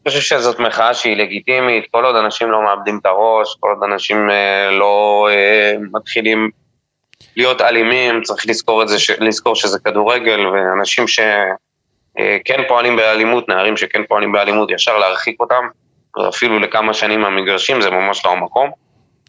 חושב 0.09 0.21
שזאת 0.21 0.61
מחאה 0.61 0.95
שהיא 0.95 1.17
לגיטימית, 1.17 1.85
כל 1.91 2.05
עוד 2.05 2.17
אנשים 2.17 2.51
לא 2.51 2.63
מאבדים 2.65 2.99
את 3.01 3.07
הראש, 3.07 3.57
כל 3.61 3.69
עוד 3.69 3.91
אנשים 3.93 4.31
אה, 4.31 4.71
לא 4.71 5.29
אה, 5.31 5.73
מתחילים 5.93 6.51
להיות 7.37 7.61
אלימים, 7.61 8.23
צריך 8.23 8.47
לזכור, 8.49 8.83
את 8.83 8.89
זה. 8.89 8.97
לזכור 9.21 9.55
שזה 9.57 9.79
כדורגל, 9.79 10.47
ואנשים 10.47 11.05
שכן 11.09 12.63
פועלים 12.69 12.97
באלימות, 12.97 13.49
נערים 13.49 13.77
שכן 13.77 14.03
פועלים 14.09 14.33
באלימות, 14.33 14.71
ישר 14.71 14.99
להרחיק 14.99 15.41
אותם, 15.41 15.65
אפילו 16.29 16.59
לכמה 16.59 16.95
שנים 16.95 17.21
מהמגרשים, 17.21 17.81
זה 17.81 17.91
ממש 17.91 18.25
לא 18.25 18.31
המקום. 18.33 18.71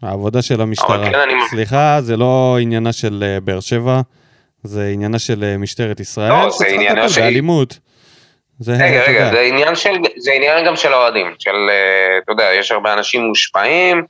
העבודה 0.02 0.42
של 0.42 0.60
המשטרה. 0.60 1.10
כן, 1.10 1.18
אני- 1.18 1.48
סליחה, 1.50 1.98
זה 2.00 2.16
לא 2.16 2.56
עניינה 2.60 2.92
של 2.92 3.24
אה, 3.26 3.40
באר 3.40 3.60
שבע, 3.60 4.00
זה 4.62 4.90
עניינה 4.92 5.18
של 5.18 5.44
אה, 5.44 5.56
משטרת 5.58 6.00
ישראל, 6.00 6.28
לא, 6.28 6.50
זה 6.50 6.66
עניינה 6.66 7.08
של- 7.08 7.20
באלימות. 7.20 7.78
זה, 8.62 8.72
רגע, 8.72 9.02
רגע, 9.02 9.10
יודע, 9.10 9.30
זה 9.30 9.40
עניין, 9.40 9.74
של, 9.74 9.96
זה 10.16 10.32
עניין 10.32 10.66
גם 10.66 10.76
של 10.76 10.92
האוהדים, 10.92 11.34
של, 11.38 11.70
אה, 11.70 12.18
אתה 12.18 12.32
יודע, 12.32 12.44
יש 12.52 12.72
הרבה 12.72 12.92
אנשים 12.92 13.20
מושפעים, 13.20 14.04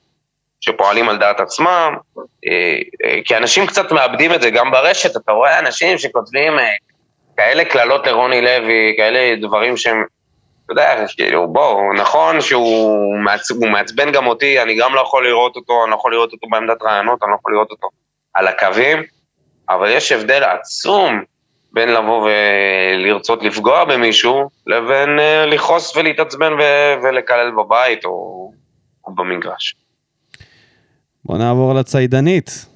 שפועלים 0.61 1.09
על 1.09 1.19
דעת 1.19 1.41
עצמם, 1.41 1.97
אה, 2.19 2.79
אה, 3.05 3.19
כי 3.25 3.37
אנשים 3.37 3.67
קצת 3.67 3.93
מאבדים 3.93 4.35
את 4.35 4.43
זה 4.43 4.51
גם 4.51 4.71
ברשת, 4.71 5.17
אתה 5.17 5.33
רואה 5.33 5.59
אנשים 5.59 5.99
שכותבים 5.99 6.53
כאלה 7.37 7.65
קללות 7.65 8.07
לרוני 8.07 8.41
לוי, 8.41 8.95
כאלה 8.97 9.37
דברים 9.41 9.77
שהם, 9.77 10.05
אתה 10.65 10.73
יודע, 10.73 11.05
כאילו, 11.17 11.47
בואו, 11.47 11.93
נכון 11.93 12.41
שהוא 12.41 13.19
מעצ... 13.19 13.51
מעצבן 13.51 14.13
גם 14.13 14.27
אותי, 14.27 14.63
אני 14.63 14.77
גם 14.79 14.95
לא 14.95 15.01
יכול 15.01 15.27
לראות 15.27 15.57
אותו, 15.57 15.83
אני 15.85 15.91
לא 15.91 15.97
יכול 15.97 16.13
לראות 16.13 16.33
אותו 16.33 16.47
בעמדת 16.51 16.83
רעיונות, 16.83 17.23
אני 17.23 17.31
לא 17.31 17.37
יכול 17.41 17.53
לראות 17.53 17.71
אותו 17.71 17.89
על 18.35 18.47
הקווים, 18.47 19.03
אבל 19.69 19.91
יש 19.91 20.13
הבדל 20.13 20.45
עצום 20.45 21.23
בין 21.73 21.89
לבוא 21.89 22.29
ולרצות 22.29 23.43
לפגוע 23.43 23.85
במישהו, 23.85 24.49
לבין 24.67 25.19
אה, 25.19 25.47
לכעוס 25.47 25.97
ולהתעצבן 25.97 26.53
ו- 26.53 27.03
ולקלל 27.03 27.51
בבית 27.51 28.05
או, 28.05 28.51
או 29.07 29.15
במגרש. 29.15 29.77
בוא 31.25 31.39
נעבור 31.39 31.75
לציידנית, 31.75 32.67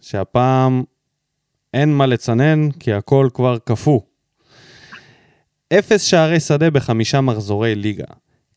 שהפעם 0.00 0.82
אין 1.74 1.94
מה 1.94 2.06
לצנן, 2.06 2.70
כי 2.80 2.92
הכל 2.92 3.28
כבר 3.34 3.58
קפוא. 3.64 4.00
אפס 5.72 6.02
שערי 6.02 6.40
שדה 6.40 6.70
בחמישה 6.70 7.20
מחזורי 7.20 7.74
ליגה. 7.74 8.04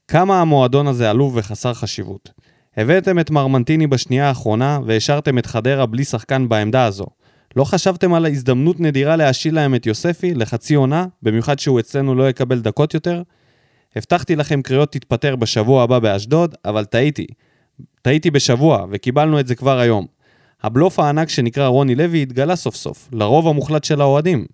כמה 0.07 0.41
המועדון 0.41 0.87
הזה 0.87 1.09
עלוב 1.09 1.35
וחסר 1.35 1.73
חשיבות. 1.73 2.29
הבאתם 2.77 3.19
את 3.19 3.29
מרמנטיני 3.29 3.87
בשנייה 3.87 4.27
האחרונה 4.27 4.79
והשארתם 4.85 5.37
את 5.37 5.45
חדרה 5.45 5.85
בלי 5.85 6.03
שחקן 6.03 6.49
בעמדה 6.49 6.85
הזו. 6.85 7.05
לא 7.55 7.63
חשבתם 7.63 8.13
על 8.13 8.25
ההזדמנות 8.25 8.79
נדירה 8.79 9.15
להשיל 9.15 9.55
להם 9.55 9.75
את 9.75 9.85
יוספי 9.85 10.33
לחצי 10.33 10.75
עונה, 10.75 11.05
במיוחד 11.23 11.59
שהוא 11.59 11.79
אצלנו 11.79 12.15
לא 12.15 12.29
יקבל 12.29 12.59
דקות 12.59 12.93
יותר? 12.93 13.21
הבטחתי 13.95 14.35
לכם 14.35 14.61
קריאות 14.61 14.91
תתפטר 14.91 15.35
בשבוע 15.35 15.83
הבא 15.83 15.99
באשדוד, 15.99 16.55
אבל 16.65 16.85
טעיתי. 16.85 17.27
טעיתי 18.01 18.31
בשבוע, 18.31 18.85
וקיבלנו 18.91 19.39
את 19.39 19.47
זה 19.47 19.55
כבר 19.55 19.79
היום. 19.79 20.05
הבלוף 20.63 20.99
הענק 20.99 21.29
שנקרא 21.29 21.67
רוני 21.67 21.95
לוי 21.95 22.21
התגלה 22.21 22.55
סוף 22.55 22.75
סוף, 22.75 23.09
לרוב 23.11 23.47
המוחלט 23.47 23.83
של 23.83 24.01
האוהדים. 24.01 24.45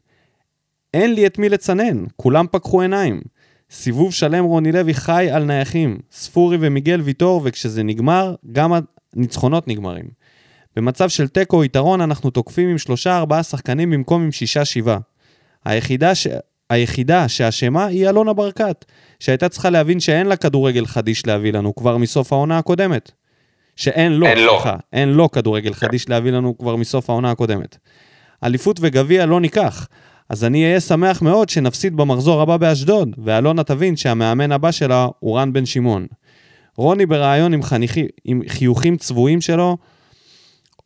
אין 0.94 1.14
לי 1.14 1.28
את 1.28 1.40
מי 1.40 1.50
לצנן, 1.50 2.04
כולם 2.16 2.46
פקחו 2.52 2.82
עיניים. 2.82 3.22
סיבוב 3.72 4.14
שלם 4.14 4.44
רוני 4.44 4.72
לוי 4.72 4.94
חי 4.94 5.28
על 5.32 5.44
נייחים, 5.44 5.98
ספורי 6.12 6.58
ומיגל 6.60 7.02
ויטור, 7.02 7.42
וכשזה 7.44 7.84
נגמר, 7.84 8.36
גם 8.52 8.74
הניצחונות 9.16 9.68
נגמרים. 9.68 10.06
במצב 10.78 11.10
של 11.10 11.28
תיקו 11.28 11.64
יתרון 11.64 12.02
אנחנו 12.02 12.30
תוקפים 12.30 12.70
עם 12.70 12.78
שלושה 12.78 13.18
ארבעה 13.18 13.44
שחקנים 13.44 13.92
במקום 13.92 14.24
עם 14.24 14.32
שישה 14.32 14.66
שבעה. 14.66 14.98
היחידה, 15.66 16.16
ש... 16.16 16.28
היחידה 16.70 17.28
שאשמה 17.28 17.86
היא 17.86 18.10
אלונה 18.10 18.34
ברקת, 18.34 18.86
שהייתה 19.20 19.50
צריכה 19.50 19.70
להבין 19.70 20.00
שאין 20.00 20.28
לה 20.28 20.36
כדורגל 20.36 20.86
חדיש 20.86 21.28
להביא 21.28 21.54
לנו 21.54 21.76
כבר 21.76 21.98
מסוף 21.98 22.34
העונה 22.34 22.58
הקודמת. 22.58 23.12
שאין 23.76 24.12
לו, 24.14 24.26
אין. 24.28 24.38
סליחה, 24.38 24.76
אין 24.94 25.10
לו 25.10 25.32
כדורגל 25.32 25.74
חדיש 25.74 26.10
להביא 26.10 26.32
לנו 26.32 26.58
כבר 26.58 26.76
מסוף 26.76 27.10
העונה 27.10 27.32
הקודמת. 27.32 27.78
אליפות 28.44 28.80
וגביע 28.82 29.26
לא 29.26 29.40
ניקח, 29.40 29.88
אז 30.30 30.44
אני 30.44 30.66
אהיה 30.66 30.80
שמח 30.80 31.22
מאוד 31.22 31.50
שנפסיד 31.50 31.96
במחזור 31.96 32.42
הבא 32.42 32.58
באשדוד, 32.58 33.16
ואלונה 33.24 33.64
תבין 33.64 33.96
שהמאמן 33.96 34.52
הבא 34.52 34.72
שלה 34.72 35.08
הוא 35.20 35.40
רן 35.40 35.54
בן 35.54 35.66
שמעון. 35.66 36.08
רוני 36.76 37.06
בריאיון 37.06 37.54
עם, 37.54 37.64
חניכי, 37.64 38.08
עם 38.26 38.42
חיוכים 38.48 38.98
צבועים 38.98 39.42
שלו, 39.42 39.78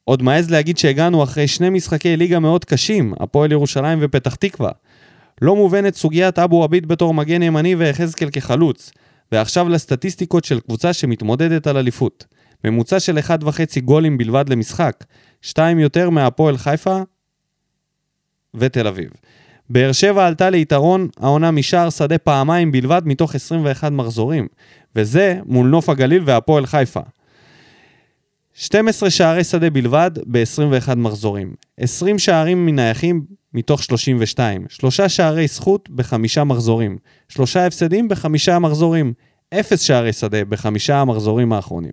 עוד 0.05 0.23
מעז 0.23 0.51
להגיד 0.51 0.77
שהגענו 0.77 1.23
אחרי 1.23 1.47
שני 1.47 1.69
משחקי 1.69 2.17
ליגה 2.17 2.39
מאוד 2.39 2.65
קשים, 2.65 3.13
הפועל 3.19 3.51
ירושלים 3.51 3.99
ופתח 4.01 4.35
תקווה. 4.35 4.71
לא 5.41 5.55
מובנת 5.55 5.95
סוגיית 5.95 6.39
אבו 6.39 6.63
עביד 6.63 6.87
בתור 6.87 7.13
מגן 7.13 7.41
ימני 7.41 7.75
ויחזקאל 7.75 8.29
כחלוץ, 8.29 8.91
ועכשיו 9.31 9.69
לסטטיסטיקות 9.69 10.45
של 10.45 10.59
קבוצה 10.59 10.93
שמתמודדת 10.93 11.67
על 11.67 11.77
אליפות. 11.77 12.25
ממוצע 12.63 12.99
של 12.99 13.17
1.5 13.17 13.79
גולים 13.79 14.17
בלבד 14.17 14.49
למשחק, 14.49 15.03
שתיים 15.41 15.79
יותר 15.79 16.09
מהפועל 16.09 16.57
חיפה 16.57 17.01
ותל 18.53 18.87
אביב. 18.87 19.09
באר 19.69 19.91
שבע 19.91 20.27
עלתה 20.27 20.49
ליתרון 20.49 21.07
העונה 21.17 21.51
משער 21.51 21.89
שדה 21.89 22.17
פעמיים 22.17 22.71
בלבד 22.71 23.01
מתוך 23.05 23.35
21 23.35 23.91
מחזורים, 23.91 24.47
וזה 24.95 25.39
מול 25.45 25.67
נוף 25.67 25.89
הגליל 25.89 26.23
והפועל 26.25 26.65
חיפה. 26.65 26.99
12 28.53 29.09
שערי 29.09 29.43
שדה 29.43 29.69
בלבד 29.69 30.11
ב-21 30.25 30.95
מחזורים, 30.95 31.53
20 31.77 32.19
שערים 32.19 32.65
מנייחים 32.65 33.25
מתוך 33.53 33.83
32, 33.83 34.65
שלושה 34.69 35.09
שערי 35.09 35.47
זכות 35.47 35.89
בחמישה 35.89 36.43
מחזורים, 36.43 36.97
שלושה 37.29 37.65
הפסדים 37.65 38.07
בחמישה 38.07 38.59
מחזורים, 38.59 39.13
אפס 39.53 39.81
שערי 39.81 40.13
שדה 40.13 40.45
בחמישה 40.45 40.97
המחזורים 40.97 41.53
האחרונים. 41.53 41.91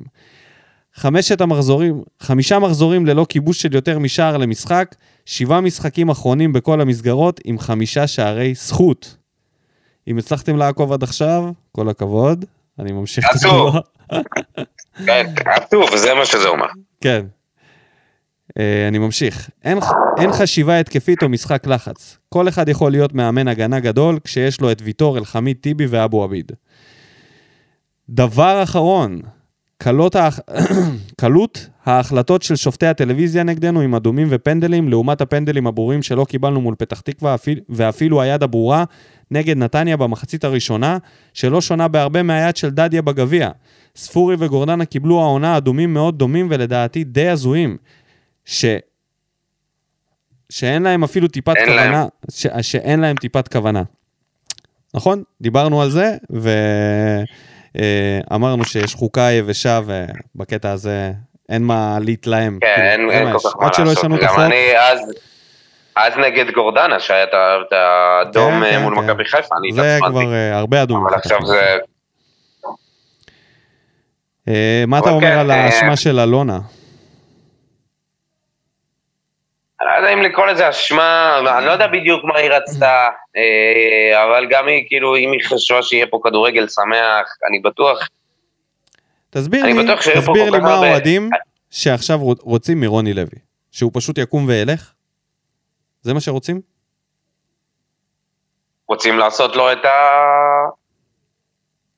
חמשת 0.94 1.40
המחזורים, 1.40 2.02
חמישה 2.20 2.58
מחזורים 2.58 3.06
ללא 3.06 3.26
כיבוש 3.28 3.62
של 3.62 3.74
יותר 3.74 3.98
משער 3.98 4.36
למשחק, 4.36 4.94
שבעה 5.26 5.60
משחקים 5.60 6.08
אחרונים 6.08 6.52
בכל 6.52 6.80
המסגרות 6.80 7.40
עם 7.44 7.58
חמישה 7.58 8.06
שערי 8.06 8.54
זכות. 8.54 9.16
אם 10.08 10.18
הצלחתם 10.18 10.56
לעקוב 10.56 10.92
עד 10.92 11.02
עכשיו, 11.02 11.50
כל 11.72 11.88
הכבוד, 11.88 12.44
אני 12.78 12.92
ממשיך 12.92 13.24
את. 13.24 13.40
כן, 15.06 15.26
זה 15.96 16.14
מה 16.14 16.26
שזה 16.26 16.48
אומר. 16.48 16.66
כן. 17.00 17.26
אה, 18.58 18.88
אני 18.88 18.98
ממשיך. 18.98 19.50
אין, 19.64 19.78
אין 20.20 20.32
חשיבה 20.32 20.80
התקפית 20.80 21.22
או 21.22 21.28
משחק 21.28 21.66
לחץ. 21.66 22.18
כל 22.28 22.48
אחד 22.48 22.68
יכול 22.68 22.92
להיות 22.92 23.14
מאמן 23.14 23.48
הגנה 23.48 23.80
גדול 23.80 24.18
כשיש 24.24 24.60
לו 24.60 24.72
את 24.72 24.82
ויטור, 24.84 25.18
אלחמיד 25.18 25.56
טיבי 25.60 25.86
ואבו 25.86 26.24
עביד. 26.24 26.52
דבר 28.10 28.62
אחרון, 28.62 29.20
קלות, 29.78 30.14
האח... 30.16 30.40
קלות 31.20 31.68
ההחלטות 31.84 32.42
של 32.42 32.56
שופטי 32.56 32.86
הטלוויזיה 32.86 33.42
נגדנו 33.42 33.80
עם 33.80 33.94
אדומים 33.94 34.28
ופנדלים, 34.30 34.88
לעומת 34.88 35.20
הפנדלים 35.20 35.66
הברורים 35.66 36.02
שלא 36.02 36.24
קיבלנו 36.24 36.60
מול 36.60 36.74
פתח 36.78 37.00
תקווה, 37.00 37.34
אפילו, 37.34 37.60
ואפילו 37.68 38.22
היד 38.22 38.42
הברורה 38.42 38.84
נגד 39.30 39.56
נתניה 39.56 39.96
במחצית 39.96 40.44
הראשונה, 40.44 40.98
שלא 41.34 41.60
שונה 41.60 41.88
בהרבה 41.88 42.22
מהיד 42.22 42.56
של 42.56 42.70
דדיה 42.70 43.02
בגביע. 43.02 43.50
ספורי 43.96 44.36
וגורדנה 44.38 44.84
קיבלו 44.84 45.20
העונה 45.20 45.56
אדומים 45.56 45.94
מאוד 45.94 46.18
דומים 46.18 46.46
ולדעתי 46.50 47.04
די 47.04 47.28
הזויים, 47.28 47.76
ש... 48.44 48.64
שאין 50.50 50.82
להם 50.82 51.04
אפילו 51.04 51.28
טיפת 51.28 51.54
כוונה, 51.66 51.90
להם. 51.90 52.08
ש... 52.30 52.46
שאין 52.62 53.00
להם 53.00 53.16
טיפת 53.16 53.48
כוונה. 53.48 53.82
נכון? 54.94 55.22
דיברנו 55.40 55.82
על 55.82 55.90
זה, 55.90 56.16
ואמרנו 57.74 58.64
שיש 58.64 58.94
חוקה 58.94 59.30
יבשה, 59.32 59.80
ובקטע 60.34 60.70
הזה 60.70 61.12
אין 61.48 61.62
מה 61.62 61.98
להתלהם. 62.00 62.58
כן, 62.60 62.94
כאילו, 62.96 63.10
אין 63.10 63.26
זה 63.26 63.32
כל. 63.32 63.38
כך 63.38 63.56
מה 63.60 63.66
עד 63.66 63.74
שלא 63.74 63.84
לעשות. 63.84 63.98
ישנו 63.98 64.16
את 64.16 64.20
גם 64.20 64.26
החוק. 64.26 64.40
אני 64.40 64.78
אז... 64.78 65.00
אז 65.96 66.12
נגד 66.16 66.50
גורדנה, 66.50 67.00
שהיה 67.00 67.24
את 67.24 67.72
האדום 67.72 68.52
כן, 68.52 68.62
אה, 68.62 68.70
כן, 68.70 68.82
מול 68.82 68.94
כן. 68.94 69.00
מכבי 69.04 69.24
חיפה, 69.24 69.54
אני 69.60 69.72
זה 69.72 69.96
התעצבנתי. 69.96 70.24
כבר 70.24 70.32
אה, 70.32 70.58
הרבה 70.58 70.82
אדומים. 70.82 71.06
אבל 71.06 71.14
עכשיו 71.14 71.46
זה... 71.46 71.76
אה, 74.48 74.84
מה 74.86 74.98
אתה 74.98 75.10
אומר 75.10 75.30
כן, 75.30 75.38
על 75.38 75.50
אה, 75.50 75.64
האשמה 75.64 75.96
של 75.96 76.20
אלונה? 76.20 76.58
אני 79.80 79.88
לא 79.88 80.06
יודע 80.06 80.12
אם 80.12 80.22
לקרוא 80.22 80.46
לזה 80.46 80.68
אשמה, 80.68 81.38
אני 81.58 81.66
לא 81.66 81.70
יודע 81.70 81.86
בדיוק 81.86 82.24
מה 82.24 82.38
היא 82.38 82.50
רצתה, 82.50 83.08
אה, 83.36 84.24
אבל 84.24 84.46
גם 84.50 84.66
היא, 84.68 84.84
כאילו, 84.88 85.16
אם 85.16 85.32
היא 85.32 85.40
חשבה 85.44 85.82
שיהיה 85.82 86.06
פה 86.06 86.20
כדורגל 86.24 86.68
שמח, 86.68 87.26
אני 87.48 87.60
בטוח, 87.64 88.08
תסביר 89.30 89.64
אני 89.64 89.72
לי, 89.72 89.84
בטוח 89.84 90.02
פה 90.02 90.10
תסביר 90.20 90.50
כל 90.50 90.56
לי 90.56 90.62
מה 90.62 90.74
הרבה- 90.74 90.86
האוהדים 90.86 91.30
שעכשיו 91.70 92.18
רוצ- 92.18 92.42
רוצים 92.42 92.80
מרוני 92.80 93.14
לוי. 93.14 93.38
שהוא 93.70 93.90
פשוט 93.94 94.18
יקום 94.18 94.44
וילך? 94.48 94.92
זה 96.02 96.14
מה 96.14 96.20
שרוצים? 96.20 96.60
רוצים 98.88 99.18
לעשות 99.18 99.56
לו 99.56 99.72
את 99.72 99.84
ה... 99.84 99.90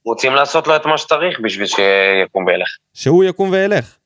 רוצים 0.05 0.35
לעשות 0.35 0.67
לו 0.67 0.77
את 0.77 0.87
מה 0.87 0.99
שצריך 0.99 1.41
בשביל 1.41 1.67
שיקום 1.67 2.47
וילך. 2.47 2.69
שהוא 2.95 3.25
יקום 3.25 3.51
וילך. 3.51 3.97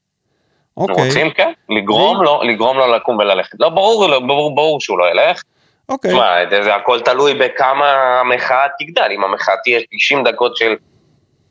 אוקיי, 0.77 1.07
רוצים, 1.07 1.31
כן, 1.31 1.53
לגרום 1.69 2.23
לו, 2.23 2.43
לגרום 2.43 2.79
לו 2.79 2.87
לקום 2.87 3.19
וללכת. 3.19 3.61
לא, 3.61 3.69
ברור, 3.69 4.07
לא, 4.07 4.21
ברור, 4.21 4.55
ברור 4.55 4.81
שהוא 4.81 4.99
לא 4.99 5.11
ילך. 5.11 5.43
אוקיי. 5.89 6.11
תשמע, 6.11 6.51
זה, 6.51 6.63
זה 6.63 6.75
הכל 6.75 7.01
תלוי 7.01 7.35
בכמה 7.35 8.21
המחאה 8.21 8.67
תגדל. 8.79 9.09
אם 9.11 9.25
המחאה 9.25 9.55
תהיה 9.65 9.81
90 9.91 10.25
דקות 10.25 10.57
של, 10.57 10.75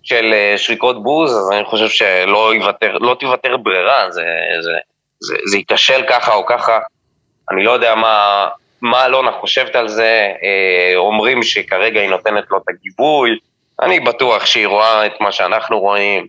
של 0.04 0.34
אה, 0.34 0.58
שריקות 0.58 1.04
בוז, 1.04 1.32
אז 1.32 1.52
אני 1.52 1.66
חושב 1.66 1.90
שלא 1.90 2.56
יוותר, 2.56 2.98
לא 2.98 3.16
תיוותר 3.20 3.58
ברירה, 3.58 4.12
זה, 4.12 4.26
זה, 4.62 4.72
זה, 5.20 5.36
זה 5.50 5.58
ייכשל 5.58 6.04
ככה 6.10 6.34
או 6.34 6.46
ככה. 6.46 6.80
אני 7.52 7.64
לא 7.64 7.72
יודע 7.72 7.96
מה, 7.96 8.48
מה 8.82 9.06
אלונה 9.06 9.32
חושבת 9.32 9.76
על 9.76 9.88
זה, 9.88 10.32
אה, 10.44 10.96
אומרים 10.96 11.44
שכרגע 11.44 12.02
היא 12.02 12.10
נותנת 12.10 12.44
לו 12.52 12.58
את 12.58 12.64
הגיבוי, 12.70 13.38
אני 13.82 14.00
בטוח 14.00 14.46
שהיא 14.46 14.68
רואה 14.68 15.06
את 15.06 15.14
מה 15.22 15.32
שאנחנו 15.32 15.80
רואים, 15.80 16.28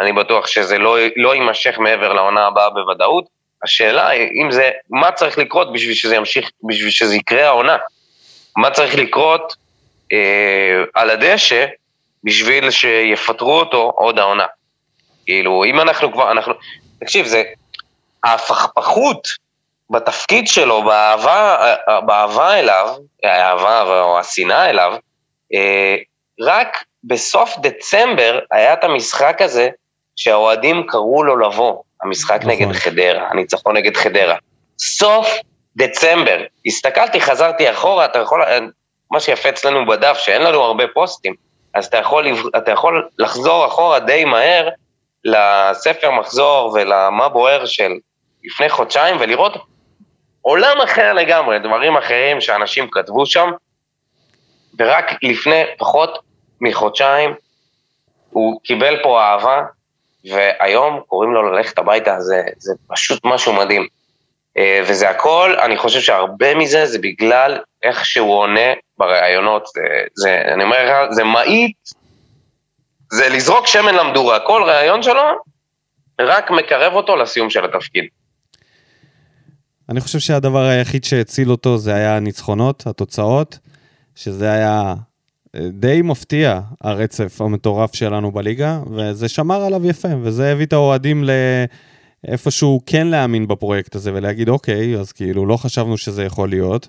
אני 0.00 0.12
בטוח 0.12 0.46
שזה 0.46 0.78
לא, 0.78 0.96
לא 1.16 1.34
יימשך 1.34 1.78
מעבר 1.78 2.12
לעונה 2.12 2.46
הבאה 2.46 2.70
בוודאות. 2.70 3.24
השאלה 3.62 4.08
היא, 4.08 4.42
אם 4.42 4.50
זה, 4.50 4.70
מה 4.90 5.12
צריך 5.12 5.38
לקרות 5.38 5.72
בשביל 5.72 5.94
שזה 5.94 6.16
ימשיך, 6.16 6.50
בשביל 6.68 6.90
שזה 6.90 7.16
יקרה 7.16 7.46
העונה? 7.46 7.76
מה 8.56 8.70
צריך 8.70 8.94
לקרות 8.94 9.56
אה, 10.12 10.82
על 10.94 11.10
הדשא 11.10 11.66
בשביל 12.24 12.70
שיפטרו 12.70 13.58
אותו 13.58 13.92
עוד 13.96 14.18
העונה? 14.18 14.46
כאילו, 15.26 15.64
אם 15.64 15.80
אנחנו 15.80 16.12
כבר, 16.12 16.30
אנחנו, 16.30 16.52
תקשיב, 17.00 17.26
זה, 17.26 17.42
ההפכפכות 18.24 19.28
בתפקיד 19.90 20.48
שלו, 20.48 20.82
באהבה, 20.82 21.74
באהבה 22.06 22.58
אליו, 22.58 22.96
האהבה 23.22 24.00
או 24.00 24.18
השנאה 24.18 24.70
אליו, 24.70 24.94
אה, 25.54 25.96
רק 26.40 26.84
בסוף 27.04 27.58
דצמבר 27.58 28.38
היה 28.50 28.72
את 28.72 28.84
המשחק 28.84 29.42
הזה 29.42 29.68
שהאוהדים 30.16 30.86
קראו 30.86 31.24
לו 31.24 31.36
לבוא, 31.36 31.82
המשחק 32.02 32.40
נכון. 32.40 32.50
נגד 32.50 32.72
חדרה, 32.72 33.28
הניצחון 33.30 33.76
נגד 33.76 33.96
חדרה. 33.96 34.36
סוף 34.78 35.28
דצמבר. 35.76 36.44
הסתכלתי, 36.66 37.20
חזרתי 37.20 37.70
אחורה, 37.70 38.04
אתה 38.04 38.18
יכול, 38.18 38.42
מה 39.10 39.20
שיפה 39.20 39.48
אצלנו 39.48 39.86
בדף, 39.86 40.18
שאין 40.18 40.42
לנו 40.42 40.62
הרבה 40.62 40.84
פוסטים, 40.94 41.34
אז 41.74 41.86
אתה 41.86 41.96
יכול, 41.96 42.26
אתה 42.56 42.70
יכול 42.70 43.08
לחזור 43.18 43.66
אחורה 43.66 44.00
די 44.00 44.24
מהר 44.24 44.68
לספר 45.24 46.10
מחזור 46.10 46.72
ולמה 46.74 47.28
בוער 47.28 47.66
של 47.66 47.92
לפני 48.44 48.68
חודשיים 48.68 49.16
ולראות 49.20 49.56
עולם 50.42 50.76
אחר 50.84 51.12
לגמרי, 51.12 51.58
דברים 51.58 51.96
אחרים 51.96 52.40
שאנשים 52.40 52.88
כתבו 52.90 53.26
שם, 53.26 53.50
ורק 54.78 55.04
לפני 55.22 55.62
פחות 55.78 56.18
מחודשיים 56.60 57.34
הוא 58.30 58.60
קיבל 58.64 59.02
פה 59.02 59.22
אהבה, 59.22 59.62
והיום 60.30 61.00
קוראים 61.06 61.32
לו 61.32 61.52
ללכת 61.52 61.78
הביתה, 61.78 62.20
זה, 62.20 62.42
זה 62.58 62.74
פשוט 62.88 63.20
משהו 63.24 63.52
מדהים. 63.52 63.86
אה, 64.58 64.82
וזה 64.86 65.10
הכל, 65.10 65.54
אני 65.64 65.76
חושב 65.76 66.00
שהרבה 66.00 66.54
מזה 66.54 66.86
זה 66.86 66.98
בגלל 66.98 67.58
איך 67.82 68.04
שהוא 68.04 68.34
עונה 68.34 68.70
בראיונות. 68.98 69.66
זה, 69.66 69.80
זה, 70.14 70.42
אני 70.54 70.64
אומר 70.64 70.84
לך, 70.84 71.12
זה 71.14 71.24
מאית, 71.24 71.76
זה 73.12 73.28
לזרוק 73.28 73.66
שמן 73.66 73.94
למדורה. 73.94 74.40
כל 74.40 74.62
ראיון 74.62 75.02
שלו 75.02 75.22
רק 76.20 76.50
מקרב 76.50 76.92
אותו 76.92 77.16
לסיום 77.16 77.50
של 77.50 77.64
התפקיד. 77.64 78.04
אני 79.88 80.00
חושב 80.00 80.18
שהדבר 80.18 80.62
היחיד 80.62 81.04
שהציל 81.04 81.50
אותו 81.50 81.78
זה 81.78 81.94
היה 81.94 82.16
הניצחונות, 82.16 82.86
התוצאות, 82.86 83.58
שזה 84.14 84.52
היה 84.52 84.94
די 85.72 86.02
מפתיע, 86.02 86.60
הרצף 86.80 87.40
המטורף 87.40 87.94
שלנו 87.94 88.32
בליגה, 88.32 88.80
וזה 88.90 89.28
שמר 89.28 89.62
עליו 89.62 89.86
יפה, 89.86 90.08
וזה 90.22 90.52
הביא 90.52 90.66
את 90.66 90.72
האוהדים 90.72 91.24
לאיפשהו 92.24 92.80
כן 92.86 93.06
להאמין 93.06 93.48
בפרויקט 93.48 93.94
הזה 93.94 94.10
ולהגיד, 94.14 94.48
אוקיי, 94.48 94.96
אז 94.96 95.12
כאילו 95.12 95.46
לא 95.46 95.56
חשבנו 95.56 95.98
שזה 95.98 96.24
יכול 96.24 96.48
להיות, 96.48 96.88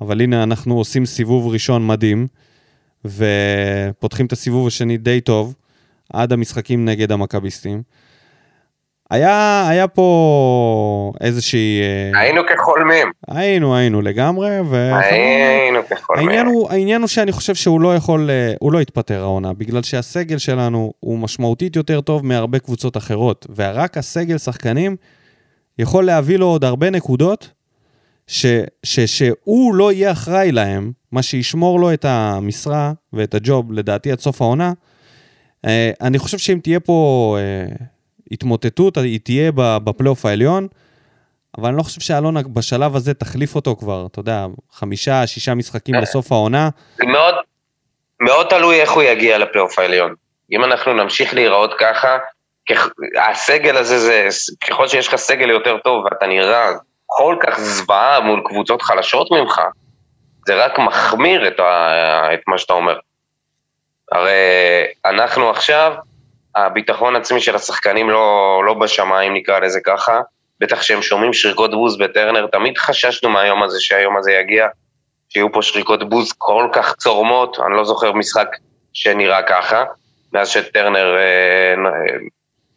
אבל 0.00 0.20
הנה 0.20 0.42
אנחנו 0.42 0.78
עושים 0.78 1.06
סיבוב 1.06 1.52
ראשון 1.52 1.86
מדהים, 1.86 2.26
ופותחים 3.04 4.26
את 4.26 4.32
הסיבוב 4.32 4.66
השני 4.66 4.96
די 4.96 5.20
טוב, 5.20 5.54
עד 6.12 6.32
המשחקים 6.32 6.84
נגד 6.84 7.12
המכביסטים. 7.12 7.82
היה, 9.10 9.68
היה 9.68 9.88
פה 9.88 11.12
איזושהי... 11.20 11.80
אה, 11.80 12.20
היינו 12.20 12.42
כחולמים. 12.48 13.10
היינו, 13.28 13.76
היינו 13.76 14.02
לגמרי, 14.02 14.60
ו... 14.60 14.90
היינו 14.94 15.80
כחולמים. 15.90 16.28
העניין 16.28 16.46
הוא, 16.46 16.70
העניין 16.70 17.00
הוא 17.00 17.08
שאני 17.08 17.32
חושב 17.32 17.54
שהוא 17.54 17.80
לא 17.80 17.96
יכול, 17.96 18.30
אה, 18.30 18.52
הוא 18.60 18.72
לא 18.72 18.80
יתפטר 18.82 19.20
העונה, 19.22 19.52
בגלל 19.52 19.82
שהסגל 19.82 20.38
שלנו 20.38 20.92
הוא 21.00 21.18
משמעותית 21.18 21.76
יותר 21.76 22.00
טוב 22.00 22.26
מהרבה 22.26 22.58
קבוצות 22.58 22.96
אחרות, 22.96 23.46
ורק 23.56 23.98
הסגל 23.98 24.38
שחקנים 24.38 24.96
יכול 25.78 26.04
להביא 26.04 26.38
לו 26.38 26.46
עוד 26.46 26.64
הרבה 26.64 26.90
נקודות, 26.90 27.50
ש, 28.26 28.46
ש, 28.82 29.00
שהוא 29.00 29.74
לא 29.74 29.92
יהיה 29.92 30.12
אחראי 30.12 30.52
להם, 30.52 30.92
מה 31.12 31.22
שישמור 31.22 31.80
לו 31.80 31.92
את 31.92 32.04
המשרה 32.04 32.92
ואת 33.12 33.34
הג'וב, 33.34 33.72
לדעתי 33.72 34.12
עד 34.12 34.20
סוף 34.20 34.42
העונה. 34.42 34.72
אה, 35.64 35.90
אני 36.00 36.18
חושב 36.18 36.38
שאם 36.38 36.58
תהיה 36.62 36.80
פה 36.80 37.36
התמוטטות, 38.32 38.96
היא 38.96 39.20
תהיה 39.24 39.52
בפלייאוף 39.54 40.26
העליון, 40.26 40.68
אבל 41.58 41.68
אני 41.68 41.76
לא 41.76 41.82
חושב 41.82 42.00
שאלונה 42.00 42.40
בשלב 42.42 42.96
הזה 42.96 43.14
תחליף 43.14 43.54
אותו 43.54 43.76
כבר, 43.76 44.06
אתה 44.10 44.20
יודע, 44.20 44.46
חמישה, 44.72 45.26
שישה 45.26 45.54
משחקים 45.54 45.94
לסוף 45.94 46.32
העונה. 46.32 46.68
זה 46.96 47.06
מאוד, 47.06 47.34
מאוד 48.20 48.46
תלוי 48.46 48.80
איך 48.80 48.92
הוא 48.92 49.02
יגיע 49.02 49.38
לפלייאוף 49.38 49.78
העליון. 49.78 50.14
אם 50.52 50.64
אנחנו 50.64 50.92
נמשיך 50.92 51.34
להיראות 51.34 51.74
ככה, 51.78 52.18
כ- 52.66 52.90
הסגל 53.30 53.76
הזה, 53.76 53.98
זה, 53.98 54.28
ככל 54.68 54.88
שיש 54.88 55.08
לך 55.08 55.16
סגל 55.16 55.50
יותר 55.50 55.78
טוב 55.84 56.04
ואתה 56.04 56.26
נראה 56.26 56.68
כל 57.06 57.36
כך 57.40 57.60
זוועה 57.60 58.20
מול 58.20 58.42
קבוצות 58.44 58.82
חלשות 58.82 59.28
ממך, 59.30 59.60
זה 60.46 60.64
רק 60.64 60.78
מחמיר 60.78 61.48
את, 61.48 61.60
ה, 61.60 62.34
את 62.34 62.40
מה 62.46 62.58
שאתה 62.58 62.72
אומר. 62.72 62.98
הרי 64.12 64.32
אנחנו 65.04 65.50
עכשיו, 65.50 65.92
הביטחון 66.66 67.16
העצמי 67.16 67.40
של 67.40 67.54
השחקנים 67.54 68.10
לא, 68.10 68.62
לא 68.66 68.74
בשמיים, 68.74 69.34
נקרא 69.34 69.58
לזה 69.58 69.80
ככה. 69.84 70.20
בטח 70.60 70.82
שהם 70.82 71.02
שומעים 71.02 71.32
שריקות 71.32 71.70
בוז 71.70 71.98
בטרנר, 71.98 72.46
תמיד 72.46 72.78
חששנו 72.78 73.30
מהיום 73.30 73.62
הזה, 73.62 73.80
שהיום 73.80 74.16
הזה 74.16 74.32
יגיע, 74.32 74.66
שיהיו 75.28 75.52
פה 75.52 75.62
שריקות 75.62 76.08
בוז 76.08 76.32
כל 76.38 76.68
כך 76.72 76.94
צורמות, 76.94 77.58
אני 77.66 77.76
לא 77.76 77.84
זוכר 77.84 78.12
משחק 78.12 78.48
שנראה 78.92 79.42
ככה, 79.42 79.84
מאז 80.32 80.48
שטרנר, 80.48 81.16
אה, 81.16 81.74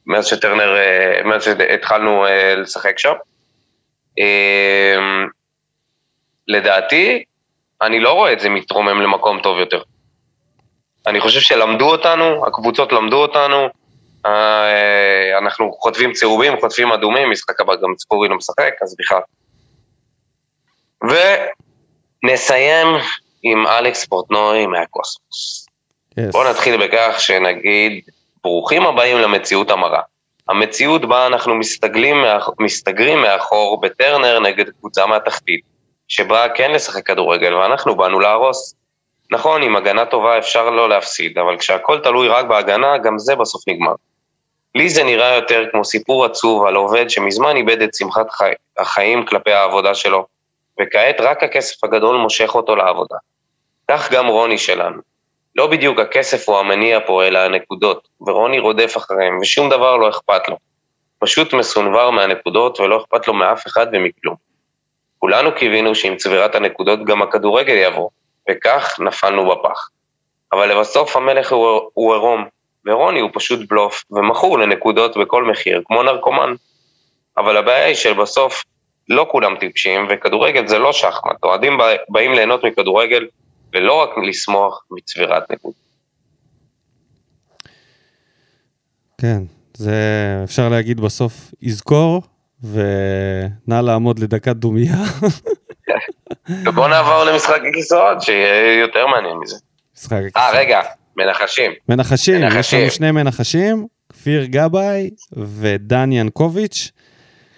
מאז 0.06 0.28
שטרנר, 0.28 0.76
אה, 0.76 1.22
מאז 1.24 1.44
שהתחלנו 1.44 2.26
אה, 2.26 2.56
לשחק 2.56 3.00
שם. 3.00 3.14
לדעתי, 6.48 7.24
אני 7.82 8.00
לא 8.00 8.14
רואה 8.14 8.34
את 8.34 8.40
זה 8.40 8.50
מתרומם 8.50 9.02
למקום 9.02 9.40
טוב 9.44 9.60
יותר. 9.60 9.82
אני 11.08 11.22
חושב 11.22 11.40
שלמדו 11.40 11.92
אותנו, 11.92 12.46
הקבוצות 12.48 12.92
למדו 12.92 13.18
אותנו, 13.18 13.68
אה, 14.26 15.38
אנחנו 15.38 15.72
חוטפים 15.72 16.14
צהובים, 16.14 16.60
חוטפים 16.60 16.92
אדומים, 16.92 17.32
משחק 17.32 17.62
הבא 17.62 17.76
גם 17.76 17.96
צפורי 17.96 18.28
לא 18.28 18.36
משחק, 18.36 18.74
אז 18.82 18.96
בכלל. 19.00 19.22
ונסיים 22.24 22.88
עם 23.44 23.68
אלכס 23.68 24.06
פורטנוי 24.06 24.66
מהקוסמוס. 24.66 25.66
Yes. 26.12 26.32
בואו 26.32 26.50
נתחיל 26.50 26.88
בכך 26.88 27.16
שנגיד, 27.20 28.04
ברוכים 28.44 28.86
הבאים 28.86 29.18
למציאות 29.18 29.72
המרה. 29.72 30.02
המציאות 30.50 31.06
בה 31.06 31.28
אנחנו 31.28 31.56
מסתגלים, 31.56 32.18
מסתגרים 32.60 33.22
מאחור 33.22 33.82
בטרנר 33.82 34.40
נגד 34.40 34.70
קבוצה 34.70 35.06
מהתחתית, 35.06 35.62
שבאה 36.08 36.50
כן 36.50 36.72
לשחק 36.72 37.06
כדורגל, 37.06 37.54
ואנחנו 37.54 37.96
באנו 37.96 38.20
להרוס. 38.20 38.76
נכון, 39.32 39.62
עם 39.62 39.76
הגנה 39.76 40.06
טובה 40.06 40.38
אפשר 40.38 40.70
לא 40.70 40.90
להפסיד, 40.90 41.38
אבל 41.38 41.58
כשהכל 41.58 42.00
תלוי 42.00 42.28
רק 42.28 42.46
בהגנה, 42.46 42.98
גם 42.98 43.20
זה 43.20 43.36
בסוף 43.36 43.68
נגמר. 43.68 43.94
לי 44.76 44.90
זה 44.90 45.04
נראה 45.04 45.36
יותר 45.36 45.66
כמו 45.72 45.86
סיפור 45.86 46.26
עצוב 46.26 46.66
על 46.66 46.76
עובד 46.76 47.10
שמזמן 47.10 47.56
איבד 47.56 47.82
את 47.82 47.96
שמחת 47.96 48.32
חי... 48.32 48.52
החיים 48.78 49.26
כלפי 49.26 49.52
העבודה 49.52 49.94
שלו, 49.94 50.26
וכעת 50.82 51.16
רק 51.20 51.44
הכסף 51.44 51.84
הגדול 51.84 52.18
מושך 52.18 52.56
אותו 52.56 52.76
לעבודה. 52.76 53.16
כך 53.92 54.12
גם 54.12 54.28
רוני 54.28 54.58
שלנו. 54.58 55.02
לא 55.56 55.68
בדיוק 55.68 56.00
הכסף 56.00 56.50
הוא 56.50 56.58
המניע 56.58 57.00
פה, 57.06 57.24
אלא 57.24 57.40
הנקודות, 57.40 58.08
ורוני 58.22 58.60
רודף 58.60 58.98
אחריהם, 58.98 59.40
ושום 59.42 59.70
דבר 59.70 59.98
לא 59.98 60.10
אכפת 60.10 60.50
לו. 60.50 60.58
פשוט 61.20 61.54
מסונבר 61.54 62.10
מהנקודות 62.10 62.80
ולא 62.80 62.98
אכפת 62.98 63.28
לו 63.28 63.34
מאף 63.34 63.68
אחד 63.68 63.88
ומכלום. 63.94 64.36
כולנו 65.20 65.56
קיווינו 65.56 65.96
שעם 65.96 66.16
צבירת 66.16 66.56
הנקודות 66.56 67.06
גם 67.06 67.22
הכדורגל 67.22 67.76
יבוא, 67.76 68.10
וכך 68.52 69.00
נפלנו 69.00 69.50
בפח. 69.50 69.90
אבל 70.54 70.72
לבסוף 70.72 71.16
המלך 71.16 71.52
הוא, 71.52 71.90
הוא 71.94 72.14
עירום, 72.14 72.46
ורוני 72.86 73.20
הוא 73.20 73.30
פשוט 73.34 73.70
בלוף, 73.70 74.04
ומכור 74.12 74.60
לנקודות 74.60 75.18
בכל 75.18 75.44
מחיר, 75.44 75.82
כמו 75.86 76.04
נרקומן. 76.04 76.54
אבל 77.38 77.58
הבעיה 77.58 77.86
היא 77.86 77.96
שבסוף 77.96 78.64
לא 79.10 79.28
כולם 79.32 79.56
טיפשים, 79.60 80.08
וכדורגל 80.10 80.68
זה 80.68 80.80
לא 80.80 80.94
שחמט. 80.94 81.44
אוהדים 81.44 81.78
באים 82.10 82.34
ליהנות 82.34 82.64
מכדורגל, 82.64 83.28
ולא 83.74 84.02
רק 84.02 84.10
לשמוח 84.28 84.84
מצבירת 84.92 85.52
נקודות. 85.52 85.82
כן, 89.18 89.44
זה 89.74 89.96
אפשר 90.44 90.70
להגיד 90.70 91.00
בסוף, 91.00 91.34
יזכור, 91.62 92.22
ונא 92.64 93.82
לעמוד 93.82 94.20
לדקת 94.20 94.56
דומייה. 94.56 95.04
ובוא 96.66 96.88
נעבור 96.88 97.24
למשחק 97.24 97.62
הכיסאות, 97.70 98.22
שיהיה 98.22 98.80
יותר 98.80 99.08
מעניין 99.08 99.38
מזה. 99.38 99.56
משחק 99.98 100.14
הכיסאות. 100.14 100.36
אה, 100.38 100.60
רגע, 100.60 100.82
מנחשים. 101.18 101.72
מנחשים, 101.90 102.36
יש. 102.36 102.74
לנו 102.74 102.92
שני 102.92 103.12
מנחשים, 103.12 103.88
כפיר 104.10 104.46
גבאי 104.46 105.10
ודן 105.34 106.12
ינקוביץ'. 106.12 106.92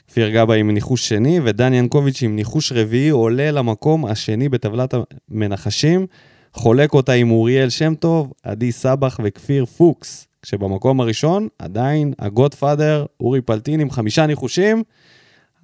כפיר 0.08 0.30
גבאי 0.30 0.60
עם 0.60 0.72
ניחוש 0.72 1.10
שני, 1.10 1.40
ודן 1.44 1.74
ינקוביץ' 1.74 2.22
עם 2.22 2.36
ניחוש 2.36 2.72
רביעי 2.72 3.10
עולה 3.10 3.52
למקום 3.52 4.06
השני 4.06 4.50
בטבלת 4.50 4.94
המנחשים. 5.30 6.08
חולק 6.54 6.94
אותה 6.94 7.12
עם 7.12 7.32
אוריאל 7.32 7.70
שם 7.70 7.96
טוב, 7.96 8.34
עדי 8.44 8.72
סבח 8.72 9.20
וכפיר 9.24 9.66
פוקס. 9.66 10.28
כשבמקום 10.44 11.02
הראשון 11.02 11.48
עדיין 11.60 12.14
הגודפאדר 12.20 13.06
אורי 13.20 13.42
פלטין 13.42 13.80
עם 13.80 13.92
חמישה 13.92 14.26
ניחושים. 14.26 14.84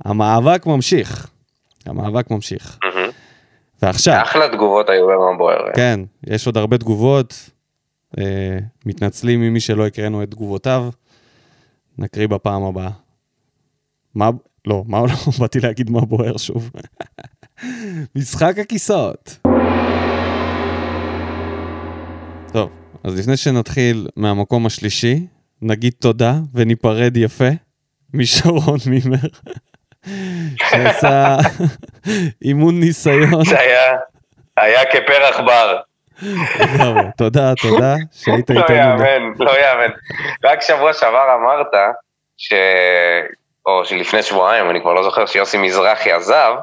המאבק 0.05 0.65
ממשיך. 0.65 1.29
המאבק 1.85 2.31
ממשיך. 2.31 2.79
ועכשיו, 3.81 4.21
אחלה 4.23 4.49
תגובות 4.49 4.89
היו 4.89 5.07
ביום 5.07 5.35
הבוער. 5.35 5.73
כן, 5.75 5.99
יש 6.27 6.45
עוד 6.45 6.57
הרבה 6.57 6.77
תגובות. 6.77 7.49
אה, 8.19 8.57
מתנצלים 8.85 9.41
ממי 9.41 9.59
שלא 9.59 9.87
הקראנו 9.87 10.23
את 10.23 10.31
תגובותיו. 10.31 10.89
נקריא 11.97 12.27
בפעם 12.27 12.63
הבאה. 12.63 12.89
מה... 14.15 14.29
לא, 14.67 14.83
מה 14.87 15.01
לא? 15.01 15.07
באתי 15.39 15.59
להגיד 15.59 15.89
מה 15.89 16.01
בוער 16.01 16.37
שוב. 16.37 16.71
משחק 18.15 18.59
הכיסאות. 18.59 19.37
אז 23.03 23.19
לפני 23.19 23.37
שנתחיל 23.37 24.07
מהמקום 24.15 24.65
השלישי, 24.65 25.27
נגיד 25.61 25.93
תודה 25.99 26.33
וניפרד 26.53 27.17
יפה 27.17 27.49
משרון 28.13 28.77
מימר, 28.85 29.29
שעשה 30.55 31.37
אימון 32.41 32.79
ניסיון. 32.79 33.45
זה 33.45 33.59
היה, 33.59 33.81
היה 34.57 34.85
כפרח 34.85 35.39
בר. 35.39 35.79
תודה, 37.17 37.53
תודה 37.55 37.95
שהיית 38.11 38.49
לא 38.49 38.61
איתנו. 38.61 38.75
יאמן, 38.75 39.33
לא 39.39 39.51
יאמן. 39.51 39.93
רק 40.43 40.61
שבוע 40.61 40.93
שעבר 40.93 41.35
אמרת, 41.35 41.95
ש... 42.37 42.53
או 43.65 43.85
שלפני 43.85 44.23
שבועיים, 44.23 44.69
אני 44.69 44.81
כבר 44.81 44.93
לא 44.93 45.03
זוכר 45.03 45.25
שיוסי 45.25 45.57
מזרחי 45.57 46.11
עזב, 46.11 46.53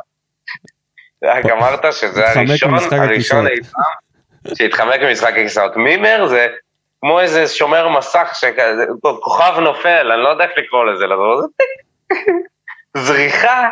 רק 1.24 1.44
אמרת 1.46 1.92
שזה 1.92 2.30
הראשון, 2.30 2.74
הראשון. 2.92 3.46
אי 3.46 3.62
פעם 3.62 4.05
שהתחמק 4.54 5.00
ממשחק 5.00 5.32
הכיסאות. 5.32 5.76
מימר 5.76 6.26
זה 6.26 6.46
כמו 7.00 7.20
איזה 7.20 7.48
שומר 7.48 7.88
מסך, 7.88 8.30
שכזה, 8.34 8.84
כוכב 9.20 9.58
נופל, 9.60 10.12
אני 10.12 10.22
לא 10.22 10.28
יודע 10.28 10.44
איך 10.44 10.52
לקרוא 10.56 10.84
לזה, 10.84 11.06
לא, 11.06 11.40
זה 11.40 11.46
זריחה 12.96 13.68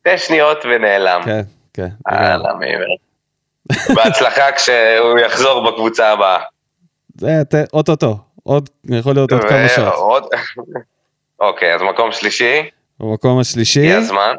שתי 0.00 0.18
שניות 0.18 0.64
ונעלם. 0.64 1.20
כן, 1.24 1.42
כן. 1.74 1.88
הלאה, 2.06 2.54
מימר. 2.54 2.86
בהצלחה 3.94 4.52
כשהוא 4.52 5.18
יחזור 5.18 5.70
בקבוצה 5.70 6.12
הבאה. 6.12 6.40
זה 7.14 7.42
אוטוטו, 7.72 8.18
עוד, 8.42 8.70
יכול 8.90 9.14
להיות 9.14 9.32
עוד 9.32 9.44
כמה 9.44 9.68
שעות. 9.68 10.30
אוקיי, 11.40 11.74
אז 11.74 11.82
מקום 11.82 12.12
שלישי, 12.12 12.70
במקום 13.00 13.40
השלישי, 13.40 13.80
הגיע 13.80 13.96
הזמן. 13.96 14.34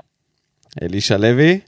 אלישע 0.83 1.17
לוי, 1.17 1.59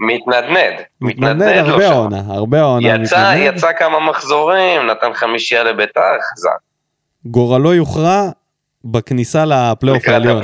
מתנדנד. 0.00 0.74
מתנדנד 1.00 1.42
הרבה 1.68 1.86
שם. 1.86 1.92
העונה, 1.92 2.22
הרבה 2.26 2.60
העונה 2.60 2.88
יצא. 3.02 3.34
יצא 3.38 3.72
כמה 3.78 4.00
מחזורים, 4.10 4.86
נתן 4.86 5.14
חמישייה 5.14 5.64
לביתר, 5.64 6.00
חזק. 6.32 6.50
גורלו 7.26 7.74
יוכרע 7.74 8.28
בכניסה 8.84 9.44
לפלייאוף 9.44 10.08
העליון. 10.08 10.42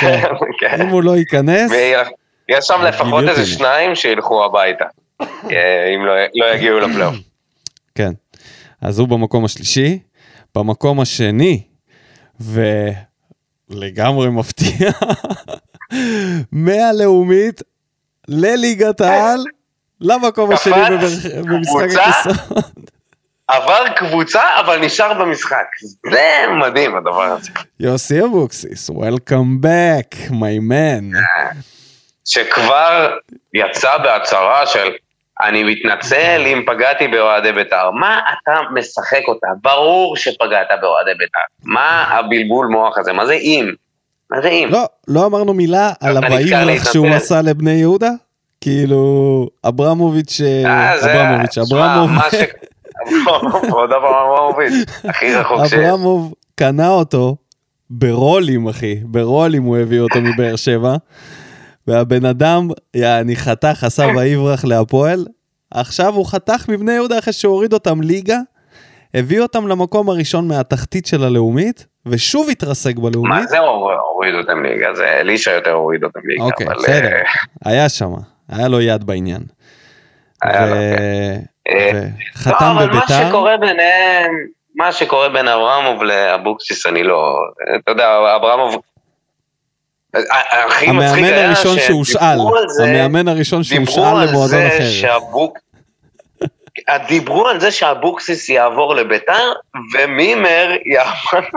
כן. 0.00 0.22
כן. 0.60 0.80
אם 0.82 0.88
הוא 0.88 1.02
לא 1.02 1.16
ייכנס, 1.16 1.70
ויש 1.70 2.64
שם 2.66 2.82
לפחות 2.82 3.24
איזה. 3.28 3.46
שניים 3.46 3.94
שילכו 3.94 4.44
הביתה. 4.44 4.84
אה, 5.22 5.26
אם 5.96 6.04
לא- 6.04 6.14
לא 6.34 6.54
יגיעו 6.54 6.78
לפלייאוף. 6.80 7.14
כן. 7.94 8.10
אז 8.80 8.98
הוא 8.98 9.08
במקום 9.08 9.44
השלישי. 9.44 9.98
במקום 10.56 11.00
השני, 11.00 11.62
ולגמרי 13.70 14.30
מפתיע, 14.30 14.90
מהלאומית 16.52 17.62
לליגת 18.28 19.00
העל, 19.00 19.44
למקום 20.00 20.52
השני 20.52 20.72
במשחק? 21.44 22.00
הכיסאות. 22.00 22.64
עבר 23.48 23.88
קבוצה, 23.96 24.60
אבל 24.60 24.78
נשאר 24.78 25.14
במשחק. 25.14 25.66
זה 26.10 26.44
מדהים 26.60 26.96
הדבר 26.96 27.22
הזה. 27.22 27.50
יוסי 27.80 28.22
אבוקסיס, 28.24 28.90
Welcome 28.90 29.64
back, 29.64 30.30
my 30.30 30.70
man. 30.70 31.18
שכבר 32.24 33.16
יצא 33.54 33.98
בהצהרה 33.98 34.66
של 34.66 34.92
אני 35.40 35.64
מתנצל 35.64 36.42
אם 36.46 36.62
פגעתי 36.66 37.08
באוהדי 37.08 37.52
בית"ר. 37.52 37.90
מה 37.90 38.20
אתה 38.32 38.60
משחק 38.74 39.22
אותה? 39.28 39.46
ברור 39.62 40.16
שפגעת 40.16 40.68
באוהדי 40.80 41.14
בית"ר. 41.18 41.40
מה 41.64 42.02
הבלבול 42.02 42.66
מוח 42.66 42.98
הזה? 42.98 43.12
מה 43.12 43.26
זה 43.26 43.34
אם? 43.34 43.72
אם? 44.32 44.68
לא, 44.70 44.84
לא 45.08 45.26
אמרנו 45.26 45.54
מילה 45.54 45.92
על 46.00 46.18
להתנצל. 46.64 46.92
שהוא 46.92 47.08
עשה 47.08 47.42
לבני 47.42 47.70
יהודה? 47.70 48.10
כאילו, 48.60 49.48
אברמוביץ', 49.64 50.40
אה, 50.66 50.92
זה- 51.00 51.22
אברמוביץ'. 51.22 51.58
עוד 53.70 53.90
אברמוביץ', 53.92 54.88
הכי 55.04 55.34
רחוק 55.34 55.66
ש... 55.66 55.74
אברמוב 55.74 56.34
קנה 56.54 56.88
אותו 56.88 57.36
ברולים, 57.90 58.68
אחי, 58.68 58.94
ברולים 59.04 59.62
הוא 59.62 59.76
הביא 59.76 60.00
אותו 60.00 60.20
מבאר 60.20 60.56
שבע, 60.56 60.96
והבן 61.86 62.24
אדם, 62.24 62.68
יעני 62.94 63.36
חתך, 63.36 63.84
עשה 63.84 64.06
ויברח 64.16 64.64
להפועל, 64.64 65.26
עכשיו 65.70 66.14
הוא 66.14 66.26
חתך 66.26 66.64
מבני 66.68 66.92
יהודה 66.92 67.18
אחרי 67.18 67.32
שהוריד 67.32 67.72
אותם 67.72 68.00
ליגה, 68.00 68.38
הביא 69.14 69.40
אותם 69.40 69.68
למקום 69.68 70.10
הראשון 70.10 70.48
מהתחתית 70.48 71.06
של 71.06 71.24
הלאומית, 71.24 71.86
ושוב 72.06 72.48
התרסק 72.50 72.96
בלאומית. 72.96 73.32
מה 73.40 73.46
זה 73.46 73.58
הוריד 73.58 74.34
אותם 74.34 74.62
ליגה? 74.62 74.94
זה 74.94 75.08
אלישע 75.20 75.50
יותר 75.50 75.72
הוריד 75.72 76.04
אותם 76.04 76.20
ליגה. 76.24 76.42
אוקיי, 76.44 76.66
אבל, 76.66 76.76
בסדר, 76.76 77.12
אה, 77.16 77.22
היה 77.64 77.88
שם, 77.88 78.10
היה 78.48 78.68
לו 78.68 78.80
יד 78.80 79.04
בעניין. 79.04 79.40
ו- 80.44 80.48
כן. 80.48 80.56
אה, 81.68 82.00
וחתם 82.34 82.64
לא, 82.64 82.70
אבל 82.72 82.86
מה 82.86 82.92
בביתר, 82.92 83.28
שקורה 83.28 83.56
ביניהם, 83.56 84.32
מה 84.74 84.92
שקורה 84.92 85.28
בין 85.28 85.48
אברמוב 85.48 86.02
לאבוקסיס, 86.02 86.86
אני 86.86 87.02
לא... 87.02 87.34
אתה 87.84 87.90
יודע, 87.92 88.08
אברמוב... 88.36 88.76
מצחיק 90.16 90.88
המאמן 90.88 91.32
הראשון 91.34 91.78
שהושאל, 91.78 92.20
שדיברו 92.20 92.56
על 92.56 92.68
זה- 92.68 92.84
המאמן 92.84 93.28
הראשון 93.28 93.62
דיברו 93.70 93.86
שהושאל 93.86 94.04
על 94.16 94.28
למועדון 94.28 94.48
זה 94.48 94.68
אחר. 94.68 94.90
שאבוק... 94.90 95.58
דיברו 97.08 97.48
על 97.48 97.60
זה 97.60 97.70
שאבוקסיס 97.70 98.48
יעבור 98.48 98.94
לביתר, 98.94 99.52
ומימר 99.94 100.70
יעבור... 100.86 101.50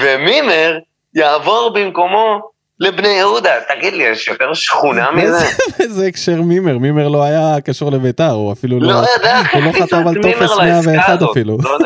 ומימר 0.00 0.78
יעבור 1.14 1.70
במקומו 1.74 2.40
לבני 2.80 3.08
יהודה. 3.08 3.54
תגיד 3.68 3.94
לי, 3.94 4.04
יש 4.04 4.28
יותר 4.28 4.54
שכונה 4.54 5.10
מזה? 5.10 5.46
באיזה 5.78 6.06
הקשר 6.06 6.42
מימר? 6.42 6.78
מימר 6.78 7.08
לא 7.08 7.22
היה 7.22 7.60
קשור 7.64 7.92
לביתר, 7.92 8.30
הוא 8.30 8.52
אפילו 8.52 8.80
לא... 8.80 8.92
לא 8.92 9.06
יודע 9.16 9.40
הוא 9.52 9.62
לא 9.62 9.72
חתם 9.72 10.08
על 10.08 10.14
טופס 10.22 10.56
לעסקה 10.56 10.90
101 10.90 11.08
הזאת. 11.08 11.30
אפילו. 11.30 11.58
לא 11.62 11.78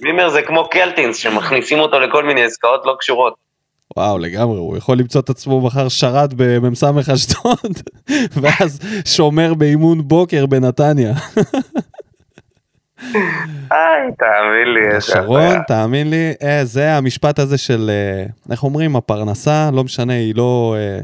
מימר 0.00 0.28
זה 0.28 0.42
כמו 0.42 0.68
קלטינס, 0.68 1.16
שמכניסים 1.16 1.78
אותו 1.78 2.00
לכל 2.00 2.24
מיני 2.24 2.44
עסקאות 2.44 2.82
לא 2.84 2.96
קשורות. 3.00 3.47
וואו, 3.96 4.18
לגמרי, 4.18 4.58
הוא 4.58 4.76
יכול 4.76 4.98
למצוא 4.98 5.20
את 5.20 5.30
עצמו 5.30 5.60
מחר 5.60 5.88
שרת 5.88 6.34
במ"ס 6.36 6.84
אשדוד, 6.84 7.78
ואז 8.42 8.80
שומר 9.04 9.54
באימון 9.54 10.08
בוקר 10.08 10.46
בנתניה. 10.46 11.14
היי, 13.70 14.12
תאמין 14.18 14.74
לי, 14.74 14.96
יש... 14.96 15.04
שרון, 15.04 15.62
תאמין 15.68 16.10
לי, 16.10 16.32
אה, 16.42 16.64
זה 16.64 16.92
המשפט 16.92 17.38
הזה 17.38 17.58
של, 17.58 17.90
אה, 17.90 18.26
איך 18.50 18.64
אומרים, 18.64 18.96
הפרנסה, 18.96 19.70
לא 19.72 19.84
משנה, 19.84 20.12
היא 20.12 20.34
לא... 20.34 20.76
אה, 20.78 21.00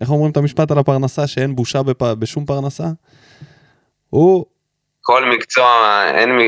איך 0.00 0.10
אומרים 0.10 0.30
את 0.30 0.36
המשפט 0.36 0.70
על 0.70 0.78
הפרנסה, 0.78 1.26
שאין 1.26 1.56
בושה. 1.56 1.80
בשום 1.98 2.44
פרנסה? 2.44 2.86
הוא, 4.10 4.44
כל 5.06 5.24
מקצוע, 5.24 5.66
אין 6.14 6.38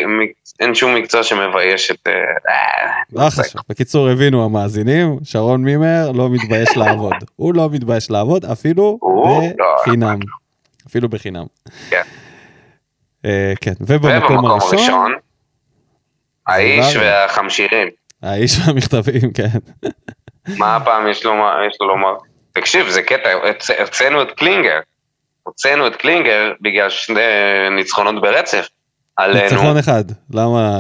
אין 0.61 0.75
שום 0.75 0.95
מקצוע 0.95 1.23
שמבייש 1.23 1.91
את... 1.91 2.07
אה, 2.07 2.13
לא 3.13 3.31
חשוב. 3.31 3.63
בקיצור, 3.69 4.09
הבינו 4.09 4.45
המאזינים, 4.45 5.17
שרון 5.25 5.65
מימר 5.65 6.13
לא 6.15 6.29
מתבייש 6.31 6.77
לעבוד. 6.81 7.13
הוא 7.37 7.55
לא 7.55 7.69
מתבייש 7.73 8.11
לעבוד, 8.11 8.45
אפילו? 8.45 8.99
לא. 9.59 9.77
בחינם. 9.81 10.19
אפילו 10.89 11.09
בחינם. 11.09 11.45
כן. 11.91 12.03
אה, 13.25 13.53
כן, 13.61 13.73
ובמקום 13.81 14.47
הראשון, 14.47 15.13
האיש. 16.47 16.97
והחמשירים. 16.97 17.89
האיש 18.23 18.53
והמכתבים, 18.67 19.33
כן. 19.35 19.59
מה 20.59 20.77
הפעם 20.77 21.09
יש 21.09 21.25
לו 21.27 21.35
לומר? 21.81 22.15
תקשיב, 22.53 22.89
זה 22.89 23.03
קטע, 23.03 23.33
הוצ- 23.33 23.81
הוצאנו 23.81 24.23
את 24.23 24.31
קלינגר. 24.31 24.79
הוצאנו 25.47 25.87
את 25.87 25.97
קלינגר 25.97 26.53
בגלל 26.61 26.91
שני 26.91 27.21
ניצחונות 27.77 28.23
ברצף. 28.23 28.69
עלינו. 29.17 29.43
ניצחון 29.45 29.77
אחד, 29.79 30.05
למה... 30.35 30.79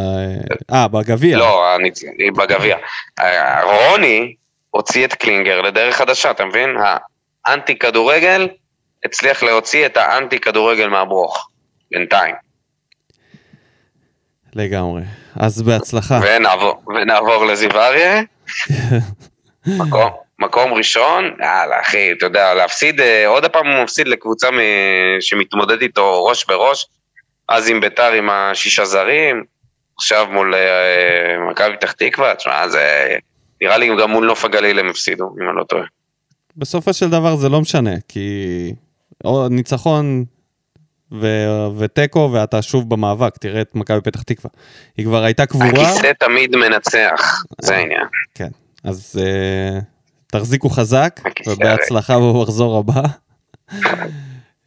אה, 0.72 0.76
אה, 0.82 0.88
בגביע. 0.88 1.36
לא, 1.38 1.74
הניצ- 1.76 2.36
בגביע. 2.36 2.76
אה, 3.20 3.62
רוני 3.64 4.34
הוציא 4.70 5.04
את 5.04 5.14
קלינגר 5.14 5.60
לדרך 5.60 5.96
חדשה, 5.96 6.30
אתה 6.30 6.44
מבין? 6.44 6.70
האנטי 7.46 7.78
כדורגל 7.78 8.48
הצליח 9.04 9.42
להוציא 9.42 9.86
את 9.86 9.96
האנטי 9.96 10.38
כדורגל 10.38 10.88
מהברוך, 10.88 11.48
בינתיים. 11.90 12.34
לגמרי. 14.54 15.02
אז 15.40 15.62
בהצלחה. 15.62 16.20
ונעבור, 16.22 16.82
ונעבור 16.86 17.44
לזיו 17.46 17.70
אריה. 17.70 18.22
מקום, 19.78 20.10
מקום 20.38 20.72
ראשון, 20.72 21.24
יאללה 21.40 21.80
אחי, 21.80 22.12
אתה 22.12 22.26
יודע, 22.26 22.54
להפסיד, 22.54 23.00
אה, 23.00 23.26
עוד 23.26 23.46
פעם 23.46 23.66
הוא 23.66 23.84
מפסיד 23.84 24.08
לקבוצה 24.08 24.48
שמתמודדת 25.20 25.82
איתו 25.82 26.24
ראש 26.24 26.44
בראש, 26.46 26.86
אז 27.48 27.68
עם 27.68 27.80
ביתר 27.80 28.12
עם 28.12 28.30
השישה 28.30 28.84
זרים, 28.84 29.44
עכשיו 29.96 30.26
מול 30.30 30.54
אה, 30.54 31.50
מכבי 31.50 31.76
פתח 31.76 31.92
תקווה, 31.92 32.34
תשמע, 32.34 32.68
זה... 32.68 33.16
נראה 33.62 33.78
לי 33.78 33.88
גם 34.02 34.10
מול 34.10 34.26
נוף 34.26 34.44
הגליל 34.44 34.78
הם 34.78 34.88
הפסידו, 34.88 35.24
אם 35.24 35.48
אני 35.48 35.56
לא 35.56 35.64
טועה. 35.64 35.84
בסופו 36.56 36.92
של 36.92 37.10
דבר 37.10 37.36
זה 37.36 37.48
לא 37.48 37.60
משנה, 37.60 37.94
כי 38.08 38.72
ניצחון 39.50 40.24
ו- 41.12 41.78
ותיקו 41.78 42.30
ואתה 42.32 42.62
שוב 42.62 42.90
במאבק, 42.90 43.36
תראה 43.36 43.60
את 43.60 43.74
מכבי 43.74 44.00
פתח 44.00 44.22
תקווה. 44.22 44.50
היא 44.96 45.06
כבר 45.06 45.24
הייתה 45.24 45.46
קבורה, 45.46 45.68
הכיסא 45.68 46.12
תמיד 46.18 46.56
מנצח, 46.56 47.42
זה 47.60 47.76
העניין. 47.76 48.06
כן, 48.34 48.48
אז 48.84 49.20
uh, 49.22 49.95
תחזיקו 50.38 50.68
חזק, 50.70 51.20
ובהצלחה 51.46 52.18
במחזור 52.18 52.78
הבא. 52.78 53.02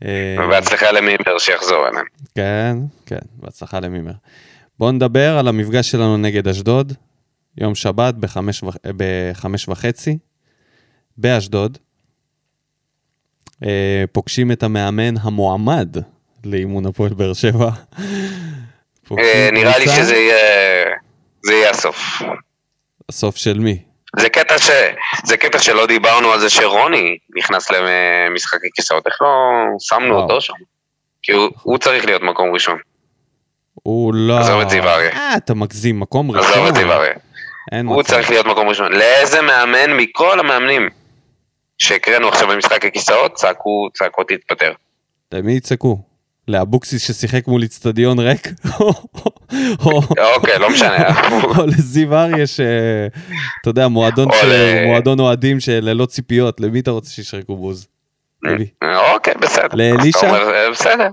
אה, 0.06 0.36
ובהצלחה 0.46 0.92
למימבר 0.92 1.38
שיחזור 1.40 1.88
אליהם. 1.88 2.06
כן, 2.36 2.78
כן, 3.06 3.20
בהצלחה 3.36 3.80
למימר. 3.80 4.12
בואו 4.80 4.92
נדבר 4.92 5.38
על 5.38 5.48
המפגש 5.48 5.92
שלנו 5.92 6.18
נגד 6.18 6.48
אשדוד, 6.48 6.94
יום 7.58 7.76
שבת 7.76 8.14
בחמש, 8.14 8.64
וח- 8.64 8.76
בחמש 8.98 9.70
וחצי, 9.70 10.18
באשדוד. 11.18 11.78
אה, 13.66 14.04
פוגשים 14.12 14.52
את 14.52 14.64
המאמן 14.64 15.18
המועמד 15.22 15.96
לאימון 16.44 16.86
הפועל 16.86 17.14
באר 17.14 17.34
שבע. 17.34 17.70
אה, 19.18 19.50
נראה 19.54 19.78
לי 19.78 19.88
שזה 19.88 20.16
יהיה... 20.16 20.86
זה 21.46 21.54
יהיה 21.54 21.70
הסוף. 21.70 22.22
הסוף 23.10 23.36
של 23.36 23.60
מי? 23.60 23.84
זה 24.18 24.30
קטע 24.30 24.58
ש... 24.58 24.70
זה 25.26 25.38
קטע 25.38 25.60
שלא 25.60 25.86
דיברנו 25.86 26.32
על 26.32 26.40
זה 26.40 26.50
שרוני 26.50 27.18
נכנס 27.38 27.72
למשחקי 27.72 28.68
כיסאות, 28.74 29.08
איך 29.08 29.22
לא 29.22 29.28
שמנו 29.80 30.14
וואו. 30.14 30.22
אותו 30.22 30.42
שם? 30.42 30.54
כי 31.22 31.32
הוא, 31.32 31.50
הוא 31.64 31.78
צריך 31.78 32.06
להיות 32.06 32.22
מקום 32.22 32.54
ראשון. 32.54 32.78
הוא 33.74 34.14
לא... 34.14 34.40
עזוב 34.40 34.62
את 34.62 34.70
זיו 34.70 34.90
אריה. 34.90 35.12
אה, 35.12 35.38
אתה 35.38 35.54
מגזים, 35.54 36.00
מקום 36.00 36.32
ראשון. 36.32 36.52
עזוב 36.52 36.68
את 36.68 36.76
זיו 36.76 36.92
אריה. 36.92 37.14
אין 37.72 37.86
הוא 37.86 38.00
מצב. 38.00 38.10
צריך 38.10 38.30
להיות 38.30 38.46
מקום 38.46 38.70
ראשון. 38.70 38.92
לאיזה 38.92 39.42
מאמן 39.42 39.98
מכל 39.98 40.40
המאמנים 40.40 40.90
שהקראנו 41.78 42.28
עכשיו 42.28 42.48
במשחק 42.48 42.86
הכיסאות, 42.86 43.34
צעקו, 43.34 43.88
צעקו 43.94 44.24
תתפטר. 44.24 44.74
למי 45.32 45.54
יצעקו? 45.54 46.09
לאבוקסיס 46.50 47.08
ששיחק 47.08 47.48
מול 47.48 47.64
איצטדיון 47.64 48.20
ריק? 48.20 48.48
או- 49.86 50.02
אוקיי, 50.36 50.60
לא 50.60 50.70
משנה. 50.70 51.22
או 51.58 51.66
לזיו 51.66 52.16
אריה 52.16 52.48
שאתה 52.48 53.70
יודע, 53.70 53.88
מועדון 53.88 55.20
אוהדים 55.20 55.60
שללא 55.60 56.06
ציפיות, 56.06 56.60
למי 56.62 56.80
אתה 56.80 56.92
רוצה 56.92 57.10
שישרקו 57.12 57.56
בוז? 57.56 57.88
אוקיי, 59.14 59.34
בסדר. 59.42 59.68
לאלישע? 59.74 60.28
אומר, 60.28 60.54
אה, 60.54 60.72
בסדר. 60.72 61.10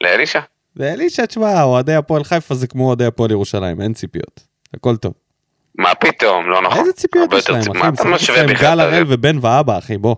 לאלישע. 0.00 0.40
ואלישע, 0.76 1.26
תשמע, 1.26 1.62
אוהדי 1.62 1.94
הפועל 1.94 2.24
חיפה 2.24 2.54
זה 2.54 2.66
כמו 2.66 2.86
אוהדי 2.86 3.04
הפועל 3.04 3.30
ירושלים, 3.30 3.80
אין 3.80 3.92
ציפיות. 3.94 4.40
הכל 4.74 4.96
טוב. 4.96 5.12
מה 5.78 5.94
פתאום, 5.94 6.50
לא 6.50 6.62
נכון. 6.62 6.78
איזה 6.78 6.92
ציפיות 6.92 7.32
יש 7.32 7.50
להם, 7.50 7.60
אחי? 7.60 8.08
משווה 8.08 8.44
אצלם? 8.44 8.54
גל 8.60 8.80
הראל 8.80 9.04
ובן 9.08 9.38
ואבא, 9.40 9.78
אחי, 9.78 9.98
בוא. 9.98 10.16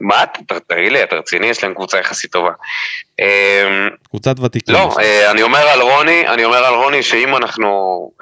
מה, 0.00 0.22
אתה- 0.22 0.60
תגיד 0.66 0.92
לי, 0.92 1.02
אתה 1.02 1.16
רציני? 1.16 1.46
יש 1.46 1.62
להם 1.64 1.74
קבוצה 1.74 1.98
יחסית 1.98 2.32
טובה. 2.32 2.50
אמ, 3.18 3.26
קבוצת 4.08 4.40
ותיקים. 4.40 4.74
לא, 4.74 4.96
אה, 5.00 5.30
אני 5.30 5.42
אומר 5.42 5.58
על 5.68 5.80
רוני, 5.80 6.28
אני 6.28 6.44
אומר 6.44 6.64
על 6.64 6.74
רוני 6.74 7.02
שאם 7.02 7.36
אנחנו, 7.36 7.68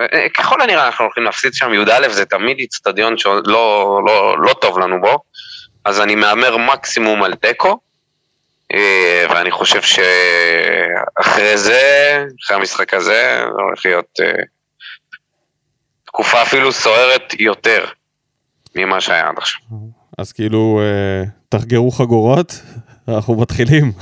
אה, 0.00 0.06
אה, 0.12 0.26
ככל 0.28 0.60
הנראה 0.60 0.86
אנחנו 0.86 1.04
הולכים 1.04 1.24
להפסיד 1.24 1.54
שם 1.54 1.74
י"א, 1.74 2.08
זה 2.08 2.24
תמיד 2.26 2.58
איצטדיון 2.58 3.18
שלא 3.18 4.00
לא, 4.06 4.36
לא 4.38 4.52
טוב 4.52 4.78
לנו 4.78 5.00
בו, 5.00 5.18
אז 5.84 6.00
אני 6.00 6.14
מהמר 6.14 6.56
מקסימום 6.56 7.22
על 7.22 7.34
תיקו, 7.34 7.78
ואני 9.30 9.50
חושב 9.50 9.82
שאחרי 9.82 11.56
זה, 11.58 11.80
אחרי 12.44 12.56
המשחק 12.56 12.94
הזה, 12.94 13.38
זה 13.56 13.62
הולך 13.62 13.86
להיות 13.86 14.18
תקופה 16.06 16.42
אפילו 16.42 16.72
סוערת 16.72 17.34
יותר 17.38 17.84
ממה 18.74 19.00
שהיה 19.00 19.28
עד 19.28 19.38
עכשיו. 19.38 19.60
אז 20.18 20.32
כאילו, 20.32 20.80
אה, 20.82 21.24
תחגרו 21.48 21.90
חגורות, 21.90 22.60
אנחנו 23.08 23.40
מתחילים. 23.40 23.92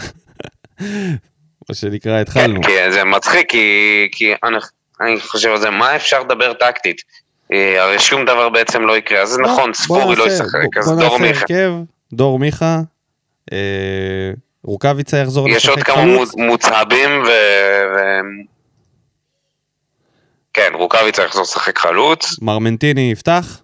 מה 1.69 1.75
שנקרא, 1.75 2.21
התחלנו. 2.21 2.63
כן, 2.63 2.69
כי 2.69 2.93
זה 2.93 3.05
מצחיק, 3.05 3.51
כי, 3.51 4.09
כי 4.13 4.33
אני, 4.45 4.57
אני 5.01 5.21
חושב 5.21 5.51
על 5.51 5.61
זה, 5.61 5.71
מה 5.71 5.97
אפשר 5.97 6.21
לדבר 6.21 6.53
טקטית? 6.53 7.03
אה, 7.53 7.83
הרי 7.83 7.99
שום 7.99 8.25
דבר 8.25 8.49
בעצם 8.49 8.83
לא 8.83 8.97
יקרה, 8.97 9.23
אז 9.23 9.39
נכון, 9.39 9.65
בוא 9.65 9.75
ספורי 9.75 10.17
לא 10.17 10.27
ישחק, 10.27 10.77
אז 10.79 10.89
בוא 10.89 11.01
דור 11.01 11.19
מיכה. 11.19 11.41
הרכב, 11.41 11.73
דור 12.13 12.39
מיכה, 12.39 12.81
אה, 13.53 14.31
רוקאביצה 14.65 15.17
יחזור 15.17 15.49
יש 15.49 15.69
עוד 15.69 15.79
לשחק 15.79 15.93
כמה 15.93 16.05
מוצהבים 16.37 17.11
ו... 17.23 17.29
ו... 17.97 17.99
כן, 20.53 20.71
רוקאביצה 20.75 21.23
יחזור 21.23 21.43
לשחק 21.43 21.79
חלוץ, 21.79 22.37
מרמנטיני 22.43 23.11
יפתח, 23.13 23.61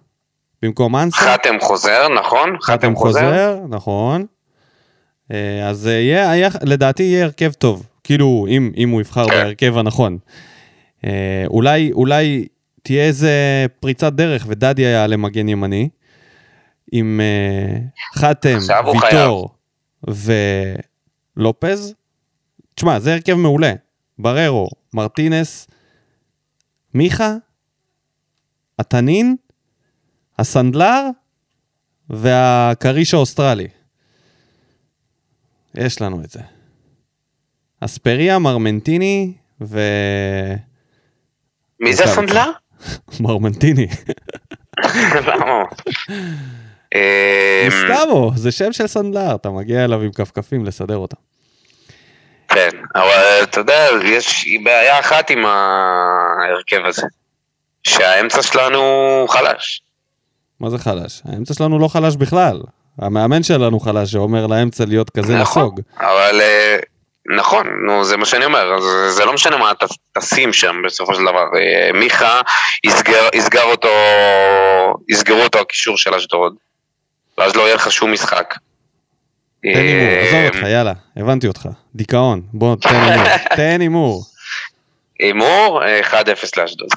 במקום 0.61 0.95
אנסה. 0.95 1.17
חתם 1.17 1.59
חוזר, 1.61 2.07
נכון? 2.19 2.57
חתם 2.61 2.95
חוזר, 2.95 3.59
נכון. 3.69 4.25
אה, 5.31 5.69
אז 5.69 5.87
אה, 5.87 5.91
יהיה, 5.91 6.31
היה, 6.31 6.49
לדעתי 6.63 7.03
יהיה 7.03 7.25
הרכב 7.25 7.51
טוב, 7.51 7.85
כאילו 8.03 8.45
אם, 8.49 8.71
אם 8.77 8.89
הוא 8.89 9.01
יבחר 9.01 9.25
כן. 9.27 9.31
בהרכב 9.31 9.77
הנכון. 9.77 10.17
אה, 11.05 11.43
אולי, 11.47 11.91
אולי 11.91 12.47
תהיה 12.83 13.03
איזה 13.03 13.65
פריצת 13.79 14.13
דרך 14.13 14.45
ודדיה 14.47 14.89
יעלה 14.89 15.17
מגן 15.17 15.49
ימני, 15.49 15.89
עם 16.91 17.21
חתם, 18.15 18.57
ויטור 18.93 19.49
ולופז. 21.37 21.93
תשמע, 22.75 22.99
זה 22.99 23.13
הרכב 23.13 23.33
מעולה. 23.33 23.73
בררו, 24.19 24.69
מרטינס, 24.93 25.67
מיכה, 26.93 27.35
התנין, 28.79 29.35
הסנדלר 30.39 31.07
והכריש 32.09 33.13
האוסטרלי. 33.13 33.67
יש 35.75 36.01
לנו 36.01 36.21
את 36.23 36.29
זה. 36.29 36.39
אספריה, 37.79 38.39
מרמנטיני 38.39 39.33
ו... 39.61 39.79
מי 41.79 41.93
זה. 41.93 42.03
הסנדלר? 42.03 42.51
מרמנטיני. 43.19 43.87
למה? 45.27 45.63
אה, 46.95 47.67
סתמו, 47.69 48.31
זה 48.35 48.51
שם 48.51 48.73
של 48.73 48.87
סנדלר, 48.87 49.35
אתה 49.35 49.49
מגיע 49.49 49.85
אליו 49.85 50.01
עם 50.01 50.11
כפכפים 50.11 50.65
לסדר 50.65 50.97
אותם. 50.97 51.17
כן, 52.47 52.69
אבל 52.95 53.43
אתה 53.43 53.59
יודע, 53.59 53.87
יש 54.03 54.45
בעיה 54.63 54.99
אחת 54.99 55.29
עם 55.29 55.45
ההרכב 55.45 56.85
הזה, 56.85 57.07
שהאמצע 57.83 58.41
שלנו 58.41 58.81
חלש. 59.29 59.81
מה 60.61 60.69
זה 60.69 60.77
חלש? 60.77 61.21
האמצע 61.25 61.53
שלנו 61.53 61.79
לא 61.79 61.87
חלש 61.87 62.15
בכלל. 62.15 62.61
המאמן 62.99 63.43
שלנו 63.43 63.79
חלש, 63.79 64.11
שאומר 64.11 64.47
לאמצע 64.47 64.85
להיות 64.85 65.09
כזה 65.09 65.35
נכון, 65.35 65.63
נסוג. 65.63 65.81
אבל 65.99 66.41
אה, 66.41 66.77
נכון, 67.37 67.67
נו, 67.87 68.03
זה 68.03 68.17
מה 68.17 68.25
שאני 68.25 68.45
אומר, 68.45 68.73
אז 68.77 68.83
זה 69.15 69.25
לא 69.25 69.33
משנה 69.33 69.57
מה 69.57 69.71
ת- 69.73 69.83
תשים 70.17 70.53
שם 70.53 70.75
בסופו 70.85 71.15
של 71.15 71.21
דבר. 71.21 71.45
אה, 71.57 71.99
מיכה, 71.99 72.41
יסגר, 72.83 73.27
יסגר 73.33 73.63
אותו, 73.63 73.89
יסגרו 75.09 75.41
אותו 75.43 75.59
הקישור 75.59 75.97
של 75.97 76.13
אשדוד, 76.13 76.53
ואז 77.37 77.55
לא 77.55 77.61
יהיה 77.61 77.75
לך 77.75 77.91
שום 77.91 78.11
משחק. 78.13 78.53
תן 79.63 79.69
הימור, 79.69 80.09
אה, 80.09 80.27
עזוב 80.27 80.55
אותך, 80.55 80.67
יאללה, 80.69 80.93
הבנתי 81.17 81.47
אותך. 81.47 81.69
דיכאון, 81.95 82.41
בוא, 82.53 82.75
תן 82.75 82.89
הימור. 82.95 83.25
תן 83.57 83.77
הימור. 83.81 84.23
הימור, 85.19 85.83
אה, 85.83 86.01
1-0 86.01 86.13
לאשדוד. 86.57 86.89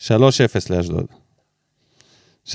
3-0 0.00 0.10
לאשדוד. 0.70 1.06
3-0 2.46 2.52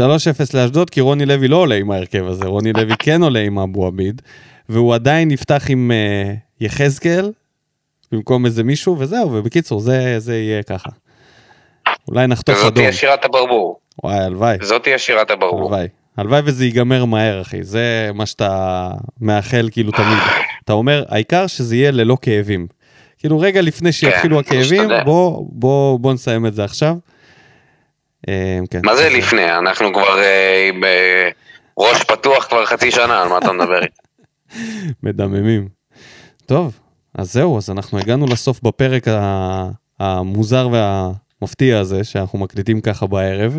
לאשדוד, 0.53 0.89
כי 0.89 1.01
רוני 1.01 1.25
לוי 1.25 1.47
לא 1.47 1.55
עולה 1.57 1.75
עם 1.75 1.91
ההרכב 1.91 2.25
הזה, 2.27 2.45
רוני 2.45 2.73
לוי 2.73 2.93
כן 3.05 3.23
עולה 3.23 3.39
עם 3.39 3.59
אבו 3.59 3.87
עביד, 3.87 4.21
והוא 4.69 4.95
עדיין 4.95 5.31
יפתח 5.31 5.65
עם 5.69 5.91
אה, 5.91 6.33
יחזקאל, 6.61 7.31
במקום 8.11 8.45
איזה 8.45 8.63
מישהו, 8.63 8.95
וזהו, 8.99 9.31
ובקיצור, 9.33 9.79
זה, 9.79 10.19
זה 10.19 10.37
יהיה 10.37 10.63
ככה. 10.63 10.89
אולי 12.07 12.27
נחטוף 12.27 12.57
אדום. 12.57 12.69
תהיה 12.69 12.93
שירת 12.93 13.25
הברבור. 13.25 13.79
וואי, 14.03 14.17
הלוואי, 14.17 14.57
זאת 14.61 14.83
תהיה 14.83 14.97
שירת 14.97 15.31
הברבור. 15.31 15.59
הלוואי. 15.59 15.87
הלוואי 16.17 16.41
וזה 16.45 16.65
ייגמר 16.65 17.05
מהר, 17.05 17.41
אחי, 17.41 17.63
זה 17.63 18.11
מה 18.13 18.25
שאתה 18.25 18.89
מאחל 19.21 19.69
כאילו 19.71 19.91
תמיד. 19.91 20.17
אתה 20.65 20.73
אומר, 20.73 21.03
העיקר 21.09 21.47
שזה 21.47 21.75
יהיה 21.75 21.91
ללא 21.91 22.17
כאבים. 22.21 22.67
כאילו 23.17 23.39
רגע 23.39 23.61
לפני 23.61 23.91
שיתחילו 23.91 24.35
כן, 24.35 24.39
הכאבים, 24.39 24.81
משתדל. 24.81 25.03
בוא, 25.03 25.45
בוא, 25.49 25.99
בוא 25.99 26.13
נסיים 26.13 26.45
את 26.45 26.53
זה 26.53 26.63
עכשיו. 26.63 26.95
אה, 28.27 28.59
כן. 28.69 28.79
מה 28.83 28.95
זה 28.95 29.09
לפני? 29.09 29.57
אנחנו 29.57 29.93
כבר 29.93 30.19
אה, 30.19 30.69
בראש 31.77 32.03
פתוח 32.03 32.47
כבר 32.47 32.65
חצי 32.65 32.91
שנה, 32.91 33.21
על 33.21 33.29
מה 33.29 33.37
אתה 33.37 33.51
מדבר? 33.51 33.79
מדממים. 35.03 35.67
טוב, 36.45 36.79
אז 37.17 37.33
זהו, 37.33 37.57
אז 37.57 37.69
אנחנו 37.69 37.99
הגענו 37.99 38.25
לסוף 38.25 38.61
בפרק 38.63 39.03
המוזר 39.99 40.69
והמפתיע 40.71 41.79
הזה, 41.79 42.03
שאנחנו 42.03 42.39
מקליטים 42.39 42.81
ככה 42.81 43.07
בערב. 43.07 43.57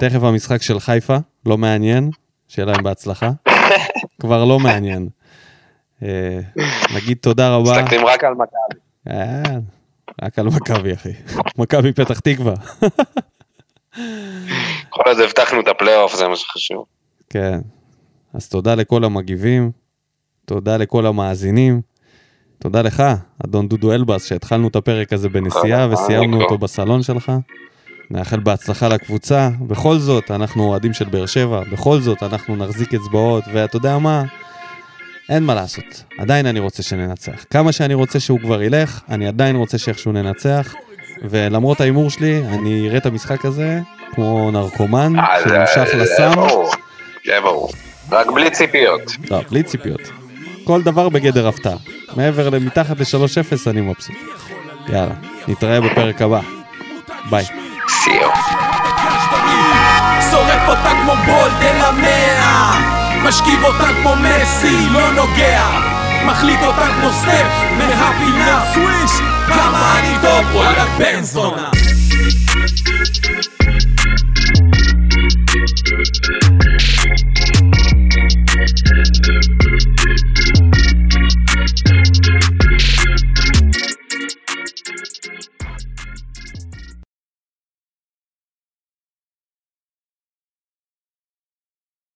תכף 0.00 0.22
המשחק 0.22 0.62
של 0.62 0.80
חיפה, 0.80 1.16
לא 1.46 1.58
מעניין, 1.58 2.10
שיהיה 2.48 2.66
להם 2.66 2.82
בהצלחה. 2.82 3.30
כבר 4.20 4.44
לא 4.44 4.58
מעניין. 4.58 5.08
אה, 6.02 6.40
נגיד 6.96 7.18
תודה 7.20 7.54
רבה. 7.54 7.82
מסתכלים 7.82 8.06
רק 8.06 8.24
על 8.24 8.34
מכבי. 8.34 8.80
אה, 9.10 9.42
רק 10.22 10.38
על 10.38 10.46
מכבי, 10.46 10.94
אחי. 10.94 11.12
מכבי 11.58 11.92
פתח 11.92 12.20
תקווה. 12.20 12.54
כל 14.88 15.02
עוד 15.06 15.20
הבטחנו 15.20 15.60
את 15.60 15.68
הפלייאוף, 15.68 16.16
זה 16.16 16.28
מה 16.28 16.36
שחשוב. 16.36 16.84
כן. 17.30 17.58
אז 18.34 18.48
תודה 18.48 18.74
לכל 18.74 19.04
המגיבים, 19.04 19.70
תודה 20.46 20.76
לכל 20.76 21.06
המאזינים, 21.06 21.80
תודה 22.58 22.82
לך, 22.82 23.02
אדון 23.44 23.68
דודו 23.68 23.92
אלבאס, 23.92 24.26
שהתחלנו 24.26 24.68
את 24.68 24.76
הפרק 24.76 25.12
הזה 25.12 25.28
בנסיעה 25.28 25.88
וסיימנו. 25.92 26.42
אותו 26.42 26.58
בסלון 26.58 27.02
שלך. 27.02 27.32
נאחל 28.10 28.40
בהצלחה 28.40 28.88
לקבוצה. 28.88 29.50
בכל 29.68 29.98
זאת, 29.98 30.30
אנחנו 30.30 30.64
אוהדים 30.64 30.92
של 30.92 31.04
באר 31.04 31.26
שבע, 31.26 31.62
בכל 31.72 32.00
זאת, 32.00 32.22
אנחנו 32.22 32.56
נחזיק 32.56 32.94
אצבעות, 32.94 33.44
ואתה 33.52 33.76
יודע 33.76 33.98
מה? 33.98 34.24
אין 35.28 35.42
מה 35.42 35.54
לעשות. 35.54 36.04
עדיין 36.18 36.46
אני 36.46 36.60
רוצה 36.60 36.82
שננצח. 36.82 37.44
כמה 37.50 37.72
שאני 37.72 37.94
רוצה 37.94 38.20
שהוא 38.20 38.40
כבר 38.40 38.62
ילך, 38.62 39.00
אני 39.08 39.28
עדיין 39.28 39.56
רוצה 39.56 39.78
שאיכשהו 39.78 40.12
ננצח. 40.12 40.74
ולמרות 41.22 41.80
ההימור 41.80 42.10
שלי, 42.10 42.42
אני 42.48 42.88
אראה 42.88 42.98
את 42.98 43.06
המשחק 43.06 43.44
הזה 43.44 43.80
כמו 44.14 44.50
נרקומן 44.50 45.18
אה, 45.18 45.24
שנמשך 45.44 45.94
לסם. 45.94 46.30
זה 47.26 47.40
ברור. 47.40 47.72
רק 48.10 48.26
בלי 48.34 48.50
ציפיות. 48.50 49.02
לא, 49.30 49.40
בלי 49.50 49.62
ציפיות. 49.62 50.00
כל 50.64 50.82
דבר 50.82 51.08
בגדר 51.08 51.48
הפתעה. 51.48 51.76
מעבר 52.16 52.50
למתחת 52.50 53.00
ל-3-0 53.00 53.70
אני 53.70 53.80
מבסוט. 53.80 54.16
יאללה, 54.88 55.14
נתראה 55.48 55.80
בפרק 55.80 56.22
הבא. 56.22 56.40
ביי. 57.30 57.44
סיום. 57.88 58.32
שורף 60.30 60.68
אותה 60.68 60.90
כמו 61.02 61.12
בולד 61.26 61.62
אל 61.62 61.80
המאה 61.84 62.92
משכיב 63.24 63.64
אותה 63.64 63.84
כמו 64.02 64.14
מסי, 64.16 64.88
לא 64.90 65.12
נוגע 65.12 65.91
מחליט 66.26 66.60
אותה 66.62 66.86
כמו 67.00 67.10
סטף 67.10 67.48
מהפינה 67.78 68.64
סוויש 68.74 69.10
כמה 69.46 69.98
אני 69.98 70.16
טוב 70.22 70.54
וואלה 70.54 70.84
בן 70.98 71.22
זונה 71.22 71.70